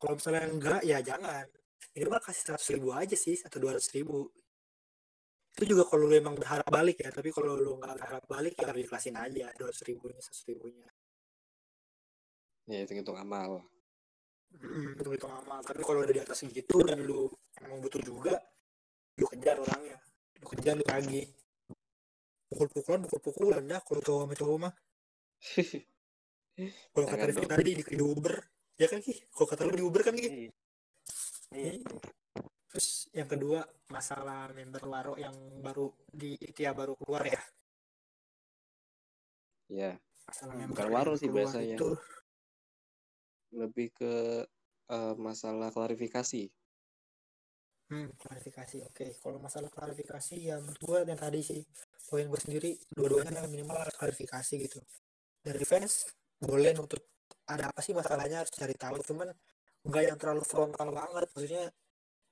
Kalau 0.00 0.14
misalnya 0.16 0.42
enggak 0.48 0.80
ya 0.88 0.98
jangan. 1.04 1.46
Minimal 1.92 2.20
kasih 2.24 2.42
seratus 2.48 2.68
ribu 2.72 2.88
aja 2.96 3.16
sih 3.18 3.36
atau 3.44 3.58
dua 3.60 3.76
ratus 3.76 3.92
ribu. 3.92 4.32
Itu 5.54 5.64
juga 5.68 5.84
kalau 5.86 6.08
lu 6.08 6.16
emang 6.16 6.34
berharap 6.34 6.66
balik 6.66 7.04
ya 7.04 7.12
tapi 7.12 7.28
kalau 7.28 7.60
lu 7.60 7.76
nggak 7.76 7.92
berharap 8.00 8.24
balik 8.24 8.56
ya 8.56 8.72
ikhlasin 8.72 9.20
aja 9.20 9.52
dua 9.60 9.68
ribunya 9.84 10.20
seratus 10.24 10.48
ribunya. 10.48 10.88
Ya 12.72 12.80
itu 12.80 12.96
hitung 12.96 13.20
amal 13.20 13.73
Itu 14.98 15.10
hitung 15.10 15.34
amal 15.34 15.60
tapi 15.62 15.82
kalau 15.82 16.02
udah 16.02 16.14
di 16.14 16.22
atas 16.22 16.44
segitu 16.44 16.80
dan 16.86 17.02
lu 17.02 17.28
emang 17.60 17.78
butuh 17.82 18.02
juga 18.02 18.34
lu 19.18 19.26
kejar 19.30 19.58
orangnya. 19.58 19.98
Lu 20.42 20.46
kejar 20.50 20.74
lu 20.78 20.84
tagih. 20.86 21.26
Pukul-pukulan 22.50 23.00
pukul-pukulan 23.08 23.62
dah 23.66 23.80
kalau 23.82 24.00
cowok 24.02 24.20
sama 24.26 24.34
cowok 24.34 24.58
mah. 24.62 24.74
Kalau 26.94 27.10
kata 27.10 27.26
Rifki 27.26 27.50
tadi 27.50 27.70
di, 27.74 27.82
di 27.82 27.98
Uber. 27.98 28.38
Ya 28.78 28.86
kan 28.86 29.02
Ki? 29.02 29.10
Kalau 29.34 29.46
kata 29.50 29.66
lu 29.66 29.74
di 29.74 29.82
Uber 29.82 30.06
kan 30.06 30.14
Ki? 30.14 30.30
Iya. 30.30 30.50
Iya. 31.54 31.78
terus 32.66 33.06
yang 33.14 33.30
kedua 33.30 33.62
masalah 33.94 34.50
member 34.50 34.82
Waro 34.90 35.14
yang 35.14 35.34
baru 35.62 35.94
di 36.10 36.34
itu 36.34 36.66
ya 36.66 36.74
baru 36.74 36.98
keluar 36.98 37.22
ya? 37.22 37.38
Ya 39.70 39.90
masalah 40.26 40.58
member 40.58 40.74
bukan 40.74 40.88
Waro 40.90 41.12
sih 41.14 41.30
biasanya. 41.30 41.78
itu 41.78 41.94
lebih 43.54 43.94
ke 43.94 44.44
eh, 44.90 45.14
masalah 45.16 45.70
klarifikasi. 45.70 46.50
Hmm, 47.92 48.08
klarifikasi. 48.16 48.80
Oke, 48.88 49.06
kalau 49.20 49.36
masalah 49.38 49.68
klarifikasi 49.68 50.34
ya 50.40 50.56
gue 50.58 50.98
yang 51.04 51.20
tadi 51.20 51.40
sih. 51.44 51.60
Poin 52.08 52.24
gue 52.28 52.40
sendiri 52.40 52.70
dua-duanya 52.90 53.44
minimal 53.46 53.76
harus 53.76 53.96
klarifikasi 53.96 54.54
gitu. 54.66 54.80
Dari 55.44 55.64
fans 55.68 56.08
boleh 56.40 56.72
untuk 56.80 57.00
ada 57.44 57.68
apa 57.68 57.80
sih 57.84 57.92
masalahnya 57.92 58.42
harus 58.44 58.52
cari 58.56 58.74
tahu. 58.74 58.96
Cuman 59.04 59.28
nggak 59.84 60.02
yang 60.10 60.18
terlalu 60.18 60.42
frontal 60.42 60.88
banget. 60.90 61.28
Maksudnya 61.36 61.64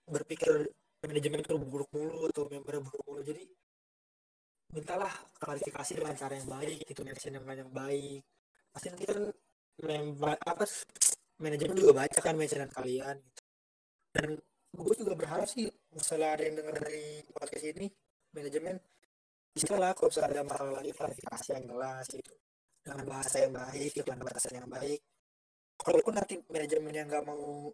berpikir 0.09 0.73
manajemen 1.05 1.41
itu 1.45 1.55
buruk 1.61 1.91
mulu 1.93 2.33
atau 2.33 2.49
membernya 2.49 2.83
buruk 2.83 3.03
mulu. 3.05 3.21
Jadi 3.21 3.45
mintalah 4.73 5.13
klarifikasi 5.37 5.93
dengan 6.01 6.15
cara 6.17 6.33
yang 6.41 6.49
baik 6.49 6.81
gitu 6.89 7.05
mention 7.05 7.37
yang 7.37 7.73
baik. 7.73 8.25
Pasti 8.73 8.89
nanti 8.89 9.05
kan 9.05 9.21
member 9.85 10.37
apa 10.49 10.65
manajemen 11.43 11.75
juga 11.75 11.93
baca 12.07 12.19
kan 12.23 12.35
mentionan 12.39 12.71
kalian 12.71 13.19
gitu. 13.19 13.43
dan 14.15 14.29
gue 14.73 14.95
juga 14.97 15.13
berharap 15.13 15.45
sih 15.51 15.69
misalnya 15.93 16.39
ada 16.39 16.43
yang 16.49 16.57
dengar 16.57 16.75
dari 16.81 17.21
podcast 17.29 17.67
ini 17.67 17.87
manajemen 18.33 18.81
bisa 19.53 19.77
lah 19.77 19.93
kalau 19.93 20.09
misalnya 20.09 20.31
ada 20.33 20.43
masalah 20.49 20.73
lagi 20.81 20.93
klarifikasi 20.97 21.49
yang 21.53 21.65
jelas 21.69 22.05
gitu. 22.09 22.33
Dengan 22.83 23.05
bahasa 23.05 23.37
yang 23.45 23.53
baik 23.53 23.93
dengan 24.01 24.19
batasan 24.25 24.55
yang 24.65 24.71
baik. 24.73 25.01
Kalaupun 25.77 26.13
nanti 26.17 26.35
manajemen 26.49 26.93
yang 26.97 27.07
nggak 27.07 27.25
mau 27.29 27.69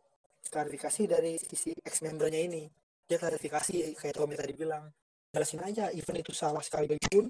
klarifikasi 0.50 1.02
dari 1.06 1.38
sisi 1.38 1.70
ex 1.78 2.02
membernya 2.02 2.40
ini 2.40 2.66
dia 3.08 3.16
klarifikasi 3.16 3.96
kayak 3.96 4.14
Tommy 4.16 4.36
tadi 4.36 4.52
bilang 4.52 4.84
jelasin 5.32 5.60
aja 5.64 5.92
event 5.92 6.20
itu 6.20 6.32
salah 6.32 6.60
sekali 6.64 6.96
pun 6.96 7.28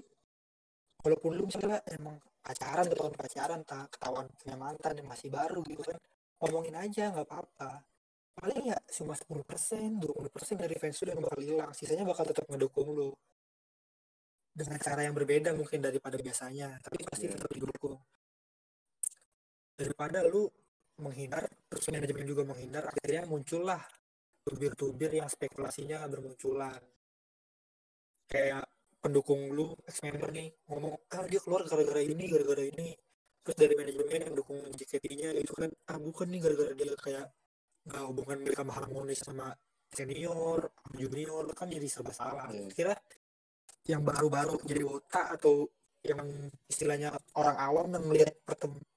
walaupun 1.03 1.31
lu 1.35 1.47
misalnya 1.47 1.83
emang 1.87 2.19
pacaran 2.43 2.87
ketahuan 2.87 3.15
pacaran 3.15 3.61
tak 3.63 3.87
ketahuan 3.95 4.27
punya 4.39 4.55
mantan 4.55 4.93
yang 4.99 5.07
masih 5.07 5.31
baru 5.31 5.59
gitu 5.67 5.83
kan 5.83 5.99
ngomongin 6.39 6.75
aja 6.79 7.11
nggak 7.11 7.27
apa-apa. 7.27 7.83
Paling 8.39 8.71
ya 8.71 8.77
cuma 8.95 9.13
10 9.15 9.43
persen 9.43 9.99
20 9.99 10.31
persen 10.31 10.55
dari 10.55 10.75
fans 10.79 10.95
lu 11.03 11.11
yang 11.11 11.21
bakal 11.23 11.39
hilang. 11.43 11.71
Sisanya 11.75 12.07
bakal 12.07 12.23
tetap 12.27 12.47
ngedukung 12.47 12.87
lu. 12.95 13.11
Dengan 14.55 14.79
cara 14.79 15.03
yang 15.03 15.15
berbeda 15.15 15.51
mungkin 15.55 15.79
daripada 15.83 16.15
biasanya 16.19 16.79
tapi 16.83 17.03
pasti 17.03 17.27
Iya. 17.27 17.35
tetap 17.35 17.51
didukung. 17.51 17.99
Daripada 19.75 20.23
lu 20.27 20.47
menghindar 20.99 21.47
terus 21.71 21.87
manajemen 21.91 22.27
juga 22.27 22.43
menghindar 22.43 22.83
akhirnya 22.91 23.23
muncullah 23.27 23.79
tubir-tubir 24.43 25.11
yang 25.15 25.27
spekulasinya 25.31 26.03
bermunculan. 26.07 26.79
Kayak 28.27 28.67
pendukung 28.99 29.51
lu 29.55 29.71
ex 29.87 30.03
member 30.03 30.31
nih 30.31 30.51
ngomong 30.67 30.95
ah 31.15 31.23
dia 31.27 31.39
keluar 31.39 31.63
gara-gara 31.63 32.03
ini 32.03 32.23
gara-gara 32.27 32.63
ini 32.67 32.91
terus 33.43 33.57
dari 33.57 33.73
manajemen 33.75 34.19
yang 34.29 34.35
dukung 34.35 34.59
JKT-nya 34.61 35.29
itu 35.39 35.53
kan 35.55 35.69
ah 35.89 35.97
bukan 35.97 36.27
nih 36.29 36.39
gara-gara 36.43 36.73
dia 36.75 36.93
kayak 36.99 37.25
nggak 37.87 38.03
hubungan 38.05 38.37
mereka 38.43 38.61
harmonis 38.67 39.19
sama 39.23 39.55
senior 39.89 40.69
junior 40.93 41.45
kan 41.57 41.67
jadi 41.71 41.87
serba 41.89 42.13
salah. 42.13 42.45
Iya. 42.53 42.69
kira 42.69 42.93
yang 43.89 44.05
baru-baru 44.05 44.61
jadi 44.67 44.85
wota 44.85 45.33
atau 45.33 45.65
yang 46.05 46.21
istilahnya 46.69 47.11
orang 47.35 47.57
awam 47.59 47.87
yang 47.91 48.05
melihat 48.07 48.33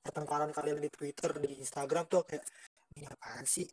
pertengkaran 0.04 0.52
kalian 0.54 0.78
di 0.78 0.90
Twitter 0.92 1.32
di 1.40 1.58
Instagram 1.58 2.04
tuh 2.06 2.22
kayak 2.28 2.44
ini 2.94 3.08
apaan 3.08 3.46
sih? 3.48 3.66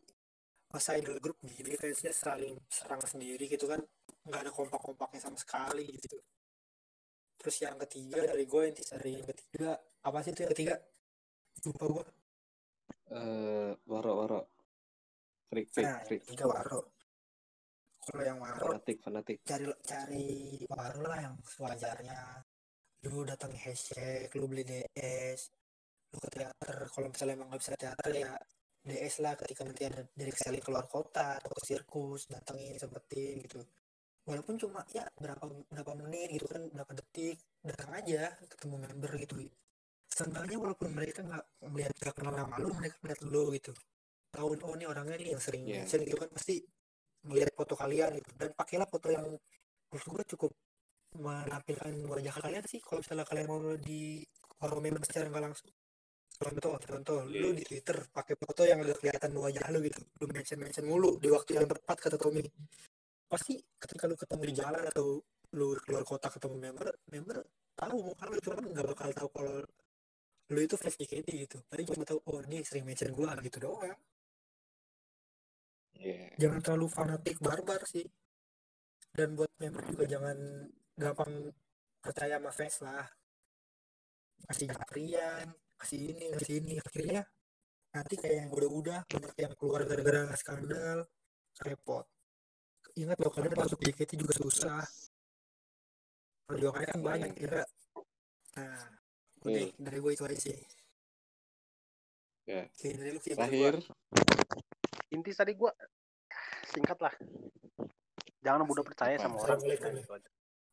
Masa 0.70 0.94
idol 0.96 1.18
grup 1.18 1.36
gini 1.42 1.74
fansnya 1.74 2.14
saling 2.14 2.56
serang 2.70 3.02
sendiri 3.04 3.50
gitu 3.50 3.68
kan. 3.68 3.82
Nggak 4.26 4.40
ada 4.48 4.50
kompak-kompaknya 4.54 5.20
sama 5.20 5.38
sekali 5.38 5.86
gitu 5.98 6.18
terus 7.40 7.56
yang 7.64 7.80
ketiga 7.88 8.20
dari 8.28 8.44
gue 8.44 8.62
yang 8.68 8.76
dari 8.76 9.10
yang 9.16 9.28
ketiga 9.32 9.70
apa 10.04 10.18
sih 10.20 10.30
itu 10.36 10.40
yang 10.44 10.52
ketiga? 10.52 10.74
Lupa 11.64 11.84
gue 11.88 12.04
eh 13.10 13.72
waro 13.90 14.12
waro. 14.20 14.40
Freak 15.50 15.66
freak 15.72 15.88
nah 15.88 15.98
ketiga 16.04 16.44
waro. 16.46 16.80
Kalau 18.00 18.22
yang 18.22 18.38
waro 18.38 18.76
fanatik 18.76 18.98
fanatik. 19.00 19.36
cari 19.48 19.66
cari 19.82 20.28
waro 20.68 21.02
lah 21.08 21.20
yang 21.24 21.36
sewajarnya. 21.42 22.20
Lu 23.08 23.24
datang 23.24 23.56
hashtag 23.56 24.28
lu 24.36 24.46
beli 24.46 24.62
DS 24.62 25.40
lu 26.12 26.16
ke 26.20 26.28
teater. 26.28 26.76
Kalau 26.92 27.08
misalnya 27.08 27.34
emang 27.34 27.48
nggak 27.50 27.60
bisa 27.64 27.72
teater 27.74 28.12
ya 28.14 28.32
DS 28.80 29.14
lah 29.20 29.36
ketika 29.36 29.62
nanti 29.66 29.82
ada 29.84 30.00
dari 30.16 30.32
sekali 30.32 30.58
keluar 30.62 30.88
kota 30.88 31.36
atau 31.36 31.52
ke 31.52 31.62
sirkus 31.68 32.32
datangin 32.32 32.80
sempetin 32.80 33.44
gitu 33.44 33.60
walaupun 34.28 34.54
cuma 34.60 34.84
ya 34.92 35.04
berapa 35.16 35.44
berapa 35.72 35.92
menit 35.96 36.28
gitu 36.36 36.46
kan 36.48 36.62
berapa 36.70 36.92
detik 36.96 37.40
datang 37.64 37.90
aja 37.96 38.32
ketemu 38.46 38.76
member 38.84 39.10
gitu. 39.20 39.34
Seenggaknya 40.10 40.56
walaupun 40.60 40.88
mereka 40.92 41.20
nggak 41.24 41.44
melihat 41.70 41.92
gak 42.02 42.14
kenal 42.18 42.34
nama 42.34 42.54
lu 42.60 42.70
mereka 42.76 42.96
melihat 43.04 43.20
lu 43.26 43.42
gitu. 43.56 43.72
Tahu 44.30 44.54
oh 44.62 44.74
ini 44.78 44.86
orangnya 44.86 45.16
nih 45.18 45.28
yang 45.34 45.42
sering 45.42 45.62
Iya. 45.66 45.82
mention 45.82 46.00
gitu 46.06 46.16
kan 46.18 46.30
pasti 46.30 46.62
melihat 47.26 47.50
foto 47.56 47.74
kalian 47.74 48.10
gitu. 48.18 48.30
Dan 48.38 48.50
pakailah 48.54 48.88
foto 48.88 49.08
yang 49.10 49.26
menurut 49.90 50.06
gue 50.06 50.24
cukup 50.36 50.52
menampilkan 51.18 51.92
wajah 52.06 52.34
kalian 52.38 52.64
sih. 52.70 52.80
Kalau 52.82 53.02
misalnya 53.02 53.26
kalian 53.26 53.46
mau 53.50 53.58
di 53.80 54.22
forum 54.60 54.82
member 54.84 55.02
secara 55.02 55.26
nggak 55.32 55.44
langsung 55.50 55.70
contoh 56.40 56.72
contoh 56.80 57.20
lu 57.28 57.52
di 57.52 57.60
twitter 57.68 58.00
pakai 58.08 58.32
foto 58.32 58.64
yang 58.64 58.80
udah 58.80 58.96
kelihatan 58.96 59.30
wajah 59.36 59.64
lu 59.76 59.78
gitu. 59.84 60.00
Lu 60.20 60.24
mention 60.32 60.58
mention 60.62 60.84
mulu 60.88 61.20
di 61.20 61.28
waktu 61.28 61.60
yang 61.60 61.68
tepat 61.68 61.96
kata 62.00 62.16
Tommy 62.16 62.40
pasti 63.30 63.54
ketika 63.78 64.10
lu 64.10 64.18
ketemu 64.18 64.42
di 64.50 64.54
jalan 64.58 64.82
atau 64.90 65.22
lu 65.54 65.78
keluar 65.86 66.02
kota 66.02 66.26
ketemu 66.26 66.56
member 66.58 66.88
member 67.14 67.38
tahu 67.78 67.96
muka 68.02 68.26
lu 68.26 68.38
cuma 68.42 68.58
nggak 68.58 68.86
bakal 68.90 69.08
tahu 69.14 69.28
kalau 69.30 69.54
lu 70.50 70.60
itu 70.66 70.74
fans 70.74 70.98
JKT 70.98 71.28
gitu. 71.46 71.58
Tadi 71.70 71.82
cuma 71.86 72.02
tahu 72.02 72.18
oh 72.26 72.42
ini 72.50 72.66
sering 72.66 72.82
mention 72.82 73.14
gua 73.14 73.38
gitu 73.38 73.62
doang. 73.62 73.94
Iya. 76.00 76.32
jangan 76.40 76.60
terlalu 76.64 76.86
fanatik 76.90 77.36
barbar 77.38 77.86
sih. 77.86 78.06
Dan 79.14 79.38
buat 79.38 79.52
member 79.62 79.84
juga 79.94 80.04
jangan 80.10 80.38
gampang 80.98 81.54
percaya 82.02 82.42
sama 82.42 82.50
fans 82.50 82.76
lah. 82.82 83.06
Kasih 84.50 84.66
japrian 84.74 85.46
kasih 85.78 86.00
ini 86.10 86.24
kasih 86.34 86.54
ini. 86.58 86.72
Akhirnya 86.82 87.22
nanti 87.94 88.14
kayak 88.18 88.36
yang 88.46 88.50
udah-udah 88.50 89.00
banyak 89.06 89.34
yang 89.38 89.54
keluar 89.54 89.82
gara-gara 89.86 90.34
skandal 90.34 91.06
repot 91.62 92.06
ingat 92.96 93.18
loh 93.22 93.30
kalian 93.30 93.54
masuk 93.54 93.78
JKT 93.82 94.18
juga 94.18 94.34
susah. 94.34 94.82
Perjuangannya 96.46 96.88
kan 96.90 97.00
banyak 97.00 97.30
kira 97.38 97.62
nah 98.58 98.82
udah 99.46 99.62
Hmm. 99.62 99.72
dari 99.78 99.98
gue 100.02 100.12
itu 100.12 100.24
aja 100.26 100.36
sih. 100.36 100.58
Ya. 102.50 102.66
Oke, 102.66 102.88
dari 102.98 103.10
lu 103.14 103.20
terakhir. 103.22 103.74
Inti 105.14 105.30
tadi 105.32 105.54
gua 105.54 105.70
singkat 106.66 106.98
lah. 106.98 107.14
Jangan 108.42 108.66
mudah 108.66 108.82
percaya 108.82 109.14
sama 109.22 109.38
orang. 109.38 109.62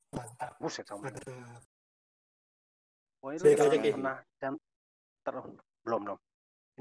Mantap. 0.10 0.52
Buset 0.58 0.90
sama. 0.90 1.08
Mantap. 1.08 1.30
Baik 3.22 3.60
aja, 3.60 3.78
jangan 3.78 3.94
pernah 3.94 4.18
jangan 4.42 4.56
ter 5.22 5.36
belum 5.86 6.00
belum. 6.02 6.20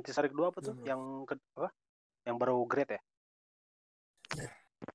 Intisari 0.00 0.28
kedua 0.32 0.48
apa 0.48 0.58
tuh? 0.64 0.74
Belum. 0.76 0.86
yang 0.88 1.02
ke 1.28 1.34
apa? 1.56 1.68
Yang 2.24 2.36
baru 2.40 2.56
grade 2.64 2.96
ya 2.96 3.02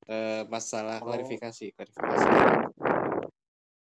eh, 0.08 0.44
masalah 0.48 1.00
Kalau- 1.00 1.14
klarifikasi 1.14 1.66
klarifikasi 1.74 2.28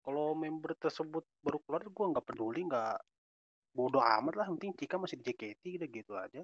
kalau 0.02 0.32
member 0.34 0.72
tersebut 0.80 1.28
baru 1.44 1.60
keluar 1.68 1.84
gua 1.92 2.06
nggak 2.16 2.26
peduli 2.26 2.64
nggak 2.64 2.96
bodoh 3.76 4.02
amat 4.02 4.34
lah 4.40 4.48
penting 4.50 4.74
Cika 4.74 4.96
masih 4.98 5.20
di 5.20 5.30
JKT 5.30 5.64
udah 5.78 5.90
gitu 5.92 6.14
aja 6.16 6.42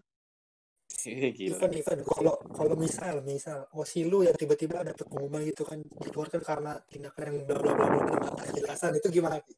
gila 1.38 1.58
Event 1.58 1.74
event 1.74 2.02
kalau 2.06 2.36
kalau 2.54 2.76
misal 2.78 3.24
misal 3.26 3.66
Osilu 3.74 4.22
yang 4.22 4.36
tiba-tiba 4.38 4.84
ada 4.84 4.94
pengumuman 4.94 5.42
gitu 5.48 5.64
kan 5.66 5.80
dikeluarkan 5.80 6.42
karena 6.44 6.78
tindakan 6.86 7.24
yang 7.34 7.38
bla 7.48 7.58
bla 7.58 7.74
bla 7.74 7.88
bla 7.90 8.44
kejelasan 8.46 9.00
itu 9.00 9.10
gimana 9.10 9.40
Ki? 9.42 9.56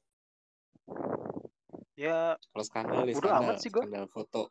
ya 1.96 2.36
kalau 2.40 2.64
skandal 2.64 3.04
Bodo 3.08 3.20
skandal 3.20 3.42
amat 3.44 3.56
sih 3.60 3.70
gua. 3.74 3.84
skandal 3.84 4.06
foto 4.08 4.42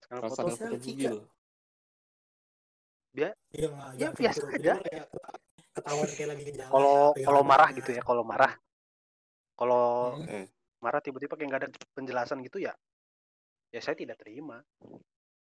sekarang 0.00 0.20
kalau 0.20 0.30
foto 0.32 0.48
skandal 0.54 0.78
foto 0.80 0.84
Cika. 0.86 1.10
Bugil 3.10 3.30
Iya 3.50 3.68
Ya, 3.98 4.08
biasa 4.14 4.40
gitu. 4.40 4.46
aja. 4.54 4.74
Kayak 4.78 5.06
ketahuan 5.74 6.08
kayak 6.08 6.28
lagi 6.30 6.42
di 6.46 6.52
jalan 6.54 6.70
Kalau 6.70 6.96
kalau 7.16 7.40
marah 7.42 7.66
tangannya. 7.66 7.78
gitu 7.82 7.90
ya, 7.92 8.02
kalau 8.02 8.22
marah. 8.22 8.52
Kalau 9.56 9.84
Hmm. 10.16 10.28
Eh, 10.30 10.46
marah 10.80 11.00
tiba-tiba 11.02 11.34
kayak 11.34 11.48
nggak 11.50 11.60
ada 11.60 11.70
penjelasan 11.92 12.38
gitu 12.40 12.58
ya. 12.58 12.72
Ya 13.70 13.80
saya 13.82 13.94
tidak 13.94 14.18
terima. 14.18 14.62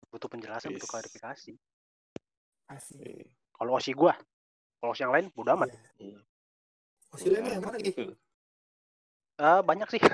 Butuh 0.07 0.29
penjelasan, 0.29 0.71
butuh 0.71 0.87
Wis. 0.87 0.93
klarifikasi. 0.93 1.53
Eh, 2.67 3.25
Kalau 3.51 3.73
osi 3.73 3.89
gua, 3.91 4.13
kalau 4.77 4.93
osi 4.93 5.01
yang 5.01 5.13
lain 5.13 5.33
bodo 5.33 5.49
amat. 5.57 5.73
Iya. 5.73 5.81
iya. 5.97 6.19
Hasilnya 7.09 7.41
yang 7.41 7.63
mana 7.65 7.77
Gitu. 7.79 8.13
Eh, 9.37 9.61
banyak 9.65 9.89
sih. 9.89 10.01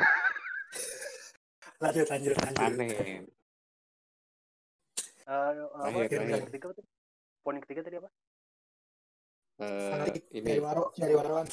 Lanjut, 1.84 2.08
lanjut, 2.08 2.32
lanjut. 2.40 2.56
Panen. 2.56 3.28
Eh, 5.24 5.52
apa? 5.84 6.00
Terakhir, 6.08 6.48
Poin 7.44 7.60
ketiga 7.60 7.84
apa 7.84 7.88
tadi? 7.92 7.98
Apa? 8.00 8.10
Eh, 9.54 9.90
Fanatik 9.92 10.24
ini 10.32 10.48
dari 10.48 10.62
Waro, 10.64 10.84
dari 10.96 11.14
Warawan. 11.14 11.48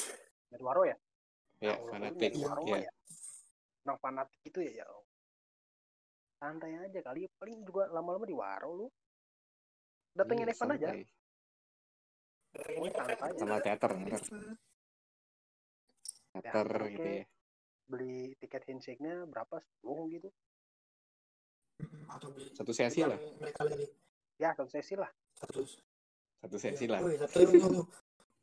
Dari 0.49 0.62
Waro 0.62 0.82
ya? 0.86 0.97
ya 1.61 1.74
Kalau 1.76 1.91
fanatik 1.91 2.32
Waro 2.38 2.62
ya. 2.64 2.78
ya. 2.78 2.93
Nang 3.84 3.99
fanatik 3.99 4.41
itu 4.47 4.59
ya, 4.62 4.72
ya. 4.80 4.86
Santai 6.41 6.72
aja 6.78 7.01
kali, 7.05 7.28
paling 7.36 7.66
juga 7.66 7.91
lama-lama 7.91 8.24
di 8.24 8.32
Waro 8.32 8.70
lu. 8.72 8.86
Datengin 10.14 10.49
Iya, 10.49 10.55
Evan 10.57 10.70
aja. 10.78 10.88
Pokoknya 12.51 12.91
santai. 12.97 13.30
Sama 13.36 13.57
teater, 13.61 13.91
teater. 13.99 14.22
Teater 16.30 16.66
Teater, 16.66 16.68
gitu 16.95 17.03
oke. 17.03 17.18
ya. 17.18 17.24
Beli 17.91 18.14
tiket 18.38 18.62
handshake-nya 18.70 19.26
berapa? 19.26 19.59
10 19.82 20.07
gitu. 20.14 20.28
Hmm, 21.82 22.07
Atau 22.14 22.30
beli 22.30 22.47
Satu 22.55 22.70
sesi 22.70 23.03
lah. 23.03 23.18
mereka 23.43 23.66
lagi 23.66 23.91
Ya, 24.41 24.55
satu 24.57 24.70
sesi 24.72 24.95
lah. 24.97 25.11
Satu. 25.41 25.61
Satu 26.41 26.57
sesi 26.57 26.84
lah. 26.88 27.01
Wih, 27.05 27.16
satu 27.16 27.36
itu 27.45 27.57
tuh. 27.61 27.86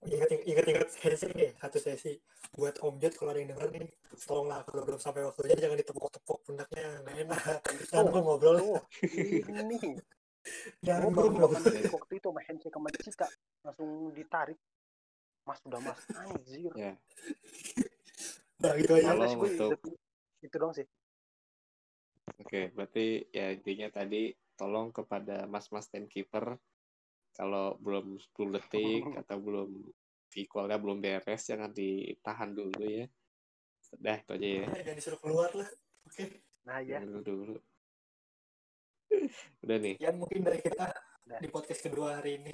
Ingat 0.05 0.29
ingat 0.45 0.65
ingat 0.69 0.89
sesi 0.93 1.25
nih, 1.33 1.57
satu 1.57 1.81
sesi 1.81 2.13
buat 2.53 2.77
Om 2.77 3.01
Jod 3.01 3.17
kalau 3.17 3.33
ada 3.33 3.41
yang 3.41 3.49
denger 3.57 3.69
nih, 3.81 3.89
tolonglah 4.29 4.61
kalau 4.61 4.85
belum 4.85 5.01
sampai 5.01 5.25
waktunya 5.25 5.57
jangan 5.57 5.77
ditepuk-tepuk 5.81 6.37
pundaknya 6.45 6.85
nggak 7.01 7.15
enak. 7.25 7.41
Jangan 7.89 8.13
Oh, 8.13 8.21
ngobrol, 8.21 8.55
Tuh, 8.61 8.77
ini. 9.49 9.97
jangan 10.85 11.09
baru 11.09 11.27
ngobrol. 11.33 11.49
waktu 11.97 12.13
itu 12.13 12.27
sama 12.29 12.41
handshake 12.45 12.75
sama 12.77 12.89
Cika. 12.93 13.27
Langsung 13.65 13.89
ditarik. 14.13 14.59
Mas 15.49 15.59
udah 15.65 15.81
mas, 15.81 15.99
anjir. 16.13 16.71
Ya. 16.77 16.93
Nah 18.61 18.73
gitu 18.77 18.91
aja. 19.01 19.15
Gue 19.17 19.49
untuk- 19.49 19.81
itu, 19.81 19.89
itu 20.45 20.55
dong 20.61 20.73
sih. 20.77 20.85
Oke, 22.37 22.69
berarti 22.75 23.25
ya 23.33 23.49
intinya 23.55 23.87
tadi 23.89 24.29
tolong 24.53 24.93
kepada 24.93 25.49
mas-mas 25.49 25.89
timekeeper 25.89 26.59
kalau 27.38 27.77
belum 27.77 28.17
10 28.17 28.55
detik 28.57 29.03
atau 29.21 29.38
belum 29.38 29.69
visualnya 30.27 30.81
belum 30.81 30.97
beres 30.99 31.45
jangan 31.45 31.69
ditahan 31.71 32.51
dulu 32.51 32.83
ya. 32.83 33.05
Sudah 33.79 34.17
itu 34.19 34.31
aja 34.33 34.47
ya. 34.49 34.65
Jangan 34.83 34.97
disuruh 34.97 35.21
keluar 35.21 35.51
lah. 35.53 35.69
Oke, 36.03 36.41
Nah 36.67 36.83
ya, 36.83 36.99
Jangan 36.99 37.21
dulu 37.21 37.21
dulu. 37.23 37.55
Udah 39.63 39.77
nih. 39.79 39.95
ya 40.01 40.11
mungkin 40.11 40.43
dari 40.43 40.59
kita 40.59 40.91
Udah. 41.23 41.39
di 41.39 41.47
podcast 41.47 41.81
kedua 41.85 42.19
hari 42.19 42.41
ini. 42.43 42.51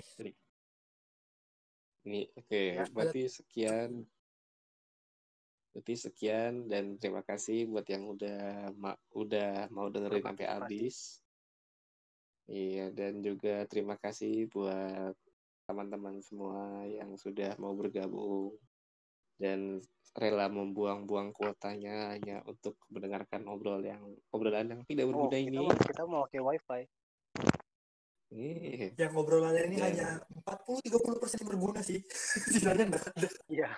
Ini 2.04 2.22
oke, 2.36 2.62
Ya, 2.78 2.86
berarti 2.92 3.32
sekian. 3.32 4.04
Berarti 5.74 5.94
sekian 5.98 6.70
dan 6.70 7.02
terima 7.02 7.26
kasih 7.26 7.66
buat 7.66 7.88
yang 7.90 8.06
udah 8.06 8.70
ma- 8.78 9.02
udah 9.18 9.66
mau 9.74 9.90
dengerin 9.90 10.22
sampai 10.22 10.46
habis. 10.46 11.23
Iya, 12.52 12.92
dan 12.92 13.24
juga 13.24 13.64
terima 13.72 13.96
kasih 13.96 14.52
buat 14.52 15.16
teman-teman 15.64 16.20
semua 16.20 16.84
yang 16.84 17.16
sudah 17.16 17.56
mau 17.56 17.72
bergabung 17.72 18.52
dan 19.40 19.80
rela 20.14 20.52
membuang-buang 20.52 21.34
kuotanya 21.34 22.14
hanya 22.14 22.44
untuk 22.46 22.78
mendengarkan 22.92 23.48
obrol 23.50 23.82
yang 23.82 24.04
obrolan 24.30 24.70
yang 24.70 24.82
tidak 24.86 25.08
oh, 25.08 25.10
berguna 25.10 25.38
kita, 25.40 25.50
ini. 25.50 25.58
mau, 25.58 25.72
kita 25.74 26.04
mau 26.06 26.22
pakai 26.28 26.42
wifi. 26.44 26.82
Nih, 28.34 28.98
Yang 28.98 29.12
ngobrolannya 29.14 29.64
ini 29.70 29.76
Ya. 29.78 29.86
hanya 29.90 30.10
40-30 30.42 31.22
persen 31.22 31.42
berguna 31.46 31.80
sih. 31.86 32.02
Sisanya 32.54 32.84
enggak 32.90 33.06
ada. 33.14 33.30
Iya. 33.46 33.70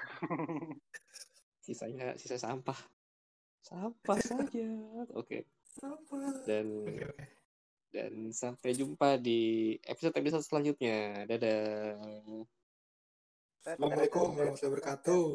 sisanya 1.59 2.15
sisa 2.15 2.39
sampah. 2.39 2.77
Sampah 3.59 4.17
saja. 4.21 4.69
Oke. 5.11 5.43
Apa? 5.83 6.45
Dan 6.47 6.87
Oke, 6.87 7.03
oke. 7.03 7.25
Dan 7.95 8.35
sampai 8.35 8.75
jumpa 8.75 9.15
di 9.15 9.71
episode-episode 9.87 10.43
selanjutnya. 10.43 11.23
Dadah. 11.23 11.95
Assalamualaikum 13.63 14.35
warahmatullahi 14.35 14.71
wabarakatuh. 14.75 15.25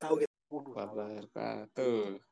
Tahu 0.00 0.14
gitu. 0.24 0.32
Wabarakatuh. 0.72 2.31